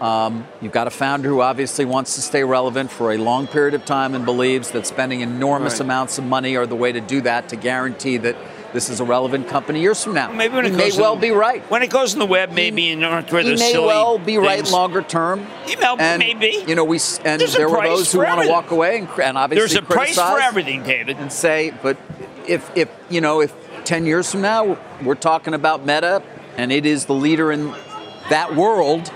Um, 0.00 0.46
you've 0.60 0.72
got 0.72 0.86
a 0.86 0.90
founder 0.90 1.28
who 1.28 1.40
obviously 1.40 1.84
wants 1.84 2.16
to 2.16 2.22
stay 2.22 2.42
relevant 2.42 2.90
for 2.90 3.12
a 3.12 3.16
long 3.16 3.46
period 3.46 3.74
of 3.74 3.84
time 3.84 4.14
and 4.14 4.24
believes 4.24 4.72
that 4.72 4.86
spending 4.86 5.20
enormous 5.20 5.74
right. 5.74 5.82
amounts 5.82 6.18
of 6.18 6.24
money 6.24 6.56
are 6.56 6.66
the 6.66 6.76
way 6.76 6.90
to 6.92 7.00
do 7.00 7.20
that 7.22 7.48
to 7.50 7.56
guarantee 7.56 8.16
that 8.18 8.36
this 8.74 8.90
is 8.90 8.98
a 8.98 9.04
relevant 9.04 9.46
company 9.46 9.80
years 9.80 10.02
from 10.02 10.14
now. 10.14 10.32
maybe 10.32 10.52
when 10.52 10.64
he 10.64 10.72
it 10.72 10.76
may 10.76 10.90
well 10.98 11.14
be 11.14 11.30
right. 11.30 11.62
When 11.70 11.84
it 11.84 11.90
goes 11.90 12.12
on 12.12 12.18
the 12.18 12.26
web, 12.26 12.50
maybe 12.50 12.90
in 12.90 13.04
order 13.04 13.26
to 13.26 13.38
He 13.42 13.54
may 13.54 13.78
well 13.78 14.18
be 14.18 14.34
things. 14.34 14.46
right 14.46 14.70
longer 14.70 15.00
term. 15.00 15.46
He 15.64 15.76
may, 15.76 15.96
and, 15.98 16.18
maybe. 16.18 16.64
You 16.66 16.74
know, 16.74 16.84
we 16.84 16.98
and 17.24 17.40
There's 17.40 17.54
there 17.54 17.70
were 17.70 17.82
those 17.82 18.12
who 18.12 18.18
want 18.18 18.42
to 18.42 18.48
walk 18.48 18.72
away 18.72 18.98
and, 18.98 19.08
and 19.20 19.38
obviously 19.38 19.68
There's 19.68 19.76
a 19.76 19.82
price 19.82 20.16
for 20.16 20.40
everything, 20.40 20.82
David. 20.82 21.18
And 21.18 21.32
say, 21.32 21.72
but 21.82 21.96
if 22.48 22.76
if 22.76 22.90
you 23.08 23.20
know 23.20 23.40
if 23.40 23.54
ten 23.84 24.06
years 24.06 24.30
from 24.30 24.40
now 24.40 24.76
we're 25.04 25.14
talking 25.14 25.54
about 25.54 25.86
Meta 25.86 26.22
and 26.56 26.72
it 26.72 26.84
is 26.84 27.06
the 27.06 27.14
leader 27.14 27.52
in 27.52 27.72
that 28.28 28.56
world 28.56 29.12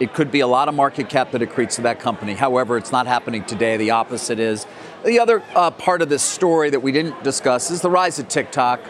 it 0.00 0.12
could 0.14 0.30
be 0.30 0.40
a 0.40 0.46
lot 0.46 0.68
of 0.68 0.74
market 0.74 1.08
cap 1.08 1.32
that 1.32 1.40
accretes 1.40 1.74
to 1.74 1.82
that 1.82 1.98
company. 1.98 2.34
However, 2.34 2.76
it's 2.76 2.92
not 2.92 3.08
happening 3.08 3.44
today. 3.44 3.76
The 3.76 3.90
opposite 3.90 4.38
is. 4.38 4.66
The 5.04 5.20
other 5.20 5.42
uh, 5.54 5.70
part 5.70 6.02
of 6.02 6.08
this 6.08 6.22
story 6.22 6.70
that 6.70 6.80
we 6.80 6.92
didn't 6.92 7.22
discuss 7.22 7.70
is 7.70 7.80
the 7.80 7.90
rise 7.90 8.18
of 8.18 8.28
TikTok. 8.28 8.80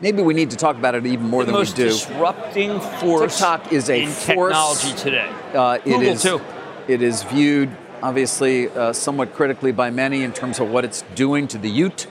Maybe 0.00 0.20
we 0.20 0.34
need 0.34 0.50
to 0.50 0.56
talk 0.56 0.76
about 0.76 0.94
it 0.94 1.06
even 1.06 1.28
more 1.28 1.44
the 1.44 1.52
than 1.52 1.60
we 1.60 1.66
do. 1.66 1.84
disrupting 1.84 2.80
force. 2.80 3.38
TikTok 3.38 3.72
is 3.72 3.88
a 3.88 4.02
in 4.02 4.08
force. 4.10 4.52
technology 4.52 4.96
today. 4.96 5.32
Uh, 5.54 5.78
Google 5.78 6.02
it 6.02 6.06
is, 6.08 6.22
too. 6.22 6.40
It 6.88 7.02
is 7.02 7.22
viewed 7.22 7.74
obviously 8.02 8.68
uh, 8.68 8.92
somewhat 8.92 9.34
critically 9.34 9.72
by 9.72 9.90
many 9.90 10.22
in 10.22 10.32
terms 10.32 10.60
of 10.60 10.70
what 10.70 10.84
it's 10.84 11.02
doing 11.14 11.48
to 11.48 11.58
the 11.58 11.70
youth, 11.70 12.06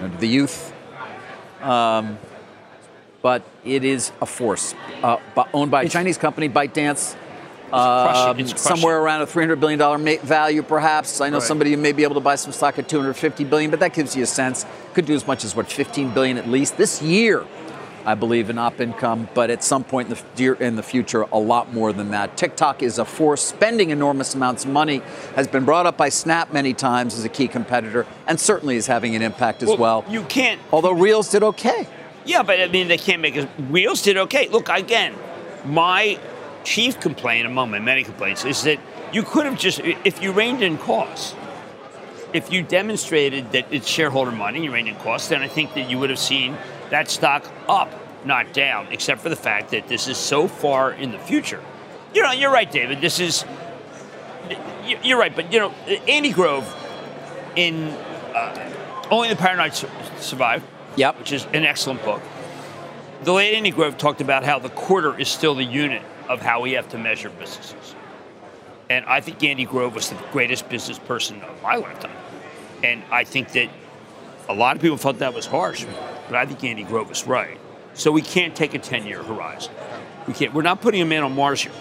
to 0.00 0.08
the 0.18 0.28
youth. 0.28 0.72
Um, 1.62 2.18
but 3.22 3.42
it 3.64 3.84
is 3.84 4.12
a 4.20 4.26
force 4.26 4.74
uh, 5.02 5.18
owned 5.54 5.70
by 5.70 5.84
a 5.84 5.88
Chinese 5.88 6.18
company, 6.18 6.48
ByteDance. 6.48 7.16
Um, 7.72 8.46
somewhere 8.48 9.00
around 9.00 9.22
a 9.22 9.26
$300 9.26 9.58
billion 9.58 10.18
value, 10.20 10.62
perhaps. 10.62 11.20
I 11.20 11.30
know 11.30 11.38
right. 11.38 11.42
somebody 11.42 11.74
may 11.76 11.92
be 11.92 12.02
able 12.02 12.14
to 12.14 12.20
buy 12.20 12.34
some 12.34 12.52
stock 12.52 12.78
at 12.78 12.88
250 12.88 13.44
billion, 13.44 13.70
but 13.70 13.80
that 13.80 13.94
gives 13.94 14.14
you 14.14 14.22
a 14.22 14.26
sense. 14.26 14.66
Could 14.94 15.06
do 15.06 15.14
as 15.14 15.26
much 15.26 15.44
as 15.44 15.56
what 15.56 15.70
15 15.72 16.12
billion 16.12 16.36
at 16.36 16.48
least 16.48 16.76
this 16.76 17.00
year, 17.00 17.46
I 18.04 18.14
believe, 18.14 18.50
in 18.50 18.58
op 18.58 18.80
income. 18.80 19.28
But 19.32 19.48
at 19.48 19.64
some 19.64 19.84
point 19.84 20.10
in 20.10 20.18
the 20.36 20.62
in 20.62 20.76
the 20.76 20.82
future, 20.82 21.22
a 21.32 21.38
lot 21.38 21.72
more 21.72 21.94
than 21.94 22.10
that. 22.10 22.36
TikTok 22.36 22.82
is 22.82 22.98
a 22.98 23.06
force 23.06 23.42
spending 23.42 23.88
enormous 23.88 24.34
amounts 24.34 24.66
of 24.66 24.70
money. 24.70 25.00
Has 25.34 25.48
been 25.48 25.64
brought 25.64 25.86
up 25.86 25.96
by 25.96 26.10
Snap 26.10 26.52
many 26.52 26.74
times 26.74 27.14
as 27.14 27.24
a 27.24 27.30
key 27.30 27.48
competitor, 27.48 28.06
and 28.26 28.38
certainly 28.38 28.76
is 28.76 28.86
having 28.86 29.16
an 29.16 29.22
impact 29.22 29.62
as 29.62 29.68
well. 29.68 29.78
well. 29.78 30.04
You 30.10 30.24
can't. 30.24 30.60
Although 30.72 30.92
Reels 30.92 31.30
did 31.30 31.42
okay. 31.42 31.88
Yeah, 32.24 32.42
but 32.42 32.60
I 32.60 32.68
mean, 32.68 32.88
they 32.88 32.98
can't 32.98 33.22
make 33.22 33.36
it. 33.36 33.48
Reels 33.58 34.02
did 34.02 34.16
okay. 34.16 34.48
Look, 34.48 34.68
again, 34.68 35.14
my 35.64 36.18
chief 36.64 37.00
complaint 37.00 37.46
among 37.46 37.70
my 37.70 37.78
many 37.78 38.04
complaints 38.04 38.44
is 38.44 38.62
that 38.62 38.78
you 39.12 39.22
could 39.22 39.46
have 39.46 39.58
just, 39.58 39.80
if 39.80 40.22
you 40.22 40.32
reined 40.32 40.62
in 40.62 40.78
costs, 40.78 41.34
if 42.32 42.50
you 42.50 42.62
demonstrated 42.62 43.52
that 43.52 43.66
it's 43.70 43.86
shareholder 43.86 44.32
money, 44.32 44.64
you 44.64 44.72
reined 44.72 44.88
in 44.88 44.94
costs, 44.96 45.28
then 45.28 45.42
I 45.42 45.48
think 45.48 45.74
that 45.74 45.90
you 45.90 45.98
would 45.98 46.10
have 46.10 46.18
seen 46.18 46.56
that 46.90 47.10
stock 47.10 47.44
up, 47.68 47.92
not 48.24 48.52
down, 48.52 48.88
except 48.90 49.20
for 49.20 49.28
the 49.28 49.36
fact 49.36 49.70
that 49.72 49.88
this 49.88 50.08
is 50.08 50.16
so 50.16 50.48
far 50.48 50.92
in 50.92 51.10
the 51.10 51.18
future. 51.18 51.62
You 52.14 52.22
know, 52.22 52.32
you're 52.32 52.52
right, 52.52 52.70
David. 52.70 53.00
This 53.00 53.20
is, 53.20 53.44
you're 55.02 55.18
right, 55.18 55.34
but 55.34 55.52
you 55.52 55.58
know, 55.58 55.70
Andy 56.08 56.30
Grove 56.30 56.64
in 57.56 57.88
uh, 58.34 59.08
Only 59.10 59.28
the 59.28 59.36
Paranoid 59.36 59.74
Survive, 60.18 60.62
yep. 60.96 61.18
which 61.18 61.32
is 61.32 61.44
an 61.52 61.64
excellent 61.64 62.02
book. 62.02 62.22
The 63.24 63.32
late 63.32 63.54
Andy 63.54 63.70
Grove 63.70 63.98
talked 63.98 64.20
about 64.20 64.42
how 64.42 64.58
the 64.58 64.70
quarter 64.70 65.18
is 65.18 65.28
still 65.28 65.54
the 65.54 65.64
unit 65.64 66.02
of 66.32 66.40
how 66.40 66.62
we 66.62 66.72
have 66.72 66.88
to 66.88 66.98
measure 66.98 67.28
businesses. 67.28 67.94
And 68.88 69.04
I 69.04 69.20
think 69.20 69.44
Andy 69.44 69.66
Grove 69.66 69.94
was 69.94 70.08
the 70.08 70.16
greatest 70.32 70.68
business 70.70 70.98
person 70.98 71.42
of 71.42 71.62
my 71.62 71.76
lifetime. 71.76 72.16
And 72.82 73.02
I 73.10 73.24
think 73.24 73.52
that 73.52 73.68
a 74.48 74.54
lot 74.54 74.74
of 74.74 74.82
people 74.82 74.96
felt 74.96 75.18
that 75.18 75.34
was 75.34 75.44
harsh, 75.44 75.84
but 76.26 76.36
I 76.36 76.46
think 76.46 76.64
Andy 76.64 76.84
Grove 76.84 77.10
was 77.10 77.26
right. 77.26 77.58
So 77.94 78.10
we 78.10 78.22
can't 78.22 78.56
take 78.56 78.72
a 78.72 78.78
10 78.78 79.06
year 79.06 79.22
horizon. 79.22 79.74
We 80.26 80.32
can't. 80.32 80.54
We're 80.54 80.62
not 80.62 80.80
putting 80.80 81.02
a 81.02 81.04
man 81.04 81.22
on 81.22 81.34
Mars 81.34 81.60
here. 81.60 81.72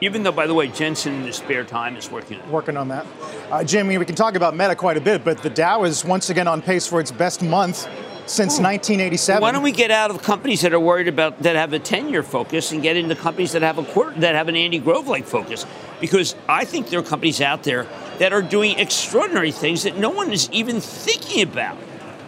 Even 0.00 0.22
though, 0.22 0.30
by 0.30 0.46
the 0.46 0.54
way, 0.54 0.68
Jensen 0.68 1.14
in 1.14 1.22
his 1.24 1.36
spare 1.36 1.64
time 1.64 1.96
is 1.96 2.08
working 2.08 2.40
on. 2.40 2.50
Working 2.52 2.76
on 2.76 2.86
that. 2.88 3.04
Uh, 3.50 3.64
Jimmy, 3.64 3.98
we 3.98 4.04
can 4.04 4.14
talk 4.14 4.36
about 4.36 4.56
Meta 4.56 4.76
quite 4.76 4.96
a 4.96 5.00
bit, 5.00 5.24
but 5.24 5.42
the 5.42 5.50
Dow 5.50 5.82
is 5.82 6.04
once 6.04 6.30
again 6.30 6.46
on 6.46 6.62
pace 6.62 6.86
for 6.86 7.00
its 7.00 7.10
best 7.10 7.42
month 7.42 7.88
since 8.28 8.58
1987. 8.60 9.40
Why 9.42 9.52
don't 9.52 9.62
we 9.62 9.72
get 9.72 9.90
out 9.90 10.10
of 10.10 10.22
companies 10.22 10.60
that 10.60 10.72
are 10.72 10.80
worried 10.80 11.08
about 11.08 11.42
that 11.42 11.56
have 11.56 11.72
a 11.72 11.78
10-year 11.80 12.22
focus 12.22 12.72
and 12.72 12.82
get 12.82 12.96
into 12.96 13.14
companies 13.14 13.52
that 13.52 13.62
have 13.62 13.78
a 13.78 13.84
quarter 13.84 14.18
that 14.20 14.34
have 14.34 14.48
an 14.48 14.56
Andy 14.56 14.78
Grove-like 14.78 15.24
focus? 15.24 15.66
Because 16.00 16.34
I 16.48 16.64
think 16.64 16.90
there 16.90 17.00
are 17.00 17.04
companies 17.04 17.40
out 17.40 17.62
there 17.62 17.86
that 18.18 18.32
are 18.32 18.42
doing 18.42 18.78
extraordinary 18.78 19.50
things 19.52 19.82
that 19.84 19.96
no 19.96 20.10
one 20.10 20.32
is 20.32 20.48
even 20.52 20.80
thinking 20.80 21.42
about. 21.42 21.76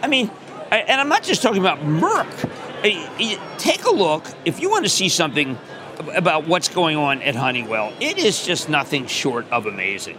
I 0.01 0.07
mean, 0.07 0.31
I- 0.71 0.79
and 0.79 0.99
I'm 0.99 1.09
not 1.09 1.23
just 1.23 1.41
talking 1.41 1.59
about 1.59 1.79
Merck. 1.85 2.27
I- 2.83 3.07
I- 3.19 3.39
Take 3.57 3.85
a 3.85 3.91
look 3.91 4.25
if 4.45 4.59
you 4.59 4.69
want 4.69 4.85
to 4.85 4.89
see 4.89 5.09
something 5.09 5.57
about 6.15 6.47
what's 6.47 6.67
going 6.69 6.97
on 6.97 7.21
at 7.21 7.35
Honeywell. 7.35 7.93
It 7.99 8.17
is 8.17 8.43
just 8.43 8.69
nothing 8.69 9.05
short 9.05 9.45
of 9.51 9.67
amazing. 9.67 10.17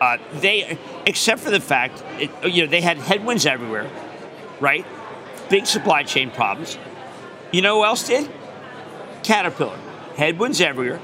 Uh, 0.00 0.16
they, 0.40 0.76
except 1.06 1.40
for 1.40 1.50
the 1.50 1.60
fact, 1.60 2.02
it, 2.18 2.30
you 2.44 2.64
know, 2.64 2.70
they 2.70 2.80
had 2.80 2.96
headwinds 2.96 3.44
everywhere, 3.46 3.86
right? 4.58 4.84
Big 5.50 5.66
supply 5.66 6.04
chain 6.04 6.30
problems. 6.30 6.78
You 7.52 7.60
know 7.60 7.78
who 7.80 7.84
else 7.84 8.06
did? 8.06 8.30
Caterpillar. 9.24 9.78
Headwinds 10.16 10.60
everywhere. 10.60 11.00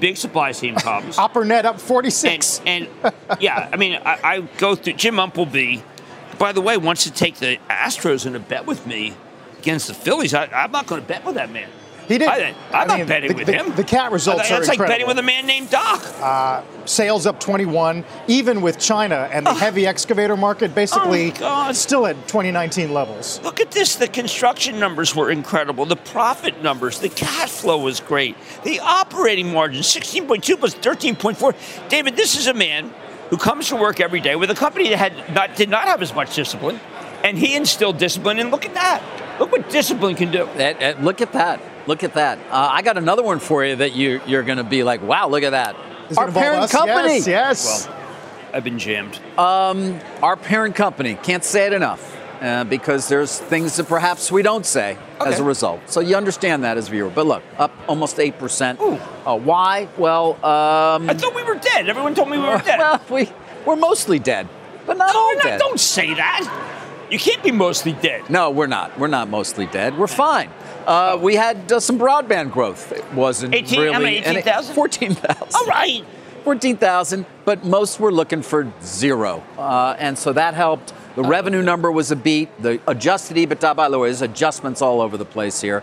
Big 0.00 0.16
supply 0.16 0.52
chain 0.52 0.74
problems. 0.76 1.18
Upper 1.18 1.44
net 1.44 1.66
up 1.66 1.78
46. 1.78 2.62
And, 2.66 2.88
and 3.04 3.14
yeah, 3.38 3.68
I 3.70 3.76
mean, 3.76 4.00
I, 4.04 4.18
I 4.24 4.40
go 4.58 4.74
through. 4.74 4.94
Jim 4.94 5.16
Umpleby, 5.16 5.82
by 6.38 6.52
the 6.52 6.62
way, 6.62 6.76
wants 6.78 7.04
to 7.04 7.12
take 7.12 7.36
the 7.36 7.58
Astros 7.68 8.26
in 8.26 8.34
a 8.34 8.40
bet 8.40 8.66
with 8.66 8.86
me 8.86 9.14
against 9.58 9.88
the 9.88 9.94
Phillies. 9.94 10.32
I, 10.32 10.46
I'm 10.46 10.72
not 10.72 10.86
going 10.86 11.02
to 11.02 11.06
bet 11.06 11.24
with 11.24 11.34
that 11.34 11.50
man. 11.50 11.68
He 12.08 12.18
did. 12.18 12.28
I, 12.28 12.36
am 12.38 12.54
I 12.72 12.84
not 12.84 12.98
mean, 12.98 13.06
betting 13.06 13.30
the- 13.30 13.36
with 13.36 13.46
the- 13.46 13.52
him. 13.52 13.74
the 13.74 13.82
cat 13.84 14.12
results 14.12 14.42
are 14.50 14.62
incredible. 14.62 14.66
That's 14.66 14.78
are 14.78 14.82
like 14.82 14.88
betting 14.88 15.06
with 15.06 15.18
a 15.18 15.22
man 15.22 15.46
named 15.46 15.70
Doc. 15.70 16.02
Uh, 16.20 16.62
sales 16.84 17.26
up 17.26 17.40
21, 17.40 18.04
even 18.28 18.60
with 18.60 18.78
China 18.78 19.28
and 19.32 19.44
the 19.44 19.52
heavy 19.54 19.86
excavator 19.86 20.36
market 20.36 20.74
basically 20.74 21.32
Oh, 21.40 21.72
still 21.72 22.06
at 22.06 22.14
2019 22.28 22.94
levels. 22.94 23.40
Look 23.42 23.58
at 23.60 23.72
this. 23.72 23.96
The 23.96 24.06
construction 24.08 24.78
numbers 24.78 25.14
were 25.16 25.30
incredible. 25.30 25.84
The 25.84 25.96
profit 25.96 26.62
numbers, 26.62 27.00
the 27.00 27.08
cash 27.08 27.50
flow 27.50 27.78
was 27.78 27.98
great. 28.00 28.36
The 28.62 28.78
operating 28.80 29.52
margin, 29.52 29.82
16.2 29.82 30.56
plus 30.58 30.74
13.4. 30.74 31.88
David, 31.88 32.16
this 32.16 32.36
is 32.38 32.46
a 32.46 32.54
man 32.54 32.92
who 33.30 33.36
comes 33.36 33.68
to 33.68 33.76
work 33.76 33.98
every 33.98 34.20
day 34.20 34.36
with 34.36 34.50
a 34.50 34.54
company 34.54 34.88
that 34.90 34.98
had 34.98 35.34
not, 35.34 35.56
did 35.56 35.68
not 35.68 35.84
have 35.86 36.00
as 36.02 36.14
much 36.14 36.36
discipline, 36.36 36.78
and 37.24 37.36
he 37.36 37.56
instilled 37.56 37.98
discipline. 37.98 38.38
And 38.38 38.52
look 38.52 38.64
at 38.64 38.74
that. 38.74 39.02
Look 39.40 39.50
what 39.50 39.68
discipline 39.70 40.14
can 40.14 40.30
do. 40.30 40.48
That- 40.56 40.78
that- 40.78 41.02
look 41.02 41.20
at 41.20 41.32
that. 41.32 41.60
Look 41.86 42.02
at 42.02 42.14
that. 42.14 42.38
Uh, 42.50 42.68
I 42.72 42.82
got 42.82 42.98
another 42.98 43.22
one 43.22 43.38
for 43.38 43.64
you 43.64 43.76
that 43.76 43.94
you, 43.94 44.20
you're 44.26 44.42
going 44.42 44.58
to 44.58 44.64
be 44.64 44.82
like, 44.82 45.02
wow, 45.02 45.28
look 45.28 45.42
at 45.42 45.50
that. 45.50 45.76
Does 46.08 46.18
Our 46.18 46.30
parent 46.30 46.62
us? 46.62 46.72
company. 46.72 47.16
Yes, 47.18 47.26
yes. 47.26 47.88
I've 48.52 48.64
been 48.64 48.78
jammed. 48.78 49.20
Our 49.36 50.36
parent 50.36 50.74
company. 50.74 51.14
Can't 51.22 51.44
say 51.44 51.66
it 51.66 51.72
enough 51.72 52.16
uh, 52.40 52.64
because 52.64 53.08
there's 53.08 53.38
things 53.38 53.76
that 53.76 53.88
perhaps 53.88 54.30
we 54.30 54.42
don't 54.42 54.66
say 54.66 54.98
as 55.24 55.40
a 55.40 55.44
result. 55.44 55.80
So 55.88 56.00
you 56.00 56.16
understand 56.16 56.64
that 56.64 56.76
as 56.76 56.88
a 56.88 56.90
viewer. 56.90 57.10
But 57.10 57.26
look, 57.26 57.42
up 57.58 57.72
almost 57.88 58.16
8%. 58.16 59.00
Uh, 59.26 59.38
why? 59.38 59.88
Well, 59.96 60.34
um, 60.44 61.08
I 61.10 61.14
thought 61.14 61.34
we 61.34 61.42
were 61.42 61.56
dead. 61.56 61.88
Everyone 61.88 62.14
told 62.14 62.30
me 62.30 62.38
we 62.38 62.44
were 62.44 62.58
dead. 62.64 62.78
well, 62.78 63.00
we, 63.10 63.30
we're 63.64 63.76
mostly 63.76 64.18
dead, 64.18 64.48
but 64.86 64.96
not 64.96 65.12
no, 65.12 65.18
all 65.20 65.34
not. 65.34 65.42
dead. 65.42 65.60
Don't 65.60 65.80
say 65.80 66.14
that. 66.14 66.75
You 67.10 67.18
can't 67.18 67.42
be 67.42 67.52
mostly 67.52 67.92
dead. 67.92 68.28
No, 68.28 68.50
we're 68.50 68.66
not. 68.66 68.98
We're 68.98 69.06
not 69.06 69.28
mostly 69.28 69.66
dead. 69.66 69.96
We're 69.96 70.06
fine. 70.06 70.50
Uh, 70.86 71.18
we 71.20 71.36
had 71.36 71.70
uh, 71.70 71.80
some 71.80 71.98
broadband 71.98 72.52
growth. 72.52 72.92
It 72.92 73.04
wasn't 73.12 73.54
18 73.54 73.80
really 73.80 73.92
many, 73.92 74.24
any- 74.24 74.38
18,000? 74.38 74.74
14,000. 74.74 75.54
All 75.54 75.66
right. 75.66 76.04
14,000, 76.44 77.26
but 77.44 77.64
most 77.64 77.98
were 77.98 78.12
looking 78.12 78.40
for 78.40 78.72
zero. 78.80 79.42
Uh, 79.58 79.96
and 79.98 80.16
so 80.16 80.32
that 80.32 80.54
helped. 80.54 80.92
The 81.16 81.24
revenue 81.24 81.60
number 81.62 81.90
was 81.90 82.12
a 82.12 82.16
beat. 82.16 82.48
The 82.62 82.80
adjusted 82.86 83.36
EBITDA, 83.36 83.74
by 83.74 83.88
the 83.88 83.98
way, 83.98 84.08
there's 84.08 84.22
adjustments 84.22 84.80
all 84.80 85.00
over 85.00 85.16
the 85.16 85.24
place 85.24 85.60
here. 85.60 85.82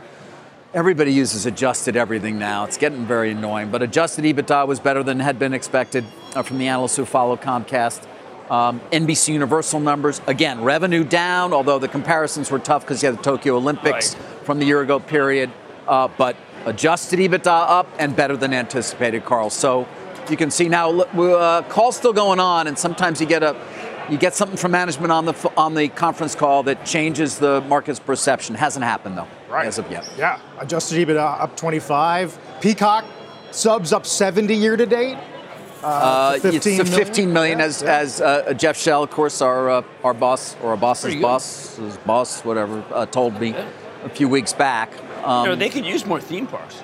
Everybody 0.74 1.12
uses 1.12 1.46
adjusted 1.46 1.98
everything 1.98 2.40
now. 2.40 2.64
It's 2.64 2.78
getting 2.78 3.06
very 3.06 3.32
annoying. 3.32 3.72
But 3.72 3.82
adjusted 3.82 4.24
EBITDA 4.24 4.66
was 4.66 4.80
better 4.80 5.04
than 5.04 5.20
had 5.20 5.38
been 5.38 5.54
expected 5.54 6.06
uh, 6.34 6.44
from 6.44 6.60
the 6.60 6.68
analysts 6.68 6.96
who 6.96 7.04
follow 7.06 7.36
Comcast. 7.36 8.08
Um, 8.54 8.82
NBC 8.92 9.34
Universal 9.34 9.80
numbers, 9.80 10.22
again, 10.28 10.62
revenue 10.62 11.04
down, 11.04 11.54
although 11.54 11.80
the 11.80 11.88
comparisons 11.88 12.52
were 12.52 12.60
tough 12.60 12.84
because 12.84 13.02
you 13.02 13.10
had 13.10 13.18
the 13.18 13.24
Tokyo 13.24 13.56
Olympics 13.56 14.14
Right. 14.14 14.46
from 14.46 14.60
the 14.60 14.66
year 14.66 14.82
ago 14.82 15.00
period. 15.00 15.50
Uh, 15.88 16.08
but 16.20 16.36
adjusted 16.68 17.18
EBITDA 17.18 17.48
up 17.48 17.88
and 17.98 18.16
better 18.16 18.38
than 18.38 18.54
anticipated, 18.54 19.26
Carl. 19.26 19.50
So 19.50 19.88
you 20.30 20.38
can 20.38 20.52
see 20.52 20.70
now, 20.70 20.92
uh, 20.92 21.64
call's 21.64 21.98
still 21.98 22.14
going 22.14 22.40
on, 22.40 22.68
and 22.68 22.78
sometimes 22.78 23.20
you 23.20 23.26
get 23.26 23.42
a 23.42 23.56
you 24.10 24.18
get 24.20 24.36
something 24.36 24.58
from 24.58 24.72
management 24.72 25.12
on 25.12 25.26
the 25.26 25.52
on 25.58 25.74
the 25.74 25.88
conference 25.88 26.36
call 26.36 26.62
that 26.64 26.86
changes 26.86 27.40
the 27.40 27.62
market's 27.62 28.00
perception. 28.00 28.54
Hasn't 28.54 28.86
happened 28.86 29.18
though, 29.18 29.28
right. 29.50 29.66
as 29.66 29.80
of 29.80 29.90
yet. 29.90 30.08
Yeah, 30.16 30.40
adjusted 30.60 31.08
EBITDA 31.08 31.42
up 31.42 31.58
25. 31.58 32.38
Peacock 32.62 33.04
subs 33.50 33.92
up 33.92 34.06
70 34.06 34.54
year 34.54 34.78
to 34.78 34.86
date. 34.86 35.18
Uh, 35.84 36.38
to 36.40 36.48
it's 36.56 36.66
a 36.68 36.86
15 36.86 37.32
million, 37.34 37.60
Yeah, 37.60 37.66
as 37.66 37.82
yeah. 37.82 37.98
as 38.00 38.22
uh, 38.22 38.54
Jeff 38.54 38.78
Shell, 38.78 39.04
of 39.04 39.12
course, 39.12 39.42
our 39.42 39.70
uh, 39.70 39.82
our 40.04 40.14
boss 40.14 40.56
or 40.64 40.72
our 40.72 40.78
boss's 40.78 41.16
boss, 41.16 41.76
his 41.78 41.98
boss, 41.98 42.44
whatever, 42.46 42.84
uh, 42.94 43.06
told 43.06 43.40
me 43.40 43.54
a 44.04 44.10
few 44.10 44.28
weeks 44.30 44.54
back. 44.54 44.92
Um, 45.24 45.44
you 45.46 45.50
know, 45.52 45.56
they 45.56 45.70
could 45.70 45.86
use 45.86 46.06
more 46.06 46.20
theme 46.22 46.48
parks. 46.48 46.82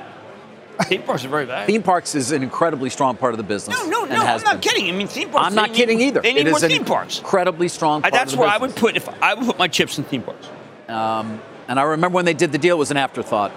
theme 0.83 1.03
parks 1.03 1.25
are 1.25 1.29
very 1.29 1.45
valuable. 1.45 1.67
theme 1.73 1.83
parks 1.83 2.15
is 2.15 2.31
an 2.31 2.41
incredibly 2.43 2.89
strong 2.89 3.17
part 3.17 3.33
of 3.33 3.37
the 3.37 3.43
business. 3.43 3.77
No, 3.77 3.89
no, 3.89 4.05
no. 4.05 4.15
I'm 4.15 4.25
has 4.25 4.43
not 4.43 4.61
been. 4.61 4.61
kidding. 4.61 4.87
I 4.89 4.91
mean, 4.93 5.07
theme 5.07 5.29
parks. 5.29 5.47
I'm 5.47 5.55
not 5.55 5.69
they 5.69 5.75
kidding 5.75 5.97
need, 5.97 6.07
either. 6.07 6.21
They 6.21 6.33
need 6.33 6.47
It 6.47 6.49
more 6.51 6.57
is 6.57 6.63
an 6.63 6.69
theme 6.69 6.85
parks. 6.85 7.19
Incredibly 7.19 7.67
strong. 7.67 7.99
I- 7.99 8.09
Part 8.09 8.13
that's 8.13 8.31
of 8.33 8.37
the 8.37 8.41
where 8.43 8.49
I 8.49 8.57
would 8.57 8.75
put 8.75 8.95
if 8.95 9.07
I 9.21 9.33
would 9.33 9.45
put 9.45 9.57
my 9.59 9.67
chips 9.67 9.97
in 9.97 10.03
theme 10.05 10.21
parks. 10.23 10.47
And 10.87 11.79
I 11.79 11.83
remember 11.83 12.15
when 12.15 12.25
they 12.25 12.33
did 12.33 12.51
the 12.51 12.57
deal, 12.57 12.75
it 12.77 12.79
was 12.79 12.91
an 12.91 12.97
afterthought. 12.97 13.51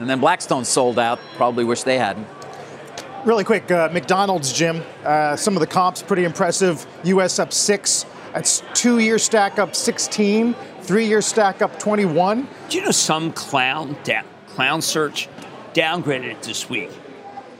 And 0.00 0.10
then 0.10 0.20
Blackstone 0.20 0.64
sold 0.64 0.98
out. 0.98 1.18
Probably 1.36 1.64
wish 1.64 1.82
they 1.84 1.98
hadn't. 1.98 2.26
Really 3.26 3.42
quick, 3.42 3.68
uh, 3.72 3.88
McDonald's, 3.92 4.52
Jim. 4.52 4.84
Uh, 5.04 5.34
some 5.34 5.56
of 5.56 5.60
the 5.60 5.66
comps 5.66 6.00
pretty 6.00 6.22
impressive. 6.22 6.86
U.S. 7.02 7.40
up 7.40 7.52
six. 7.52 8.06
That's 8.32 8.62
two 8.72 9.00
year 9.00 9.18
stack 9.18 9.58
up 9.58 9.74
16. 9.74 10.54
Three 10.82 11.06
year 11.06 11.20
stack 11.20 11.60
up 11.60 11.76
21. 11.80 12.46
Do 12.68 12.78
you 12.78 12.84
know 12.84 12.92
some 12.92 13.32
clown 13.32 13.96
da- 14.04 14.22
clown 14.46 14.80
search 14.80 15.28
downgraded 15.74 16.26
it 16.26 16.42
this 16.44 16.70
week? 16.70 16.90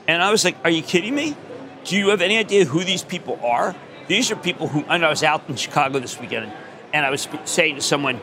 And 0.06 0.22
I 0.22 0.30
was 0.30 0.44
like, 0.44 0.56
"Are 0.62 0.70
you 0.70 0.82
kidding 0.82 1.16
me? 1.16 1.34
Do 1.82 1.96
you 1.96 2.10
have 2.10 2.20
any 2.20 2.38
idea 2.38 2.64
who 2.64 2.84
these 2.84 3.02
people 3.02 3.40
are? 3.42 3.74
These 4.06 4.30
are 4.30 4.36
people 4.36 4.68
who." 4.68 4.84
And 4.88 5.04
I 5.04 5.10
was 5.10 5.24
out 5.24 5.48
in 5.48 5.56
Chicago 5.56 5.98
this 5.98 6.20
weekend, 6.20 6.52
and 6.92 7.04
I 7.04 7.10
was 7.10 7.26
saying 7.44 7.74
to 7.74 7.80
someone, 7.80 8.20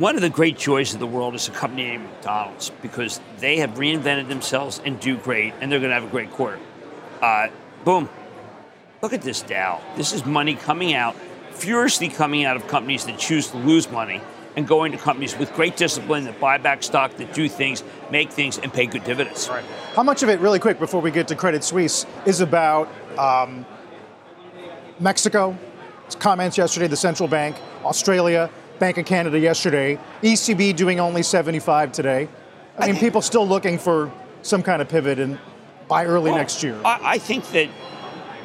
"One 0.00 0.16
of 0.16 0.22
the 0.22 0.30
great 0.30 0.56
joys 0.56 0.94
of 0.94 0.98
the 0.98 1.06
world 1.06 1.34
is 1.34 1.46
a 1.46 1.50
company 1.50 1.84
named 1.84 2.04
McDonald's 2.04 2.70
because 2.80 3.20
they 3.38 3.58
have 3.58 3.72
reinvented 3.74 4.28
themselves 4.28 4.80
and 4.82 4.98
do 4.98 5.18
great, 5.18 5.52
and 5.60 5.70
they're 5.70 5.78
going 5.78 5.90
to 5.90 5.94
have 6.00 6.04
a 6.04 6.10
great 6.10 6.30
quarter." 6.30 6.58
Uh, 7.20 7.48
boom! 7.84 8.08
Look 9.02 9.12
at 9.12 9.20
this 9.20 9.42
Dow. 9.42 9.78
This 9.96 10.14
is 10.14 10.24
money 10.24 10.54
coming 10.54 10.94
out, 10.94 11.14
furiously 11.50 12.08
coming 12.08 12.46
out 12.46 12.56
of 12.56 12.66
companies 12.66 13.04
that 13.04 13.18
choose 13.18 13.48
to 13.48 13.58
lose 13.58 13.90
money 13.90 14.22
and 14.56 14.66
going 14.66 14.92
to 14.92 14.98
companies 14.98 15.36
with 15.36 15.52
great 15.52 15.76
discipline 15.76 16.24
that 16.24 16.40
buy 16.40 16.56
back 16.56 16.82
stock, 16.82 17.14
that 17.18 17.34
do 17.34 17.46
things, 17.46 17.84
make 18.10 18.32
things, 18.32 18.56
and 18.56 18.72
pay 18.72 18.86
good 18.86 19.04
dividends. 19.04 19.50
Right. 19.50 19.64
How 19.94 20.02
much 20.02 20.22
of 20.22 20.30
it, 20.30 20.40
really 20.40 20.58
quick, 20.58 20.78
before 20.78 21.02
we 21.02 21.10
get 21.10 21.28
to 21.28 21.36
Credit 21.36 21.62
Suisse, 21.62 22.06
is 22.24 22.40
about 22.40 22.88
um, 23.18 23.66
Mexico? 24.98 25.58
Comments 26.18 26.56
yesterday, 26.58 26.88
the 26.88 26.96
central 26.96 27.28
bank, 27.28 27.56
Australia, 27.84 28.50
Bank 28.80 28.96
of 28.96 29.04
Canada 29.04 29.38
yesterday, 29.38 29.98
ECB 30.22 30.74
doing 30.74 30.98
only 30.98 31.22
75 31.22 31.92
today. 31.92 32.28
I 32.78 32.86
mean, 32.86 32.96
people 32.96 33.20
still 33.20 33.46
looking 33.46 33.78
for 33.78 34.10
some 34.40 34.62
kind 34.62 34.80
of 34.80 34.88
pivot 34.88 35.18
and 35.18 35.38
by 35.86 36.06
early 36.06 36.30
Well, 36.30 36.38
next 36.38 36.62
year. 36.62 36.80
I, 36.82 37.00
I 37.02 37.18
think 37.18 37.46
that 37.50 37.68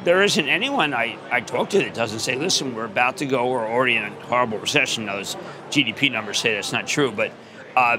there 0.04 0.22
isn't 0.22 0.46
anyone 0.48 0.92
I, 0.92 1.16
I 1.30 1.40
talk 1.40 1.70
to 1.70 1.78
that 1.78 1.94
doesn't 1.94 2.18
say, 2.18 2.36
listen, 2.36 2.74
we're 2.74 2.84
about 2.84 3.16
to 3.18 3.26
go, 3.26 3.50
we're 3.50 3.66
already 3.66 3.96
in 3.96 4.04
a 4.04 4.10
horrible 4.10 4.58
recession. 4.58 5.06
Now, 5.06 5.16
those 5.16 5.36
GDP 5.70 6.12
numbers 6.12 6.38
say 6.38 6.54
that's 6.54 6.72
not 6.72 6.86
true. 6.86 7.10
But 7.10 7.32
uh, 7.74 7.96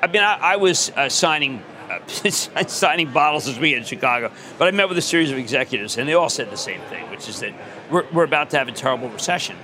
I 0.00 0.06
mean, 0.06 0.22
I, 0.22 0.38
I 0.40 0.56
was 0.56 0.90
uh, 0.90 1.08
signing. 1.08 1.62
Uh, 1.90 1.98
signing 2.30 3.12
bottles 3.12 3.44
this 3.44 3.58
week 3.58 3.76
in 3.76 3.84
Chicago, 3.84 4.32
but 4.56 4.68
I 4.68 4.70
met 4.70 4.88
with 4.88 4.96
a 4.96 5.02
series 5.02 5.30
of 5.30 5.36
executives, 5.36 5.98
and 5.98 6.08
they 6.08 6.14
all 6.14 6.30
said 6.30 6.50
the 6.50 6.56
same 6.56 6.80
thing, 6.82 7.10
which 7.10 7.28
is 7.28 7.40
that 7.40 7.52
we're, 7.90 8.06
we're 8.10 8.24
about 8.24 8.48
to 8.50 8.58
have 8.58 8.68
a 8.68 8.72
terrible 8.72 9.10
recession, 9.10 9.54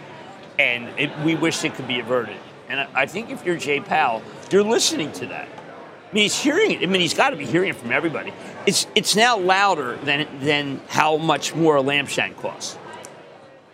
and 0.61 0.99
it, 0.99 1.11
we 1.21 1.35
wish 1.35 1.65
it 1.65 1.75
could 1.75 1.89
be 1.89 2.01
averted. 2.01 2.37
And 2.69 2.81
I, 2.81 2.89
I 2.95 3.07
think 3.07 3.31
if 3.31 3.45
you're 3.45 3.57
Jay 3.57 3.81
Powell, 3.81 4.23
you're 4.51 4.63
listening 4.63 5.11
to 5.13 5.27
that. 5.27 5.49
I 5.49 6.15
mean, 6.15 6.23
he's 6.25 6.39
hearing 6.39 6.73
it. 6.73 6.83
I 6.83 6.87
mean, 6.87 7.01
he's 7.01 7.15
got 7.15 7.31
to 7.31 7.37
be 7.37 7.47
hearing 7.47 7.71
it 7.71 7.77
from 7.77 7.93
everybody. 7.93 8.33
It's 8.67 8.87
it's 8.95 9.17
now 9.17 9.39
louder 9.39 9.97
than 9.97 10.27
than 10.41 10.81
how 10.89 11.17
much 11.17 11.55
more 11.55 11.77
a 11.77 11.81
lamp 11.81 12.09
shank 12.09 12.37
costs. 12.37 12.77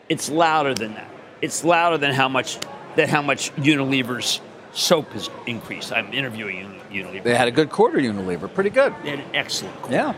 It's 0.09 0.31
louder 0.31 0.75
than 0.75 0.95
that. 0.95 1.11
It's 1.43 1.65
louder 1.65 1.99
than 1.99 2.13
how 2.13 2.29
much 2.29 2.59
than 2.95 3.09
how 3.09 3.23
much 3.23 3.55
Unilever's 3.57 4.41
Soap 4.73 5.13
has 5.13 5.31
increased. 5.47 5.93
I'm 5.93 6.13
interviewing 6.13 6.81
Unilever. 6.91 7.23
They 7.25 7.35
had 7.35 7.49
a 7.49 7.53
good 7.53 7.71
quarter, 7.71 7.99
Unilever. 7.99 8.53
Pretty 8.53 8.71
good. 8.71 8.95
They 9.03 9.11
had 9.11 9.21
an 9.21 9.35
excellent 9.35 9.75
quarter. 9.77 9.95
Yeah. 9.95 10.15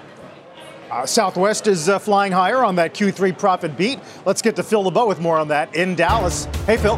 Uh, 0.91 1.05
Southwest 1.05 1.67
is 1.67 1.89
uh, 1.89 1.99
flying 1.99 2.33
higher 2.33 2.65
on 2.65 2.77
that 2.77 2.95
Q3 2.95 3.39
profit 3.39 3.77
beat. 3.77 3.99
Let's 4.25 4.43
get 4.43 4.57
to 4.57 4.63
Phil 4.63 4.83
LeBeau 4.83 5.07
with 5.07 5.21
more 5.21 5.39
on 5.39 5.49
that 5.49 5.75
in 5.75 5.95
Dallas. 5.95 6.47
Hey, 6.67 6.77
Phil. 6.77 6.97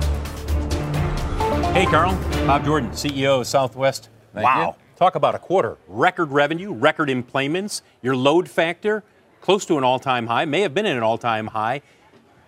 Hey, 1.73 1.87
Carl. 1.87 2.15
Bob 2.47 2.65
Jordan, 2.65 2.91
CEO 2.91 3.41
of 3.41 3.47
Southwest. 3.47 4.09
Thank 4.33 4.45
wow. 4.45 4.69
you. 4.69 4.75
Talk 4.97 5.15
about 5.15 5.35
a 5.35 5.39
quarter. 5.39 5.77
Record 5.89 6.31
revenue, 6.31 6.73
record 6.73 7.11
employments, 7.11 7.83
your 8.03 8.15
load 8.15 8.49
factor 8.49 9.03
close 9.41 9.65
to 9.67 9.79
an 9.79 9.85
all 9.85 9.99
time 9.99 10.27
high, 10.27 10.45
may 10.45 10.61
have 10.61 10.75
been 10.75 10.87
at 10.87 10.97
an 10.97 11.03
all 11.03 11.19
time 11.19 11.49
high. 11.49 11.83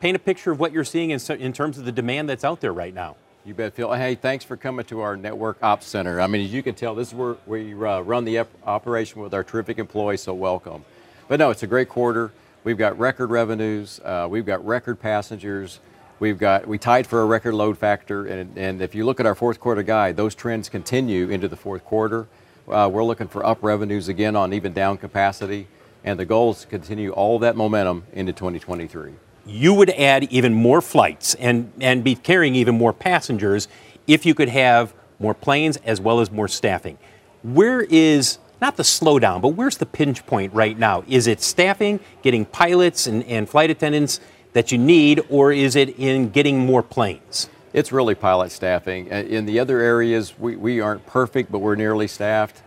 Paint 0.00 0.16
a 0.16 0.18
picture 0.18 0.50
of 0.50 0.60
what 0.60 0.72
you're 0.72 0.84
seeing 0.84 1.10
in, 1.10 1.20
in 1.38 1.52
terms 1.52 1.78
of 1.78 1.84
the 1.84 1.92
demand 1.92 2.28
that's 2.28 2.44
out 2.44 2.60
there 2.60 2.72
right 2.72 2.92
now. 2.92 3.16
You 3.44 3.54
bet, 3.54 3.74
Phil. 3.74 3.92
Hey, 3.92 4.14
thanks 4.14 4.44
for 4.44 4.56
coming 4.56 4.84
to 4.86 5.00
our 5.00 5.16
network 5.16 5.58
ops 5.62 5.86
center. 5.86 6.20
I 6.20 6.26
mean, 6.26 6.44
as 6.44 6.52
you 6.52 6.62
can 6.62 6.74
tell, 6.74 6.94
this 6.94 7.08
is 7.08 7.14
where 7.14 7.36
we 7.46 7.72
uh, 7.74 8.00
run 8.00 8.24
the 8.24 8.38
op- 8.38 8.50
operation 8.64 9.20
with 9.20 9.34
our 9.34 9.42
terrific 9.42 9.78
employees, 9.78 10.22
so 10.22 10.34
welcome. 10.34 10.84
But 11.28 11.38
no, 11.38 11.50
it's 11.50 11.62
a 11.62 11.66
great 11.66 11.88
quarter. 11.88 12.32
We've 12.64 12.78
got 12.78 12.98
record 12.98 13.30
revenues, 13.30 14.00
uh, 14.04 14.28
we've 14.30 14.46
got 14.46 14.64
record 14.64 15.00
passengers, 15.00 15.80
we've 16.20 16.38
got 16.38 16.68
we 16.68 16.78
tied 16.78 17.08
for 17.08 17.22
a 17.22 17.26
record 17.26 17.54
load 17.54 17.76
factor, 17.76 18.26
and, 18.26 18.56
and 18.56 18.80
if 18.80 18.94
you 18.94 19.04
look 19.04 19.18
at 19.18 19.26
our 19.26 19.34
fourth 19.34 19.58
quarter 19.58 19.82
guide, 19.82 20.16
those 20.16 20.34
trends 20.36 20.68
continue 20.68 21.28
into 21.28 21.48
the 21.48 21.56
fourth 21.56 21.84
quarter. 21.84 22.28
Uh, 22.68 22.88
we're 22.92 23.02
looking 23.02 23.26
for 23.26 23.44
up 23.44 23.58
revenues 23.62 24.08
again 24.08 24.36
on 24.36 24.52
even 24.52 24.72
down 24.72 24.96
capacity, 24.96 25.66
and 26.04 26.20
the 26.20 26.24
goal 26.24 26.52
is 26.52 26.60
to 26.60 26.68
continue 26.68 27.10
all 27.10 27.40
that 27.40 27.56
momentum 27.56 28.04
into 28.12 28.32
2023 28.32 29.14
you 29.44 29.74
would 29.74 29.90
add 29.90 30.24
even 30.24 30.54
more 30.54 30.80
flights 30.80 31.34
and, 31.34 31.72
and 31.80 32.04
be 32.04 32.14
carrying 32.14 32.54
even 32.54 32.76
more 32.76 32.92
passengers 32.92 33.68
if 34.06 34.24
you 34.26 34.34
could 34.34 34.48
have 34.48 34.94
more 35.18 35.34
planes 35.34 35.76
as 35.78 36.00
well 36.00 36.20
as 36.20 36.30
more 36.30 36.48
staffing. 36.48 36.98
Where 37.42 37.80
is 37.80 38.38
not 38.62 38.76
the 38.76 38.82
slowdown, 38.84 39.42
but 39.42 39.48
where's 39.48 39.76
the 39.76 39.84
pinch 39.84 40.24
point 40.24 40.54
right 40.54 40.78
now? 40.78 41.02
Is 41.08 41.26
it 41.26 41.42
staffing, 41.42 41.98
getting 42.22 42.46
pilots 42.46 43.08
and, 43.08 43.24
and 43.24 43.48
flight 43.48 43.70
attendants 43.70 44.20
that 44.52 44.70
you 44.70 44.78
need, 44.78 45.20
or 45.28 45.52
is 45.52 45.74
it 45.74 45.98
in 45.98 46.30
getting 46.30 46.60
more 46.60 46.82
planes? 46.82 47.50
It's 47.72 47.90
really 47.90 48.14
pilot 48.14 48.52
staffing. 48.52 49.08
In 49.08 49.46
the 49.46 49.58
other 49.58 49.80
areas, 49.80 50.38
we, 50.38 50.56
we 50.56 50.80
aren't 50.80 51.04
perfect, 51.06 51.50
but 51.50 51.58
we're 51.58 51.74
nearly 51.74 52.06
staffed. 52.06 52.62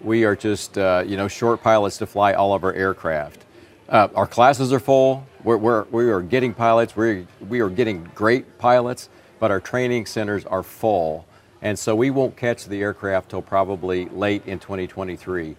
We 0.00 0.24
are 0.24 0.34
just, 0.34 0.78
uh, 0.78 1.04
you 1.06 1.16
know, 1.16 1.28
short 1.28 1.62
pilots 1.62 1.98
to 1.98 2.06
fly 2.06 2.32
all 2.32 2.54
of 2.54 2.64
our 2.64 2.72
aircraft. 2.72 3.44
Uh, 3.88 4.08
our 4.14 4.26
classes 4.26 4.72
are 4.72 4.80
full. 4.80 5.26
We're, 5.42 5.58
we're, 5.58 5.82
we 5.90 6.10
are 6.10 6.22
getting 6.22 6.54
pilots. 6.54 6.96
We're, 6.96 7.26
we 7.48 7.60
are 7.60 7.68
getting 7.68 8.08
great 8.14 8.58
pilots, 8.58 9.10
but 9.40 9.50
our 9.50 9.60
training 9.60 10.06
centers 10.06 10.46
are 10.46 10.62
full. 10.62 11.26
And 11.62 11.78
so 11.78 11.94
we 11.96 12.10
won't 12.10 12.36
catch 12.36 12.66
the 12.66 12.80
aircraft 12.82 13.30
till 13.30 13.42
probably 13.42 14.06
late 14.06 14.46
in 14.46 14.58
2023. 14.58 15.56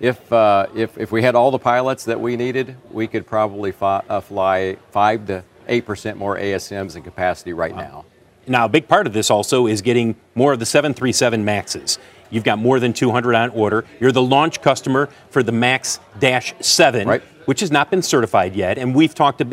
If, 0.00 0.32
uh, 0.32 0.66
if, 0.74 0.98
if 0.98 1.12
we 1.12 1.22
had 1.22 1.34
all 1.34 1.50
the 1.50 1.58
pilots 1.58 2.04
that 2.06 2.20
we 2.20 2.36
needed, 2.36 2.76
we 2.90 3.06
could 3.06 3.26
probably 3.26 3.70
fi- 3.70 4.02
uh, 4.08 4.20
fly 4.20 4.76
5 4.90 5.26
to 5.26 5.44
8% 5.68 6.16
more 6.16 6.36
ASMs 6.36 6.96
in 6.96 7.02
capacity 7.02 7.52
right 7.52 7.76
now. 7.76 8.04
Now, 8.46 8.64
a 8.64 8.68
big 8.68 8.88
part 8.88 9.06
of 9.06 9.12
this 9.12 9.30
also 9.30 9.68
is 9.68 9.82
getting 9.82 10.16
more 10.34 10.52
of 10.52 10.58
the 10.58 10.66
737 10.66 11.44
MAXs. 11.44 11.98
You've 12.30 12.44
got 12.44 12.58
more 12.58 12.80
than 12.80 12.92
200 12.92 13.34
on 13.34 13.50
order. 13.50 13.84
You're 14.00 14.10
the 14.10 14.22
launch 14.22 14.62
customer 14.62 15.08
for 15.30 15.42
the 15.42 15.52
MAX 15.52 16.00
7, 16.18 17.06
right. 17.06 17.22
which 17.44 17.60
has 17.60 17.70
not 17.70 17.90
been 17.90 18.02
certified 18.02 18.56
yet. 18.56 18.78
And 18.78 18.94
we've 18.94 19.14
talked 19.14 19.42
at, 19.42 19.52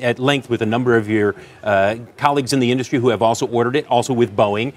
at 0.00 0.18
length 0.18 0.50
with 0.50 0.62
a 0.62 0.66
number 0.66 0.96
of 0.96 1.08
your 1.08 1.34
uh, 1.64 1.96
colleagues 2.16 2.52
in 2.52 2.60
the 2.60 2.70
industry 2.70 2.98
who 2.98 3.08
have 3.08 3.22
also 3.22 3.46
ordered 3.46 3.76
it, 3.76 3.86
also 3.88 4.12
with 4.12 4.36
Boeing. 4.36 4.74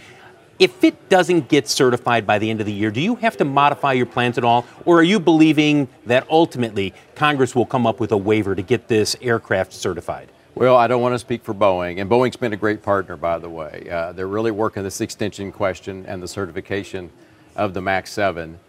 If 0.62 0.84
it 0.84 1.10
doesn't 1.10 1.50
get 1.50 1.68
certified 1.68 2.28
by 2.28 2.38
the 2.38 2.48
end 2.48 2.60
of 2.60 2.68
the 2.68 2.72
year, 2.72 2.92
do 2.92 3.02
you 3.02 3.16
have 3.16 3.36
to 3.38 3.46
modify 3.46 3.94
your 3.94 4.06
plans 4.06 4.38
at 4.38 4.44
all? 4.44 4.64
Or 4.86 5.00
are 5.00 5.04
you 5.04 5.20
believing 5.20 5.88
that 6.06 6.28
ultimately 6.30 6.94
Congress 7.16 7.56
will 7.56 7.66
come 7.66 7.88
up 7.88 8.00
with 8.00 8.12
a 8.12 8.18
waiver 8.18 8.54
to 8.54 8.62
get 8.62 8.88
this 8.88 9.16
aircraft 9.22 9.74
certified? 9.74 10.30
Well, 10.54 10.78
I 10.78 10.86
don't 10.86 11.02
want 11.02 11.16
to 11.16 11.20
speak 11.20 11.44
for 11.44 11.56
Boeing, 11.56 12.00
and 12.00 12.08
Boeing's 12.08 12.36
been 12.36 12.54
a 12.54 12.58
great 12.58 12.84
partner, 12.84 13.18
by 13.18 13.40
the 13.40 13.50
way. 13.50 13.88
Uh, 13.90 14.12
they're 14.12 14.28
really 14.28 14.52
working 14.52 14.84
this 14.84 15.02
extension 15.02 15.52
question 15.52 16.06
and 16.06 16.22
the 16.22 16.28
certification 16.28 17.10
of 17.56 17.74
the 17.74 17.82
MAX 17.82 18.12
7. 18.12 18.60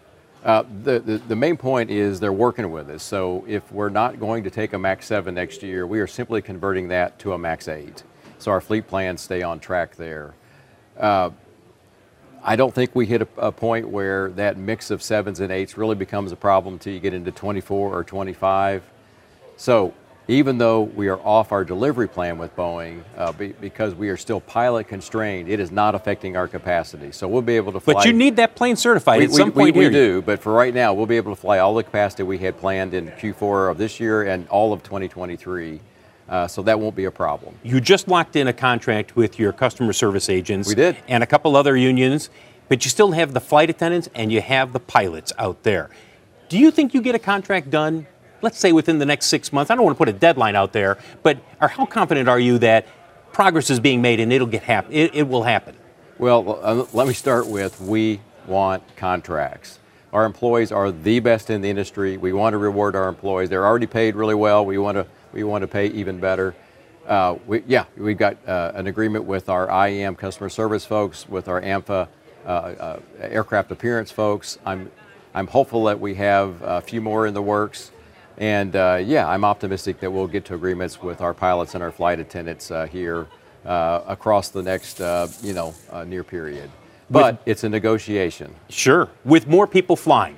Uh, 0.43 0.63
the, 0.83 0.99
the, 0.99 1.17
the, 1.19 1.35
main 1.35 1.57
point 1.57 1.91
is 1.91 2.19
they're 2.19 2.33
working 2.33 2.71
with 2.71 2.89
us. 2.89 3.03
So 3.03 3.45
if 3.47 3.71
we're 3.71 3.89
not 3.89 4.19
going 4.19 4.43
to 4.45 4.49
take 4.49 4.73
a 4.73 4.79
MAX 4.79 5.05
7 5.05 5.35
next 5.35 5.61
year, 5.61 5.85
we 5.85 5.99
are 5.99 6.07
simply 6.07 6.41
converting 6.41 6.87
that 6.87 7.19
to 7.19 7.33
a 7.33 7.37
MAX 7.37 7.67
8. 7.67 8.01
So 8.39 8.49
our 8.49 8.61
fleet 8.61 8.87
plans 8.87 9.21
stay 9.21 9.43
on 9.43 9.59
track 9.59 9.95
there. 9.95 10.33
Uh, 10.97 11.29
I 12.43 12.55
don't 12.55 12.73
think 12.73 12.93
we 12.93 13.05
hit 13.05 13.21
a, 13.21 13.27
a, 13.37 13.51
point 13.51 13.87
where 13.87 14.29
that 14.31 14.57
mix 14.57 14.91
of 14.91 15.01
sevens 15.01 15.39
and 15.39 15.51
eights 15.51 15.77
really 15.77 15.95
becomes 15.95 16.31
a 16.33 16.35
problem 16.35 16.75
until 16.75 16.93
you 16.93 16.99
get 16.99 17.13
into 17.13 17.31
24 17.31 17.97
or 17.97 18.03
25. 18.03 18.83
So 19.55 19.93
even 20.27 20.57
though 20.57 20.81
we 20.81 21.07
are 21.07 21.19
off 21.19 21.51
our 21.51 21.63
delivery 21.63 22.07
plan 22.07 22.37
with 22.37 22.53
Boeing, 22.55 23.03
uh, 23.17 23.31
be, 23.31 23.49
because 23.49 23.95
we 23.95 24.09
are 24.09 24.17
still 24.17 24.41
pilot 24.41 24.87
constrained, 24.87 25.49
it 25.49 25.59
is 25.59 25.71
not 25.71 25.95
affecting 25.95 26.35
our 26.35 26.47
capacity. 26.47 27.11
So 27.11 27.27
we'll 27.27 27.41
be 27.41 27.55
able 27.55 27.71
to 27.73 27.79
fly. 27.79 27.93
But 27.93 28.05
you 28.05 28.13
need 28.13 28.35
that 28.35 28.55
plane 28.55 28.75
certified 28.75 29.19
we, 29.19 29.25
at 29.25 29.31
some 29.31 29.49
we, 29.49 29.53
point 29.53 29.75
we. 29.75 29.85
We 29.87 29.93
do, 29.93 30.21
but 30.21 30.41
for 30.41 30.53
right 30.53 30.73
now, 30.73 30.93
we'll 30.93 31.05
be 31.05 31.17
able 31.17 31.33
to 31.35 31.39
fly 31.39 31.59
all 31.59 31.73
the 31.73 31.83
capacity 31.83 32.23
we 32.23 32.37
had 32.37 32.57
planned 32.57 32.93
in 32.93 33.07
Q4 33.07 33.71
of 33.71 33.77
this 33.77 33.99
year 33.99 34.23
and 34.23 34.47
all 34.49 34.73
of 34.73 34.83
2023. 34.83 35.79
Uh, 36.27 36.47
so 36.47 36.61
that 36.63 36.79
won't 36.79 36.95
be 36.95 37.05
a 37.05 37.11
problem. 37.11 37.55
You 37.63 37.81
just 37.81 38.07
locked 38.07 38.35
in 38.35 38.47
a 38.47 38.53
contract 38.53 39.15
with 39.15 39.37
your 39.37 39.51
customer 39.51 39.93
service 39.93 40.29
agents. 40.29 40.67
We 40.69 40.75
did. 40.75 40.97
And 41.07 41.23
a 41.23 41.27
couple 41.27 41.55
other 41.55 41.75
unions, 41.75 42.29
but 42.69 42.85
you 42.85 42.89
still 42.89 43.11
have 43.11 43.33
the 43.33 43.41
flight 43.41 43.69
attendants 43.69 44.09
and 44.15 44.31
you 44.31 44.41
have 44.41 44.73
the 44.73 44.79
pilots 44.79 45.33
out 45.37 45.63
there. 45.63 45.89
Do 46.49 46.57
you 46.57 46.71
think 46.71 46.93
you 46.93 47.01
get 47.01 47.15
a 47.15 47.19
contract 47.19 47.69
done, 47.69 48.07
let's 48.41 48.57
say 48.57 48.71
within 48.71 48.99
the 48.99 49.05
next 49.05 49.25
six 49.25 49.51
months? 49.51 49.69
I 49.69 49.75
don't 49.75 49.83
want 49.83 49.95
to 49.95 49.97
put 49.97 50.09
a 50.09 50.13
deadline 50.13 50.55
out 50.55 50.71
there, 50.71 50.97
but 51.23 51.39
are, 51.59 51.67
how 51.67 51.85
confident 51.85 52.29
are 52.29 52.39
you 52.39 52.57
that 52.59 52.87
progress 53.33 53.69
is 53.69 53.79
being 53.79 54.01
made 54.01 54.19
and 54.19 54.31
it'll 54.31 54.47
get 54.47 54.63
hap- 54.63 54.91
it, 54.91 55.13
it 55.13 55.27
will 55.27 55.43
happen? 55.43 55.75
Well, 56.19 56.59
uh, 56.61 56.85
let 56.93 57.07
me 57.07 57.13
start 57.13 57.47
with 57.47 57.81
we 57.81 58.21
want 58.47 58.83
contracts. 58.95 59.79
Our 60.13 60.25
employees 60.25 60.71
are 60.71 60.91
the 60.91 61.19
best 61.19 61.49
in 61.49 61.61
the 61.61 61.69
industry. 61.69 62.17
We 62.17 62.33
want 62.33 62.53
to 62.53 62.59
reward 62.59 62.95
our 62.95 63.09
employees. 63.09 63.49
They're 63.49 63.65
already 63.65 63.87
paid 63.87 64.15
really 64.15 64.35
well. 64.35 64.63
We 64.63 64.77
want 64.77 64.95
to 64.95 65.07
we 65.33 65.43
want 65.43 65.63
to 65.63 65.67
pay 65.67 65.87
even 65.87 66.19
better. 66.19 66.55
Uh, 67.07 67.37
we, 67.47 67.63
yeah, 67.67 67.85
we've 67.97 68.17
got 68.17 68.37
uh, 68.47 68.71
an 68.75 68.87
agreement 68.87 69.25
with 69.25 69.49
our 69.49 69.67
IAM 69.87 70.15
customer 70.15 70.47
service 70.47 70.85
folks, 70.85 71.27
with 71.27 71.47
our 71.47 71.61
AMFA 71.61 72.07
uh, 72.45 72.49
uh, 72.49 72.99
aircraft 73.19 73.71
appearance 73.71 74.11
folks. 74.11 74.57
I'm, 74.65 74.89
I'm 75.33 75.47
hopeful 75.47 75.83
that 75.85 75.99
we 75.99 76.15
have 76.15 76.61
a 76.61 76.79
few 76.79 77.01
more 77.01 77.27
in 77.27 77.33
the 77.33 77.41
works. 77.41 77.91
And 78.37 78.75
uh, 78.75 79.01
yeah, 79.03 79.27
I'm 79.27 79.43
optimistic 79.43 79.99
that 79.99 80.11
we'll 80.11 80.27
get 80.27 80.45
to 80.45 80.55
agreements 80.55 81.01
with 81.01 81.21
our 81.21 81.33
pilots 81.33 81.75
and 81.75 81.83
our 81.83 81.91
flight 81.91 82.19
attendants 82.19 82.71
uh, 82.71 82.85
here 82.85 83.27
across 83.65 84.49
the 84.49 84.61
next, 84.61 84.99
you 85.43 85.53
know, 85.53 85.73
near 86.05 86.23
period. 86.23 86.69
But 87.09 87.39
with, 87.39 87.47
it's 87.47 87.63
a 87.63 87.69
negotiation. 87.69 88.55
Sure. 88.69 89.09
With 89.25 89.47
more 89.47 89.67
people 89.67 89.95
flying. 89.95 90.37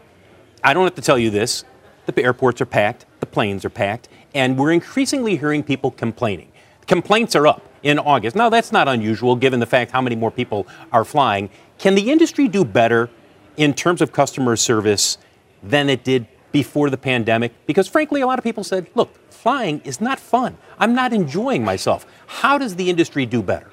I 0.63 0.73
don't 0.73 0.83
have 0.83 0.95
to 0.95 1.01
tell 1.01 1.17
you 1.17 1.29
this. 1.29 1.63
The 2.05 2.23
airports 2.23 2.61
are 2.61 2.65
packed, 2.65 3.05
the 3.19 3.25
planes 3.25 3.65
are 3.65 3.69
packed, 3.69 4.09
and 4.35 4.57
we're 4.57 4.71
increasingly 4.71 5.37
hearing 5.37 5.63
people 5.63 5.89
complaining. 5.89 6.51
Complaints 6.85 7.35
are 7.35 7.47
up 7.47 7.67
in 7.81 7.97
August. 7.97 8.35
Now, 8.35 8.49
that's 8.49 8.71
not 8.71 8.87
unusual 8.87 9.35
given 9.35 9.59
the 9.59 9.65
fact 9.65 9.91
how 9.91 10.01
many 10.01 10.15
more 10.15 10.29
people 10.29 10.67
are 10.91 11.05
flying. 11.05 11.49
Can 11.79 11.95
the 11.95 12.11
industry 12.11 12.47
do 12.47 12.63
better 12.63 13.09
in 13.57 13.73
terms 13.73 14.01
of 14.01 14.11
customer 14.11 14.55
service 14.55 15.17
than 15.63 15.89
it 15.89 16.03
did 16.03 16.27
before 16.51 16.89
the 16.89 16.97
pandemic? 16.97 17.53
Because 17.65 17.87
frankly, 17.87 18.21
a 18.21 18.27
lot 18.27 18.37
of 18.37 18.43
people 18.43 18.63
said, 18.63 18.87
look, 18.93 19.31
flying 19.31 19.81
is 19.85 19.99
not 19.99 20.19
fun. 20.19 20.57
I'm 20.77 20.93
not 20.93 21.13
enjoying 21.13 21.63
myself. 21.63 22.05
How 22.27 22.57
does 22.57 22.75
the 22.75 22.89
industry 22.89 23.25
do 23.25 23.41
better? 23.41 23.71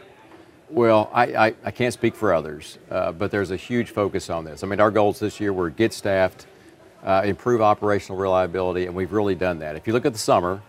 Well, 0.71 1.11
I, 1.13 1.25
I, 1.35 1.55
I 1.65 1.71
can't 1.71 1.93
speak 1.93 2.15
for 2.15 2.33
others, 2.33 2.79
uh, 2.91 3.13
but 3.13 3.31
there's 3.31 3.51
a 3.51 3.57
huge 3.57 3.91
focus 3.91 4.31
on 4.31 4.45
this. 4.45 4.63
I 4.63 4.67
mean, 4.67 4.81
our 4.81 4.91
goals 4.91 5.19
this 5.19 5.39
year 5.39 5.53
were 5.53 5.69
get 5.69 5.93
staffed, 5.93 6.47
uh, 7.03 7.23
improve 7.25 7.61
operational 7.61 8.19
reliability, 8.19 8.87
and 8.87 8.95
we've 8.95 9.13
really 9.13 9.35
done 9.35 9.59
that. 9.61 9.77
If 9.77 9.87
you 9.87 9.93
look 9.93 10.07
at 10.07 10.13
the 10.13 10.19
summer, 10.19 10.63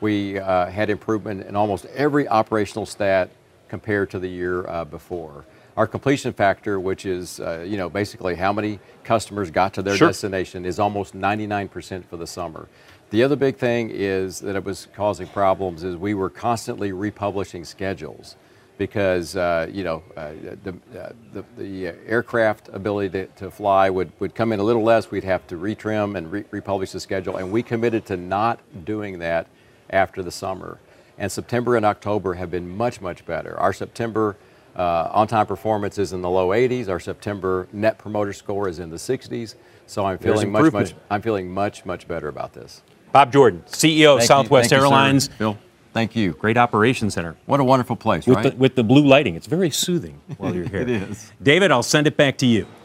we 0.00 0.38
uh, 0.38 0.66
had 0.66 0.90
improvement 0.90 1.46
in 1.46 1.56
almost 1.56 1.86
every 1.86 2.28
operational 2.28 2.86
stat 2.86 3.30
compared 3.68 4.10
to 4.10 4.18
the 4.18 4.28
year 4.28 4.66
uh, 4.66 4.84
before. 4.84 5.44
Our 5.76 5.86
completion 5.86 6.32
factor, 6.32 6.80
which 6.80 7.06
is 7.06 7.40
uh, 7.40 7.64
you 7.66 7.76
know 7.76 7.88
basically 7.88 8.34
how 8.34 8.52
many 8.52 8.80
customers 9.04 9.50
got 9.50 9.72
to 9.74 9.82
their 9.82 9.96
sure. 9.96 10.08
destination, 10.08 10.64
is 10.64 10.78
almost 10.78 11.14
99% 11.14 12.04
for 12.04 12.16
the 12.16 12.26
summer. 12.26 12.68
The 13.10 13.22
other 13.22 13.36
big 13.36 13.56
thing 13.56 13.90
is 13.90 14.40
that 14.40 14.56
it 14.56 14.64
was 14.64 14.88
causing 14.94 15.26
problems 15.28 15.82
is 15.82 15.96
we 15.96 16.14
were 16.14 16.30
constantly 16.30 16.92
republishing 16.92 17.64
schedules 17.64 18.36
because 18.80 19.36
uh, 19.36 19.68
you 19.70 19.84
know 19.84 20.02
uh, 20.16 20.30
the, 20.64 20.70
uh, 20.98 21.12
the, 21.34 21.44
the, 21.58 21.86
aircraft 22.06 22.70
ability 22.72 23.10
to, 23.10 23.26
to, 23.26 23.50
fly 23.50 23.90
would, 23.90 24.10
would 24.20 24.34
come 24.34 24.52
in 24.52 24.58
a 24.58 24.62
little 24.62 24.82
less. 24.82 25.10
We'd 25.10 25.22
have 25.22 25.46
to 25.48 25.56
retrim 25.56 26.16
and 26.16 26.32
re- 26.32 26.44
republish 26.50 26.92
the 26.92 26.98
schedule, 26.98 27.36
and 27.36 27.52
we 27.52 27.62
committed 27.62 28.06
to 28.06 28.16
not 28.16 28.58
doing 28.86 29.18
that 29.18 29.48
after 29.90 30.22
the 30.22 30.30
summer. 30.30 30.78
And 31.18 31.30
September 31.30 31.76
and 31.76 31.84
October 31.84 32.32
have 32.32 32.50
been 32.50 32.74
much 32.74 33.02
much 33.02 33.26
better. 33.26 33.54
Our 33.60 33.74
September 33.74 34.36
Uh, 34.76 35.20
on-time 35.20 35.46
performance 35.46 35.98
is 35.98 36.12
in 36.12 36.22
the 36.22 36.30
low 36.30 36.50
80s. 36.50 36.88
Our 36.88 37.00
September 37.00 37.66
net 37.72 37.98
promoter 37.98 38.32
score 38.32 38.68
is 38.68 38.78
in 38.78 38.88
the 38.88 38.98
60s. 38.98 39.56
So 39.86 40.06
I'm 40.06 40.16
feeling 40.16 40.52
much, 40.52 40.62
much, 40.62 40.72
improvement. 40.72 40.94
I'm 41.10 41.22
feeling 41.22 41.50
much, 41.52 41.84
much 41.84 42.06
better 42.06 42.28
about 42.28 42.52
this. 42.52 42.82
Bob 43.12 43.32
Jordan, 43.32 43.64
CEO 43.66 44.14
of 44.14 44.20
Thank 44.20 44.20
you. 44.20 44.26
Southwest 44.26 44.70
Thank 44.70 44.80
you, 44.80 44.86
sir. 44.86 44.94
Airlines. 44.94 45.28
Bill, 45.40 45.58
thank 45.92 46.14
you. 46.16 46.32
Great 46.32 46.56
operations 46.56 47.14
center. 47.14 47.36
What 47.46 47.60
a 47.60 47.64
wonderful 47.64 47.96
place, 47.96 48.26
With, 48.26 48.36
right? 48.36 48.50
the, 48.50 48.56
with 48.56 48.74
the 48.74 48.84
blue 48.84 49.06
lighting. 49.06 49.34
It's 49.36 49.46
very 49.46 49.70
soothing 49.70 50.20
while 50.38 50.54
you're 50.54 50.68
here. 50.68 50.80
It 50.80 50.90
is. 50.90 51.32
David, 51.42 51.70
I'll 51.70 51.82
send 51.82 52.06
it 52.06 52.16
back 52.16 52.36
to 52.38 52.46
you. 52.46 52.66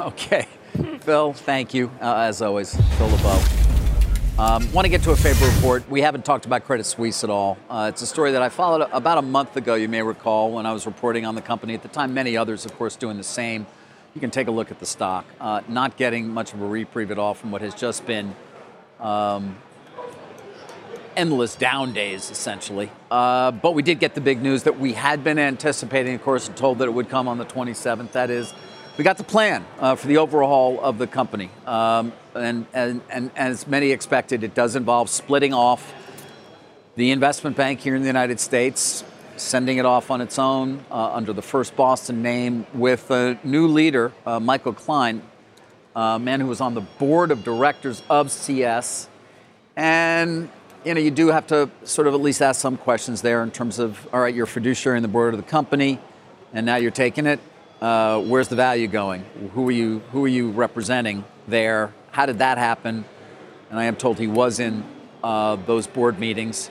Okay. 0.00 0.46
Phil, 1.00 1.34
thank 1.34 1.74
you, 1.74 1.90
uh, 2.00 2.14
as 2.16 2.40
always. 2.40 2.74
Phil 2.96 3.08
LeBeau. 3.08 3.42
Um, 4.38 4.72
Want 4.72 4.86
to 4.86 4.88
get 4.88 5.02
to 5.02 5.10
a 5.10 5.16
Faber 5.16 5.44
report. 5.54 5.86
We 5.90 6.00
haven't 6.00 6.24
talked 6.24 6.46
about 6.46 6.64
Credit 6.64 6.84
Suisse 6.84 7.22
at 7.22 7.28
all. 7.28 7.58
Uh, 7.68 7.90
it's 7.92 8.00
a 8.00 8.06
story 8.06 8.32
that 8.32 8.40
I 8.40 8.48
followed 8.48 8.88
about 8.90 9.18
a 9.18 9.22
month 9.22 9.54
ago, 9.58 9.74
you 9.74 9.88
may 9.88 10.02
recall, 10.02 10.50
when 10.50 10.64
I 10.64 10.72
was 10.72 10.86
reporting 10.86 11.26
on 11.26 11.34
the 11.34 11.42
company. 11.42 11.74
At 11.74 11.82
the 11.82 11.88
time, 11.88 12.14
many 12.14 12.38
others, 12.38 12.64
of 12.64 12.74
course, 12.78 12.96
doing 12.96 13.18
the 13.18 13.22
same. 13.22 13.66
You 14.14 14.20
can 14.22 14.30
take 14.30 14.46
a 14.48 14.50
look 14.50 14.70
at 14.70 14.78
the 14.80 14.86
stock. 14.86 15.26
Uh, 15.38 15.60
not 15.68 15.98
getting 15.98 16.28
much 16.30 16.54
of 16.54 16.62
a 16.62 16.66
reprieve 16.66 17.10
at 17.10 17.18
all 17.18 17.34
from 17.34 17.50
what 17.50 17.60
has 17.60 17.74
just 17.74 18.06
been 18.06 18.34
um, 18.98 19.56
endless 21.16 21.54
down 21.54 21.92
days, 21.92 22.30
essentially. 22.30 22.90
Uh, 23.10 23.50
but 23.50 23.74
we 23.74 23.82
did 23.82 23.98
get 23.98 24.14
the 24.14 24.20
big 24.20 24.42
news 24.42 24.64
that 24.64 24.78
we 24.78 24.92
had 24.92 25.22
been 25.24 25.38
anticipating, 25.38 26.14
of 26.14 26.22
course, 26.22 26.48
and 26.48 26.56
told 26.56 26.78
that 26.78 26.88
it 26.88 26.92
would 26.92 27.08
come 27.08 27.28
on 27.28 27.38
the 27.38 27.44
27th. 27.44 28.12
That 28.12 28.30
is, 28.30 28.52
we 28.96 29.04
got 29.04 29.18
the 29.18 29.24
plan 29.24 29.64
uh, 29.78 29.94
for 29.96 30.06
the 30.06 30.18
overhaul 30.18 30.80
of 30.80 30.98
the 30.98 31.06
company. 31.06 31.50
Um, 31.66 32.12
and, 32.34 32.66
and, 32.72 33.00
and 33.10 33.30
as 33.36 33.66
many 33.66 33.90
expected, 33.90 34.44
it 34.44 34.54
does 34.54 34.76
involve 34.76 35.10
splitting 35.10 35.52
off 35.54 35.94
the 36.94 37.10
investment 37.10 37.56
bank 37.56 37.80
here 37.80 37.96
in 37.96 38.02
the 38.02 38.08
United 38.08 38.38
States, 38.38 39.02
sending 39.36 39.78
it 39.78 39.86
off 39.86 40.10
on 40.10 40.20
its 40.20 40.38
own 40.38 40.84
uh, 40.90 41.14
under 41.14 41.32
the 41.32 41.42
First 41.42 41.74
Boston 41.74 42.22
name 42.22 42.66
with 42.74 43.10
a 43.10 43.38
new 43.44 43.66
leader, 43.66 44.12
uh, 44.26 44.38
Michael 44.38 44.74
Klein, 44.74 45.22
a 45.96 46.18
man 46.18 46.40
who 46.40 46.46
was 46.46 46.60
on 46.60 46.74
the 46.74 46.80
board 46.80 47.30
of 47.30 47.44
directors 47.44 48.02
of 48.10 48.30
CS. 48.30 49.08
And 49.76 50.50
you 50.84 50.94
know, 50.94 51.00
you 51.00 51.10
do 51.10 51.28
have 51.28 51.46
to 51.48 51.70
sort 51.84 52.08
of 52.08 52.14
at 52.14 52.20
least 52.20 52.42
ask 52.42 52.60
some 52.60 52.76
questions 52.76 53.22
there 53.22 53.42
in 53.42 53.50
terms 53.50 53.78
of, 53.78 54.08
all 54.12 54.20
right, 54.20 54.34
you're 54.34 54.46
fiduciary 54.46 54.98
in 54.98 55.02
the 55.02 55.08
board 55.08 55.34
of 55.34 55.40
the 55.42 55.46
company, 55.48 56.00
and 56.52 56.66
now 56.66 56.76
you're 56.76 56.90
taking 56.90 57.26
it. 57.26 57.40
Uh, 57.80 58.20
where's 58.20 58.48
the 58.48 58.56
value 58.56 58.86
going? 58.86 59.24
Who 59.54 59.68
are 59.68 59.72
you? 59.72 60.00
Who 60.12 60.24
are 60.24 60.28
you 60.28 60.50
representing 60.50 61.24
there? 61.48 61.92
How 62.10 62.26
did 62.26 62.38
that 62.38 62.58
happen? 62.58 63.04
And 63.70 63.78
I 63.78 63.84
am 63.84 63.96
told 63.96 64.18
he 64.18 64.26
was 64.26 64.60
in 64.60 64.84
uh, 65.22 65.56
those 65.56 65.86
board 65.86 66.18
meetings. 66.18 66.70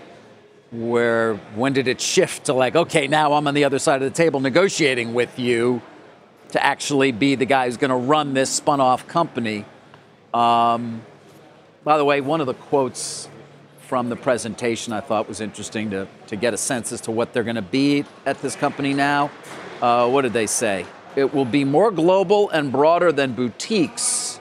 Where 0.72 1.36
when 1.56 1.74
did 1.74 1.90
it 1.90 2.00
shift 2.00 2.46
to 2.46 2.54
like, 2.54 2.76
okay, 2.76 3.08
now 3.08 3.34
I'm 3.34 3.46
on 3.46 3.54
the 3.54 3.66
other 3.66 3.80
side 3.80 4.02
of 4.02 4.10
the 4.10 4.16
table 4.16 4.40
negotiating 4.40 5.14
with 5.14 5.38
you 5.38 5.82
to 6.50 6.64
actually 6.64 7.12
be 7.12 7.36
the 7.36 7.46
guy 7.46 7.66
who's 7.66 7.78
going 7.78 7.90
to 7.90 7.96
run 7.96 8.34
this 8.34 8.50
spun 8.50 8.80
off 8.80 9.06
company? 9.08 9.66
Um, 10.34 11.02
by 11.84 11.98
the 11.98 12.06
way, 12.06 12.22
one 12.22 12.40
of 12.40 12.48
the 12.48 12.54
quotes 12.54 13.28
from 13.92 14.08
the 14.08 14.16
presentation 14.16 14.94
I 14.94 15.02
thought 15.02 15.28
was 15.28 15.42
interesting 15.42 15.90
to, 15.90 16.08
to 16.28 16.38
get 16.38 16.54
a 16.54 16.58
sense 16.58 16.94
as 16.94 17.02
to 17.02 17.12
what 17.12 17.34
they're 17.34 17.44
going 17.44 17.58
to 17.58 17.62
be 17.62 18.06
at 18.26 18.42
this 18.42 18.56
company 18.56 18.94
now. 18.94 19.30
Uh, 19.82 20.08
what 20.08 20.22
did 20.22 20.32
they 20.32 20.48
say? 20.48 20.86
It 21.18 21.34
will 21.34 21.44
be 21.44 21.66
more 21.66 21.92
global 21.92 22.50
and 22.52 22.72
broader 22.72 23.12
than 23.12 23.34
boutiques, 23.34 24.40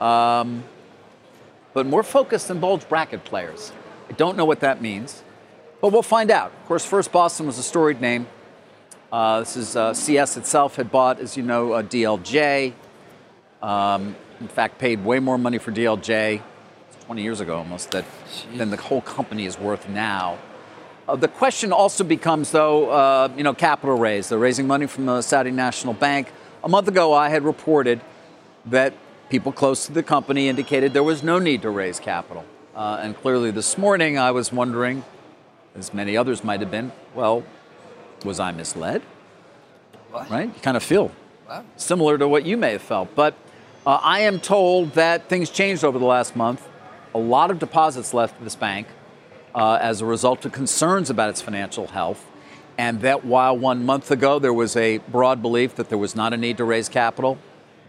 um, 0.00 0.62
but 1.74 1.86
more 1.86 2.04
focused 2.04 2.46
than 2.46 2.60
bulge 2.60 2.88
bracket 2.88 3.24
players. 3.24 3.72
I 4.08 4.12
don't 4.12 4.36
know 4.36 4.44
what 4.44 4.60
that 4.60 4.80
means, 4.80 5.24
but 5.80 5.92
we'll 5.92 6.02
find 6.04 6.30
out. 6.30 6.52
Of 6.52 6.66
course, 6.68 6.84
First 6.84 7.10
Boston 7.10 7.48
was 7.48 7.58
a 7.58 7.64
storied 7.64 8.00
name. 8.00 8.28
Uh, 9.10 9.40
this 9.40 9.56
is 9.56 9.74
uh, 9.74 9.92
CS 9.92 10.36
itself 10.36 10.76
had 10.76 10.92
bought, 10.92 11.18
as 11.18 11.36
you 11.36 11.42
know, 11.42 11.72
uh, 11.72 11.82
DLJ. 11.82 12.74
Um, 13.60 14.14
in 14.38 14.46
fact, 14.46 14.78
paid 14.78 15.04
way 15.04 15.18
more 15.18 15.36
money 15.36 15.58
for 15.58 15.72
DLJ 15.72 16.42
20 17.06 17.22
years 17.22 17.40
ago 17.40 17.58
almost 17.58 17.90
that 17.90 18.04
than 18.54 18.70
the 18.70 18.76
whole 18.76 19.00
company 19.00 19.44
is 19.46 19.58
worth 19.58 19.88
now. 19.88 20.38
Uh, 21.08 21.16
the 21.16 21.28
question 21.28 21.72
also 21.72 22.04
becomes, 22.04 22.52
though, 22.52 22.90
uh, 22.90 23.28
you 23.36 23.42
know, 23.42 23.52
capital 23.52 23.98
raise. 23.98 24.28
They're 24.28 24.38
raising 24.38 24.66
money 24.66 24.86
from 24.86 25.06
the 25.06 25.20
Saudi 25.20 25.50
National 25.50 25.94
Bank. 25.94 26.30
A 26.62 26.68
month 26.68 26.86
ago, 26.86 27.12
I 27.12 27.28
had 27.28 27.42
reported 27.42 28.00
that 28.66 28.94
people 29.28 29.50
close 29.50 29.86
to 29.86 29.92
the 29.92 30.02
company 30.02 30.48
indicated 30.48 30.92
there 30.92 31.02
was 31.02 31.22
no 31.22 31.40
need 31.40 31.62
to 31.62 31.70
raise 31.70 31.98
capital. 31.98 32.44
Uh, 32.74 33.00
and 33.02 33.16
clearly, 33.16 33.50
this 33.50 33.76
morning, 33.76 34.16
I 34.16 34.30
was 34.30 34.52
wondering, 34.52 35.04
as 35.74 35.92
many 35.92 36.16
others 36.16 36.44
might 36.44 36.60
have 36.60 36.70
been, 36.70 36.92
well, 37.14 37.42
was 38.24 38.38
I 38.38 38.52
misled? 38.52 39.02
What? 40.12 40.30
Right? 40.30 40.46
You 40.54 40.60
kind 40.62 40.76
of 40.76 40.84
feel 40.84 41.10
similar 41.76 42.16
to 42.16 42.28
what 42.28 42.46
you 42.46 42.56
may 42.56 42.72
have 42.72 42.82
felt. 42.82 43.14
But 43.16 43.34
uh, 43.84 43.98
I 44.02 44.20
am 44.20 44.38
told 44.38 44.92
that 44.92 45.28
things 45.28 45.50
changed 45.50 45.82
over 45.82 45.98
the 45.98 46.04
last 46.06 46.36
month. 46.36 46.68
A 47.14 47.18
lot 47.18 47.50
of 47.50 47.58
deposits 47.58 48.14
left 48.14 48.42
this 48.42 48.56
bank 48.56 48.86
uh, 49.54 49.78
as 49.80 50.00
a 50.00 50.06
result 50.06 50.44
of 50.44 50.52
concerns 50.52 51.10
about 51.10 51.28
its 51.28 51.42
financial 51.42 51.88
health. 51.88 52.26
And 52.78 53.02
that 53.02 53.24
while 53.24 53.56
one 53.56 53.84
month 53.84 54.10
ago 54.10 54.38
there 54.38 54.52
was 54.52 54.76
a 54.76 54.98
broad 54.98 55.42
belief 55.42 55.74
that 55.76 55.90
there 55.90 55.98
was 55.98 56.16
not 56.16 56.32
a 56.32 56.36
need 56.38 56.56
to 56.56 56.64
raise 56.64 56.88
capital, 56.88 57.38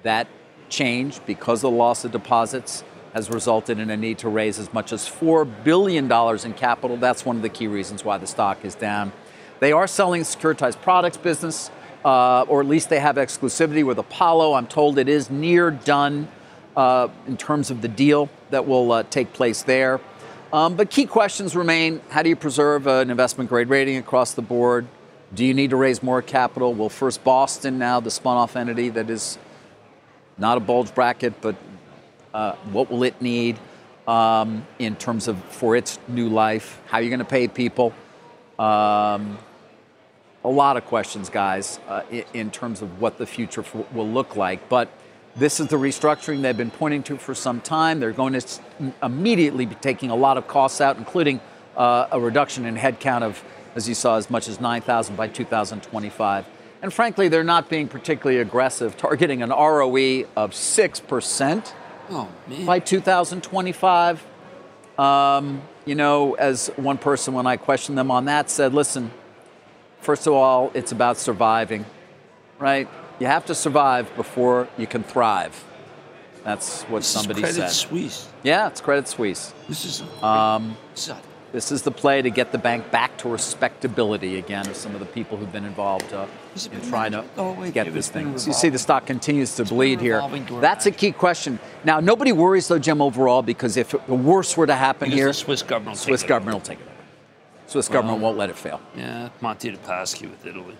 that 0.03 0.27
changed 0.67 1.25
because 1.25 1.63
of 1.63 1.71
the 1.71 1.77
loss 1.77 2.03
of 2.03 2.11
deposits 2.11 2.83
has 3.13 3.29
resulted 3.29 3.79
in 3.79 3.89
a 3.89 3.95
need 3.95 4.17
to 4.17 4.27
raise 4.27 4.59
as 4.59 4.73
much 4.73 4.91
as 4.91 5.07
$4 5.07 5.63
billion 5.63 6.11
in 6.11 6.53
capital. 6.53 6.97
That's 6.97 7.23
one 7.23 7.35
of 7.37 7.41
the 7.43 7.49
key 7.49 7.67
reasons 7.67 8.03
why 8.03 8.17
the 8.17 8.27
stock 8.27 8.65
is 8.65 8.75
down. 8.75 9.13
They 9.59 9.71
are 9.71 9.87
selling 9.87 10.23
securitized 10.23 10.81
products 10.81 11.15
business, 11.15 11.69
uh, 12.03 12.41
or 12.49 12.59
at 12.59 12.67
least 12.67 12.89
they 12.89 12.99
have 12.99 13.15
exclusivity 13.15 13.85
with 13.85 13.99
Apollo. 13.99 14.55
I'm 14.55 14.67
told 14.67 14.97
it 14.97 15.07
is 15.07 15.29
near 15.29 15.71
done 15.71 16.27
uh, 16.75 17.07
in 17.27 17.37
terms 17.37 17.69
of 17.69 17.81
the 17.81 17.87
deal 17.87 18.29
that 18.53 18.67
will 18.67 18.91
uh, 18.91 19.03
take 19.03 19.33
place 19.33 19.63
there. 19.63 19.99
Um, 20.53 20.75
but 20.75 20.89
key 20.89 21.05
questions 21.05 21.55
remain 21.55 21.99
how 22.09 22.21
do 22.21 22.29
you 22.29 22.35
preserve 22.35 22.85
an 22.85 23.09
investment 23.09 23.49
grade 23.49 23.69
rating 23.69 23.97
across 23.97 24.33
the 24.33 24.41
board? 24.43 24.87
Do 25.33 25.43
you 25.43 25.55
need 25.55 25.71
to 25.71 25.75
raise 25.75 26.03
more 26.03 26.21
capital? 26.21 26.75
Will 26.75 26.89
First 26.89 27.23
Boston, 27.23 27.79
now 27.79 27.99
the 27.99 28.11
spun 28.11 28.37
off 28.37 28.55
entity 28.55 28.89
that 28.89 29.09
is 29.09 29.39
not 30.37 30.57
a 30.57 30.59
bulge 30.59 30.93
bracket, 30.93 31.41
but 31.41 31.55
uh, 32.33 32.53
what 32.71 32.91
will 32.91 33.03
it 33.03 33.19
need 33.19 33.57
um, 34.07 34.65
in 34.77 34.95
terms 34.95 35.27
of 35.27 35.43
for 35.45 35.75
its 35.75 35.97
new 36.07 36.29
life? 36.29 36.79
How 36.85 36.99
are 36.99 37.01
you 37.01 37.09
going 37.09 37.19
to 37.19 37.25
pay 37.25 37.47
people? 37.47 37.91
Um, 38.59 39.39
a 40.43 40.49
lot 40.49 40.77
of 40.77 40.85
questions, 40.85 41.29
guys, 41.29 41.79
uh, 41.87 42.03
in, 42.33 42.51
terms 42.51 42.83
of 42.83 43.01
what 43.01 43.17
the 43.17 43.25
future 43.25 43.63
will 43.91 44.07
look 44.07 44.35
like. 44.35 44.69
But 44.69 44.89
this 45.35 45.59
is 45.59 45.67
the 45.67 45.77
restructuring 45.77 46.41
they've 46.41 46.55
been 46.55 46.71
pointing 46.71 47.03
to 47.03 47.17
for 47.17 47.33
some 47.33 47.59
time. 47.61 47.99
They're 47.99 48.11
going 48.11 48.33
to 48.33 48.61
immediately 49.01 49.65
be 49.65 49.75
taking 49.75 50.09
a 50.11 50.15
lot 50.15 50.37
of 50.37 50.47
costs 50.47 50.79
out, 50.81 50.97
including 50.97 51.39
uh, 51.75 52.07
a 52.11 52.19
reduction 52.19 52.65
in 52.65 52.75
headcount 52.75 53.23
of, 53.23 53.43
as 53.75 53.89
you 53.89 53.95
saw, 53.95 54.17
as 54.17 54.29
much 54.29 54.47
as 54.47 54.59
9,000 54.61 55.15
by 55.15 55.27
2025. 55.27 56.45
And 56.83 56.93
frankly, 56.93 57.29
they're 57.29 57.43
not 57.43 57.69
being 57.69 57.87
particularly 57.87 58.39
aggressive, 58.41 58.95
targeting 58.97 59.41
an 59.41 59.49
ROE 59.49 60.25
of 60.35 60.51
6% 60.51 61.73
Oh, 62.11 62.29
man. 62.47 62.65
by 62.65 62.79
2025. 62.79 64.25
Um, 64.99 65.61
you 65.85 65.95
know, 65.95 66.33
as 66.35 66.67
one 66.75 66.97
person, 66.97 67.33
when 67.33 67.47
I 67.47 67.57
questioned 67.57 67.97
them 67.97 68.11
on 68.11 68.25
that, 68.25 68.49
said, 68.49 68.73
listen, 68.73 69.11
first 70.01 70.27
of 70.27 70.33
all, 70.33 70.71
it's 70.73 70.91
about 70.91 71.17
surviving, 71.17 71.85
right? 72.59 72.87
You 73.23 73.29
have 73.29 73.45
to 73.45 73.55
survive 73.55 74.13
before 74.17 74.67
you 74.77 74.85
can 74.85 75.01
thrive. 75.01 75.63
That's 76.43 76.81
what 76.83 76.99
This 76.99 77.07
somebody 77.07 77.41
is 77.41 77.55
Credit 77.55 77.69
said. 77.69 77.87
Suisse. 77.87 78.27
Yeah, 78.43 78.67
it's 78.67 78.81
Credit 78.81 79.07
Suisse. 79.07 79.53
This 79.69 79.85
is. 79.85 80.03
Um, 80.21 80.75
this 81.53 81.71
is- 81.71 81.83
the 81.83 81.91
play 81.91 82.21
to 82.21 82.29
get 82.29 82.51
the 82.51 82.57
bank 82.57 82.91
back 82.91 83.15
to 83.19 83.29
respectability 83.29 84.37
again 84.39 84.67
of 84.67 84.75
some 84.75 84.93
of 84.93 84.99
the 84.99 85.05
people 85.05 85.37
who've 85.37 85.53
been 85.53 85.63
involved 85.63 86.11
uh, 86.11 86.25
in 86.69 86.81
trying 86.89 87.13
to 87.13 87.23
Oh, 87.37 87.55
get 87.71 87.93
this 87.93 88.09
thing. 88.09 88.37
So 88.37 88.47
you 88.47 88.53
see 88.53 88.67
the 88.67 88.77
stock 88.77 89.05
continues 89.05 89.55
to 89.55 89.63
bleed 89.63 90.01
here. 90.01 90.21
That's 90.59 90.85
a 90.85 90.91
key 90.91 91.13
question. 91.13 91.59
Now, 91.85 92.01
nobody 92.01 92.33
worries 92.33 92.67
though, 92.67 92.79
Jim, 92.79 93.01
overall, 93.01 93.41
because 93.41 93.77
if 93.77 93.91
the 94.05 94.13
worst 94.13 94.57
were 94.57 94.67
to 94.67 94.75
happen 94.75 95.05
Because 95.05 95.17
here, 95.17 95.27
the 95.27 95.33
Swiss 95.33 95.63
government 95.63 95.91
will 95.95 95.99
take 95.99 96.07
Swiss 96.09 96.23
it 96.23 96.27
government 96.27 96.55
will 96.55 96.61
take 96.61 96.79
it 96.81 96.87
over. 96.87 96.91
Swiss 97.67 97.87
government 97.87 98.19
won't 98.19 98.37
let 98.37 98.49
it 98.49 98.57
fail. 98.57 98.81
Yeah, 98.97 99.29
Monte 99.39 99.69
dei 99.71 99.77
Paschi 99.77 100.29
with 100.29 100.45
Italy. 100.45 100.75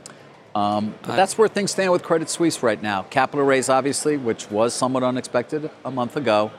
Um, 0.55 0.93
but 1.01 1.15
that's 1.15 1.37
where 1.37 1.47
things 1.47 1.71
stand 1.71 1.91
with 1.91 2.03
Credit 2.03 2.29
Suisse 2.29 2.61
right 2.61 2.81
now. 2.81 3.03
Capital 3.03 3.45
raise, 3.45 3.69
obviously, 3.69 4.17
which 4.17 4.51
was 4.51 4.73
somewhat 4.73 5.03
unexpected 5.03 5.69
a 5.83 5.91
month 5.91 6.15
ago. 6.15 6.51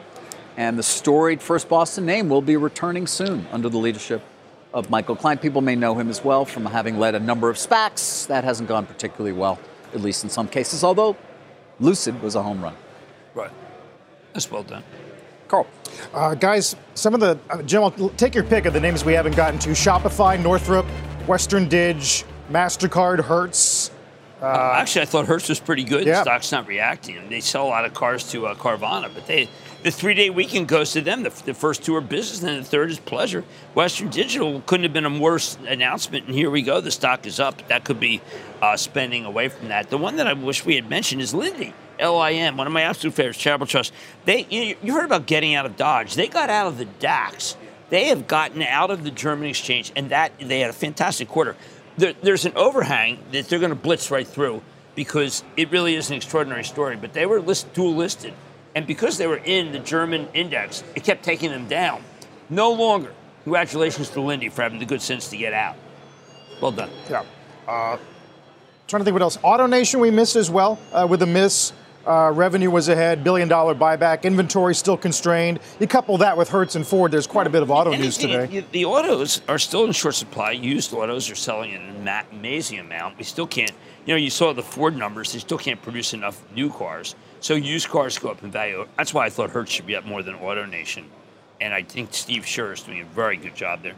And 0.56 0.78
the 0.78 0.82
storied 0.82 1.42
First 1.42 1.68
Boston 1.68 2.06
name 2.06 2.28
will 2.28 2.42
be 2.42 2.56
returning 2.56 3.06
soon 3.06 3.46
under 3.52 3.68
the 3.68 3.78
leadership 3.78 4.22
of 4.72 4.90
Michael 4.90 5.16
Klein. 5.16 5.38
People 5.38 5.60
may 5.60 5.76
know 5.76 5.94
him 5.94 6.10
as 6.10 6.24
well 6.24 6.44
from 6.44 6.66
having 6.66 6.98
led 6.98 7.14
a 7.14 7.20
number 7.20 7.48
of 7.48 7.56
SPACs. 7.56 8.26
That 8.26 8.44
hasn't 8.44 8.68
gone 8.68 8.86
particularly 8.86 9.32
well, 9.32 9.58
at 9.92 10.00
least 10.00 10.24
in 10.24 10.30
some 10.30 10.48
cases, 10.48 10.82
although 10.82 11.16
Lucid 11.80 12.20
was 12.20 12.34
a 12.34 12.42
home 12.42 12.62
run. 12.62 12.74
Right. 13.34 13.50
That's 14.32 14.50
well 14.50 14.64
done. 14.64 14.82
Carl. 15.46 15.66
Uh, 16.12 16.34
guys, 16.34 16.74
some 16.94 17.14
of 17.14 17.20
the, 17.20 17.38
uh, 17.50 17.62
Jim, 17.62 17.82
I'll 17.82 17.90
take 18.10 18.34
your 18.34 18.44
pick 18.44 18.66
of 18.66 18.72
the 18.72 18.80
names 18.80 19.04
we 19.04 19.12
haven't 19.12 19.36
gotten 19.36 19.58
to 19.60 19.70
Shopify, 19.70 20.40
Northrop, 20.40 20.86
Western 21.28 21.68
Dig, 21.68 22.02
Mastercard, 22.50 23.20
Hertz. 23.24 23.90
Uh, 24.42 24.74
actually, 24.76 25.02
I 25.02 25.04
thought 25.06 25.26
Hertz 25.26 25.48
was 25.48 25.60
pretty 25.60 25.84
good. 25.84 26.04
Yeah. 26.06 26.16
The 26.16 26.22
stock's 26.22 26.52
not 26.52 26.66
reacting. 26.66 27.28
They 27.30 27.40
sell 27.40 27.66
a 27.66 27.68
lot 27.68 27.84
of 27.84 27.94
cars 27.94 28.30
to 28.32 28.46
uh, 28.46 28.54
Carvana, 28.54 29.12
but 29.14 29.26
they 29.26 29.48
the 29.84 29.90
three 29.90 30.14
day 30.14 30.28
weekend 30.30 30.68
goes 30.68 30.92
to 30.92 31.00
them. 31.00 31.22
The, 31.22 31.30
the 31.30 31.54
first 31.54 31.84
two 31.84 31.94
are 31.94 32.00
business, 32.00 32.42
and 32.42 32.64
the 32.64 32.68
third 32.68 32.90
is 32.90 32.98
pleasure. 32.98 33.44
Western 33.74 34.08
Digital 34.08 34.60
couldn't 34.66 34.84
have 34.84 34.92
been 34.92 35.06
a 35.06 35.18
worse 35.18 35.56
announcement, 35.66 36.26
and 36.26 36.34
here 36.34 36.50
we 36.50 36.62
go. 36.62 36.80
The 36.80 36.90
stock 36.90 37.26
is 37.26 37.40
up. 37.40 37.66
That 37.68 37.84
could 37.84 38.00
be 38.00 38.20
uh, 38.60 38.76
spending 38.76 39.24
away 39.24 39.48
from 39.48 39.68
that. 39.68 39.90
The 39.90 39.98
one 39.98 40.16
that 40.16 40.26
I 40.26 40.32
wish 40.32 40.64
we 40.64 40.74
had 40.74 40.90
mentioned 40.90 41.22
is 41.22 41.32
Linde. 41.32 41.72
LIN, 42.00 42.56
one 42.56 42.66
of 42.66 42.72
my 42.72 42.82
absolute 42.82 43.14
favorites, 43.14 43.38
Charitable 43.38 43.66
Trust. 43.66 43.92
They, 44.24 44.46
you, 44.50 44.76
you 44.82 44.94
heard 44.94 45.04
about 45.04 45.26
getting 45.26 45.54
out 45.54 45.64
of 45.64 45.76
Dodge. 45.76 46.14
They 46.14 46.26
got 46.26 46.50
out 46.50 46.66
of 46.66 46.76
the 46.76 46.86
DAX. 46.86 47.56
They 47.90 48.06
have 48.06 48.26
gotten 48.26 48.62
out 48.62 48.90
of 48.90 49.04
the 49.04 49.10
German 49.10 49.48
exchange, 49.48 49.92
and 49.94 50.10
that 50.10 50.32
they 50.40 50.60
had 50.60 50.70
a 50.70 50.74
fantastic 50.74 51.28
quarter. 51.28 51.56
There, 51.96 52.14
there's 52.22 52.44
an 52.44 52.52
overhang 52.56 53.18
that 53.32 53.48
they're 53.48 53.58
going 53.58 53.70
to 53.70 53.76
blitz 53.76 54.10
right 54.10 54.26
through 54.26 54.62
because 54.94 55.44
it 55.56 55.70
really 55.70 55.94
is 55.94 56.10
an 56.10 56.16
extraordinary 56.16 56.64
story. 56.64 56.96
But 56.96 57.12
they 57.12 57.26
were 57.26 57.40
list, 57.40 57.72
dual 57.74 57.94
listed, 57.94 58.34
and 58.74 58.86
because 58.86 59.18
they 59.18 59.26
were 59.26 59.36
in 59.36 59.72
the 59.72 59.78
German 59.78 60.28
index, 60.34 60.82
it 60.94 61.04
kept 61.04 61.22
taking 61.22 61.50
them 61.50 61.68
down. 61.68 62.02
No 62.50 62.72
longer. 62.72 63.12
Congratulations 63.44 64.08
to 64.10 64.20
Linde 64.20 64.50
for 64.50 64.62
having 64.62 64.78
the 64.78 64.86
good 64.86 65.02
sense 65.02 65.28
to 65.28 65.36
get 65.36 65.52
out. 65.52 65.76
Well 66.60 66.72
done. 66.72 66.90
Yeah. 67.10 67.24
Uh, 67.68 67.98
trying 68.88 69.00
to 69.00 69.04
think 69.04 69.12
what 69.12 69.22
else. 69.22 69.36
AutoNation 69.38 70.00
we 70.00 70.10
missed 70.10 70.36
as 70.36 70.50
well 70.50 70.78
uh, 70.92 71.06
with 71.08 71.22
a 71.22 71.26
miss. 71.26 71.72
Uh, 72.06 72.30
revenue 72.34 72.70
was 72.70 72.88
ahead, 72.88 73.24
billion 73.24 73.48
dollar 73.48 73.74
buyback, 73.74 74.24
inventory 74.24 74.74
still 74.74 74.96
constrained. 74.96 75.58
You 75.80 75.86
couple 75.86 76.18
that 76.18 76.36
with 76.36 76.50
Hertz 76.50 76.74
and 76.74 76.86
Ford, 76.86 77.10
there's 77.10 77.26
quite 77.26 77.46
a 77.46 77.50
bit 77.50 77.62
of 77.62 77.70
auto 77.70 77.92
news 77.92 78.18
today. 78.18 78.64
The 78.72 78.84
autos 78.84 79.40
are 79.48 79.58
still 79.58 79.84
in 79.84 79.92
short 79.92 80.14
supply. 80.14 80.50
Used 80.52 80.92
autos 80.92 81.30
are 81.30 81.34
selling 81.34 81.72
in 81.72 81.80
an 81.80 82.24
amazing 82.32 82.78
amount. 82.78 83.16
We 83.16 83.24
still 83.24 83.46
can't, 83.46 83.72
you 84.04 84.12
know, 84.12 84.18
you 84.18 84.28
saw 84.28 84.52
the 84.52 84.62
Ford 84.62 84.96
numbers, 84.96 85.32
they 85.32 85.38
still 85.38 85.56
can't 85.56 85.80
produce 85.80 86.12
enough 86.12 86.42
new 86.54 86.70
cars. 86.70 87.14
So 87.40 87.54
used 87.54 87.88
cars 87.88 88.18
go 88.18 88.30
up 88.30 88.42
in 88.42 88.50
value. 88.50 88.86
That's 88.98 89.14
why 89.14 89.24
I 89.26 89.30
thought 89.30 89.50
Hertz 89.50 89.72
should 89.72 89.86
be 89.86 89.96
up 89.96 90.04
more 90.04 90.22
than 90.22 90.34
AutoNation. 90.36 91.04
And 91.60 91.72
I 91.72 91.82
think 91.82 92.12
Steve 92.12 92.42
Scherr 92.42 92.74
is 92.74 92.82
doing 92.82 93.00
a 93.00 93.04
very 93.04 93.38
good 93.38 93.54
job 93.54 93.82
there. 93.82 93.94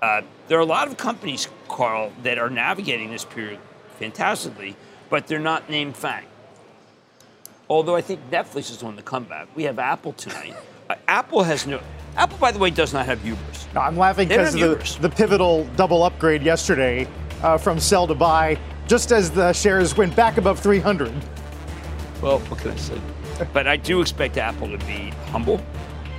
Uh, 0.00 0.22
there 0.48 0.56
are 0.56 0.62
a 0.62 0.66
lot 0.66 0.88
of 0.88 0.96
companies, 0.96 1.48
Carl, 1.68 2.12
that 2.22 2.38
are 2.38 2.50
navigating 2.50 3.10
this 3.10 3.24
period 3.24 3.58
fantastically, 3.98 4.74
but 5.10 5.26
they're 5.26 5.38
not 5.38 5.68
named 5.68 5.96
FANG. 5.96 6.24
Although 7.68 7.96
I 7.96 8.00
think 8.00 8.20
Netflix 8.30 8.70
is 8.70 8.82
on 8.82 8.96
the 8.96 9.02
comeback. 9.02 9.48
We 9.56 9.64
have 9.64 9.78
Apple 9.78 10.12
tonight. 10.12 10.54
Uh, 10.90 10.96
Apple 11.08 11.42
has 11.42 11.66
no. 11.66 11.80
Apple, 12.16 12.36
by 12.38 12.52
the 12.52 12.58
way, 12.58 12.70
does 12.70 12.92
not 12.92 13.06
have 13.06 13.22
hubris. 13.22 13.66
No, 13.74 13.80
I'm 13.80 13.96
laughing 13.96 14.28
because 14.28 14.54
of 14.54 14.60
the, 14.60 14.98
the 15.00 15.08
pivotal 15.08 15.64
double 15.76 16.02
upgrade 16.02 16.42
yesterday 16.42 17.08
uh, 17.42 17.56
from 17.56 17.80
sell 17.80 18.06
to 18.06 18.14
buy, 18.14 18.58
just 18.86 19.12
as 19.12 19.30
the 19.30 19.52
shares 19.52 19.96
went 19.96 20.14
back 20.14 20.36
above 20.36 20.60
300. 20.60 21.12
Well, 22.20 22.38
what 22.40 22.60
can 22.60 22.72
I 22.72 22.76
say? 22.76 23.00
But 23.52 23.66
I 23.66 23.76
do 23.76 24.00
expect 24.02 24.36
Apple 24.36 24.68
to 24.68 24.78
be 24.86 25.10
humble 25.30 25.60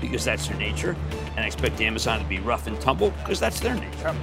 because 0.02 0.26
that's 0.26 0.48
their 0.48 0.58
nature, 0.58 0.96
and 1.36 1.40
I 1.40 1.46
expect 1.46 1.80
Amazon 1.80 2.20
to 2.20 2.26
be 2.26 2.40
rough 2.40 2.68
and 2.68 2.80
tumble 2.82 3.12
because 3.12 3.40
that's 3.40 3.60
their 3.60 3.76
nature. 3.76 4.16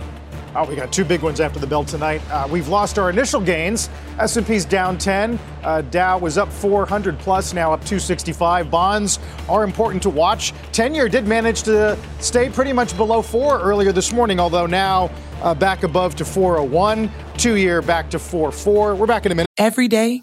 Oh, 0.55 0.65
we 0.69 0.75
got 0.75 0.93
two 0.93 1.05
big 1.05 1.23
ones 1.23 1.41
after 1.41 1.61
the 1.61 1.67
bell 1.67 1.85
tonight. 1.85 2.21
Uh, 2.29 2.49
we've 2.51 2.67
lost 2.67 2.99
our 2.99 3.09
initial 3.09 3.41
gains. 3.41 3.89
S&P's 4.19 4.65
down 4.65 4.99
10. 4.99 5.39
Uh, 5.63 5.83
Dow 5.83 6.19
was 6.19 6.39
up 6.39 6.53
400 6.53 7.19
plus, 7.21 7.55
now 7.55 7.73
up 7.73 7.81
265. 7.81 8.69
Bonds 8.69 9.21
are 9.49 9.63
important 9.63 10.03
to 10.03 10.11
watch. 10.11 10.53
10-year 10.73 11.09
did 11.09 11.27
manage 11.27 11.63
to 11.63 11.97
stay 12.19 12.51
pretty 12.51 12.73
much 12.73 12.97
below 12.97 13.23
four 13.23 13.61
earlier 13.61 13.93
this 13.93 14.13
morning, 14.13 14.41
although 14.41 14.67
now 14.67 15.09
uh, 15.43 15.55
back 15.55 15.85
above 15.85 16.17
to 16.17 16.25
401. 16.25 17.11
Two-year 17.39 17.81
back 17.81 18.11
to 18.11 18.19
44. 18.19 18.97
We're 18.97 19.07
back 19.07 19.27
in 19.27 19.33
a 19.33 19.35
minute. 19.37 19.47
Every 19.57 19.87
day, 19.87 20.23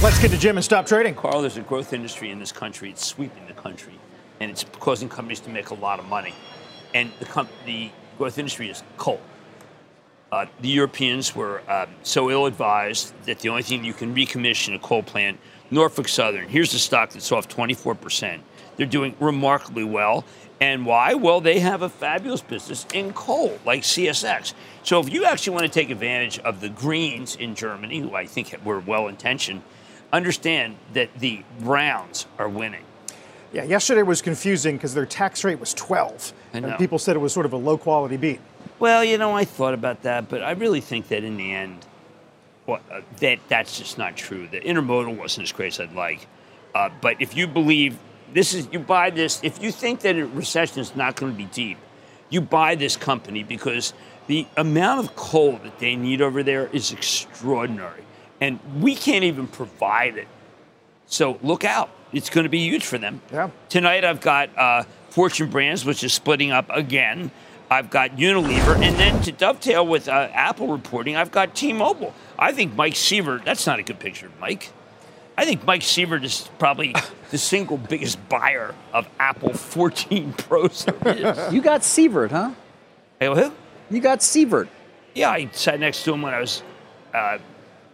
Let's 0.00 0.20
get 0.20 0.30
to 0.30 0.38
Jim 0.38 0.56
and 0.56 0.64
stop 0.64 0.86
trading. 0.86 1.16
Carl, 1.16 1.40
there's 1.40 1.56
a 1.56 1.62
growth 1.62 1.92
industry 1.92 2.30
in 2.30 2.38
this 2.38 2.52
country. 2.52 2.88
It's 2.88 3.04
sweeping 3.04 3.44
the 3.48 3.52
country, 3.52 3.94
and 4.38 4.48
it's 4.48 4.64
causing 4.78 5.08
companies 5.08 5.40
to 5.40 5.50
make 5.50 5.70
a 5.70 5.74
lot 5.74 5.98
of 5.98 6.04
money. 6.04 6.34
And 6.94 7.10
the, 7.18 7.24
com- 7.24 7.48
the 7.66 7.90
growth 8.16 8.38
industry 8.38 8.70
is 8.70 8.84
coal. 8.96 9.20
Uh, 10.30 10.46
the 10.60 10.68
Europeans 10.68 11.34
were 11.34 11.68
um, 11.68 11.88
so 12.04 12.30
ill 12.30 12.46
advised 12.46 13.12
that 13.24 13.40
the 13.40 13.48
only 13.48 13.64
thing 13.64 13.84
you 13.84 13.92
can 13.92 14.14
recommission 14.14 14.76
a 14.76 14.78
coal 14.78 15.02
plant, 15.02 15.40
Norfolk 15.72 16.06
Southern, 16.06 16.48
here's 16.48 16.72
a 16.74 16.78
stock 16.78 17.10
that's 17.10 17.32
off 17.32 17.48
24%. 17.48 18.38
They're 18.76 18.86
doing 18.86 19.16
remarkably 19.18 19.82
well. 19.82 20.24
And 20.60 20.86
why? 20.86 21.14
Well, 21.14 21.40
they 21.40 21.58
have 21.58 21.82
a 21.82 21.88
fabulous 21.88 22.40
business 22.40 22.86
in 22.94 23.12
coal, 23.14 23.58
like 23.64 23.82
CSX. 23.82 24.54
So 24.84 25.00
if 25.00 25.12
you 25.12 25.24
actually 25.24 25.54
want 25.54 25.66
to 25.66 25.72
take 25.72 25.90
advantage 25.90 26.38
of 26.38 26.60
the 26.60 26.68
Greens 26.68 27.34
in 27.34 27.56
Germany, 27.56 27.98
who 27.98 28.14
I 28.14 28.26
think 28.26 28.54
were 28.64 28.78
well 28.78 29.08
intentioned, 29.08 29.62
understand 30.12 30.76
that 30.94 31.10
the 31.18 31.42
Browns 31.60 32.26
are 32.38 32.48
winning. 32.48 32.84
Yeah, 33.52 33.64
yesterday 33.64 34.02
was 34.02 34.20
confusing 34.20 34.76
because 34.76 34.94
their 34.94 35.06
tax 35.06 35.42
rate 35.42 35.58
was 35.58 35.72
12. 35.74 36.32
I 36.52 36.60
know. 36.60 36.68
And 36.68 36.78
people 36.78 36.98
said 36.98 37.16
it 37.16 37.20
was 37.20 37.32
sort 37.32 37.46
of 37.46 37.52
a 37.52 37.56
low 37.56 37.78
quality 37.78 38.16
beat. 38.16 38.40
Well, 38.78 39.02
you 39.02 39.18
know, 39.18 39.34
I 39.34 39.44
thought 39.44 39.74
about 39.74 40.02
that, 40.02 40.28
but 40.28 40.42
I 40.42 40.52
really 40.52 40.80
think 40.80 41.08
that 41.08 41.24
in 41.24 41.36
the 41.36 41.52
end, 41.52 41.86
well, 42.66 42.80
uh, 42.90 43.00
that 43.20 43.38
that's 43.48 43.78
just 43.78 43.96
not 43.96 44.16
true. 44.16 44.46
The 44.46 44.60
intermodal 44.60 45.16
wasn't 45.16 45.44
as 45.44 45.52
great 45.52 45.72
as 45.72 45.80
I'd 45.80 45.94
like. 45.94 46.26
Uh, 46.74 46.90
but 47.00 47.20
if 47.20 47.34
you 47.34 47.46
believe 47.46 47.98
this 48.32 48.52
is, 48.52 48.68
you 48.70 48.78
buy 48.78 49.10
this. 49.10 49.40
If 49.42 49.62
you 49.62 49.72
think 49.72 50.00
that 50.00 50.16
a 50.16 50.26
recession 50.26 50.80
is 50.80 50.94
not 50.94 51.16
going 51.16 51.32
to 51.32 51.38
be 51.38 51.46
deep, 51.46 51.78
you 52.28 52.42
buy 52.42 52.74
this 52.74 52.96
company 52.96 53.42
because 53.42 53.94
the 54.26 54.46
amount 54.56 55.00
of 55.00 55.16
coal 55.16 55.58
that 55.62 55.78
they 55.78 55.96
need 55.96 56.20
over 56.20 56.42
there 56.42 56.68
is 56.68 56.92
extraordinary, 56.92 58.02
and 58.40 58.58
we 58.80 58.94
can't 58.94 59.24
even 59.24 59.46
provide 59.46 60.16
it. 60.16 60.28
So 61.06 61.38
look 61.42 61.64
out. 61.64 61.90
It's 62.12 62.30
going 62.30 62.44
to 62.44 62.50
be 62.50 62.60
huge 62.60 62.84
for 62.84 62.98
them. 62.98 63.20
Yeah. 63.32 63.50
Tonight 63.68 64.04
I've 64.04 64.20
got 64.20 64.56
uh, 64.56 64.84
Fortune 65.10 65.50
Brands, 65.50 65.84
which 65.84 66.04
is 66.04 66.12
splitting 66.12 66.52
up 66.52 66.66
again. 66.70 67.30
I've 67.70 67.90
got 67.90 68.12
Unilever, 68.12 68.82
and 68.82 68.96
then 68.96 69.20
to 69.22 69.32
dovetail 69.32 69.86
with 69.86 70.08
uh, 70.08 70.28
Apple 70.32 70.68
reporting, 70.68 71.16
I've 71.16 71.30
got 71.30 71.54
T-Mobile. 71.54 72.14
I 72.38 72.52
think 72.52 72.74
Mike 72.74 72.94
Sievert. 72.94 73.44
That's 73.44 73.66
not 73.66 73.78
a 73.78 73.82
good 73.82 73.98
picture, 73.98 74.30
Mike. 74.40 74.72
I 75.36 75.44
think 75.44 75.64
Mike 75.66 75.82
Sievert 75.82 76.24
is 76.24 76.48
probably 76.58 76.94
the 77.30 77.38
single 77.38 77.76
biggest 77.76 78.26
buyer 78.28 78.74
of 78.92 79.06
Apple 79.20 79.52
14 79.52 80.32
Pros 80.36 80.84
there 80.84 81.16
is. 81.16 81.52
You 81.52 81.60
got 81.60 81.82
Sievert, 81.82 82.30
huh? 82.30 82.52
Hey, 83.20 83.26
who? 83.26 83.52
You 83.90 84.00
got 84.00 84.20
Sievert. 84.20 84.68
Yeah, 85.14 85.30
I 85.30 85.48
sat 85.52 85.78
next 85.78 86.04
to 86.04 86.14
him 86.14 86.22
when 86.22 86.32
I 86.32 86.40
was 86.40 86.62
uh, 87.12 87.38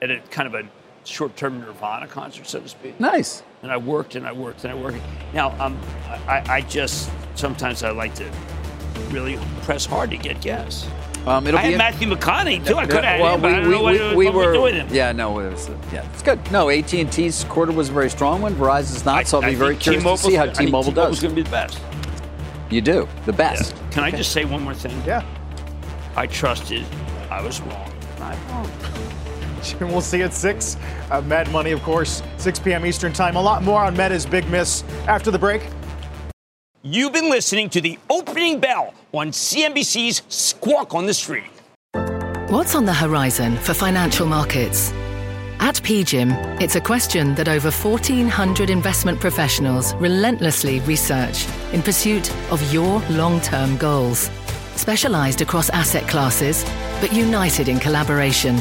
at 0.05 0.11
a 0.11 0.21
kind 0.31 0.47
of 0.47 0.55
a 0.55 0.69
short-term 1.05 1.61
Nirvana 1.61 2.07
concert, 2.07 2.47
so 2.47 2.61
to 2.61 2.69
speak. 2.69 2.99
Nice. 3.01 3.43
and 3.63 3.71
I 3.71 3.77
worked 3.77 4.15
and 4.15 4.27
I 4.27 4.33
worked 4.33 4.65
and 4.65 4.73
I 4.73 4.77
worked. 4.77 4.99
Now, 5.33 5.51
um, 5.63 5.79
I, 6.29 6.43
I 6.49 6.61
just 6.63 7.11
sometimes 7.35 7.83
I 7.83 7.91
like 7.91 8.15
to 8.17 8.31
really 9.11 9.39
press 9.63 9.85
hard 9.87 10.11
to 10.11 10.17
get 10.17 10.41
guests. 10.41 10.87
Um, 11.27 11.47
it'll 11.47 11.59
I 11.59 11.63
be 11.63 11.65
had 11.65 11.73
in- 11.73 11.79
Matthew 11.79 12.09
McConaughey 12.09 12.67
too. 12.67 12.77
I 12.77 12.87
could 12.87 13.03
have 13.05 13.21
well, 13.21 13.37
him, 13.37 13.45
I 13.47 13.53
don't 13.53 13.71
know 13.71 13.83
what, 13.83 14.17
we 14.17 14.27
what 14.27 14.35
were, 14.35 14.53
doing 14.53 14.75
him. 14.75 14.89
Yeah, 14.91 15.13
no, 15.13 15.39
it 15.39 15.51
was, 15.53 15.71
yeah, 15.93 16.07
it's 16.13 16.23
good. 16.23 16.39
No, 16.53 16.69
AT 16.69 16.93
and 16.93 17.11
T's 17.11 17.45
quarter 17.45 17.73
was 17.73 17.89
a 17.89 17.93
very 17.93 18.11
strong 18.11 18.43
one. 18.43 18.55
Verizon's 18.55 19.05
not, 19.07 19.27
so 19.27 19.41
I'll 19.41 19.49
be 19.49 19.55
very 19.55 19.77
curious 19.77 20.03
to 20.03 20.09
T-Mobile's- 20.09 20.21
see 20.21 20.35
how 20.35 20.45
I 20.45 20.49
T-Mobile 20.49 20.93
T-Mobile's 20.93 21.21
does. 21.21 21.23
going 21.23 21.35
to 21.35 21.37
be 21.37 21.43
the 21.43 21.51
best. 21.51 21.81
You 22.71 22.81
do 22.83 23.09
the 23.25 23.33
best. 23.33 23.75
Can 23.91 24.05
I 24.05 24.11
just 24.11 24.33
say 24.33 24.45
one 24.45 24.63
more 24.63 24.75
thing? 24.75 25.01
Yeah. 25.07 25.25
I 26.17 26.27
trusted. 26.27 26.85
I 27.31 27.41
was 27.43 27.61
wrong. 27.63 27.91
I'm 28.21 28.49
wrong. 28.49 28.71
And 29.73 29.91
we'll 29.91 30.01
see 30.01 30.19
you 30.19 30.25
at 30.25 30.35
6. 30.35 30.77
Uh, 31.11 31.21
Mad 31.23 31.51
Money, 31.51 31.73
of 31.73 31.83
course, 31.83 32.23
6 32.37 32.59
p.m. 32.61 32.85
Eastern 32.85 33.13
Time. 33.13 33.37
A 33.37 33.43
lot 33.43 33.63
more 33.63 33.81
on 33.83 33.97
Meta's 33.97 34.27
big 34.27 34.49
miss 34.51 34.85
after 35.09 35.31
the 35.31 35.39
break. 35.39 35.63
You've 36.83 37.15
been 37.15 37.31
listening 37.31 37.71
to 37.71 37.81
the 37.81 37.99
opening 38.11 38.61
bell 38.61 38.93
on 39.15 39.31
CNBC's 39.31 40.23
Squawk 40.29 40.95
on 40.95 41.07
the 41.07 41.15
Street. 41.15 41.45
What's 42.49 42.75
on 42.75 42.85
the 42.85 42.93
horizon 42.93 43.57
for 43.57 43.73
financial 43.73 44.27
markets? 44.27 44.93
At 45.61 45.77
PGIM, 45.77 46.61
it's 46.61 46.77
a 46.77 46.81
question 46.81 47.35
that 47.37 47.49
over 47.49 47.71
1,400 47.71 48.69
investment 48.69 49.19
professionals 49.19 49.95
relentlessly 49.95 50.81
research 50.81 51.47
in 51.73 51.81
pursuit 51.81 52.31
of 52.51 52.61
your 52.71 53.01
long 53.09 53.41
term 53.41 53.79
goals. 53.79 54.31
Specialized 54.77 55.41
across 55.41 55.71
asset 55.71 56.07
classes, 56.07 56.65
but 57.01 57.13
united 57.15 57.69
in 57.69 57.79
collaboration, 57.79 58.61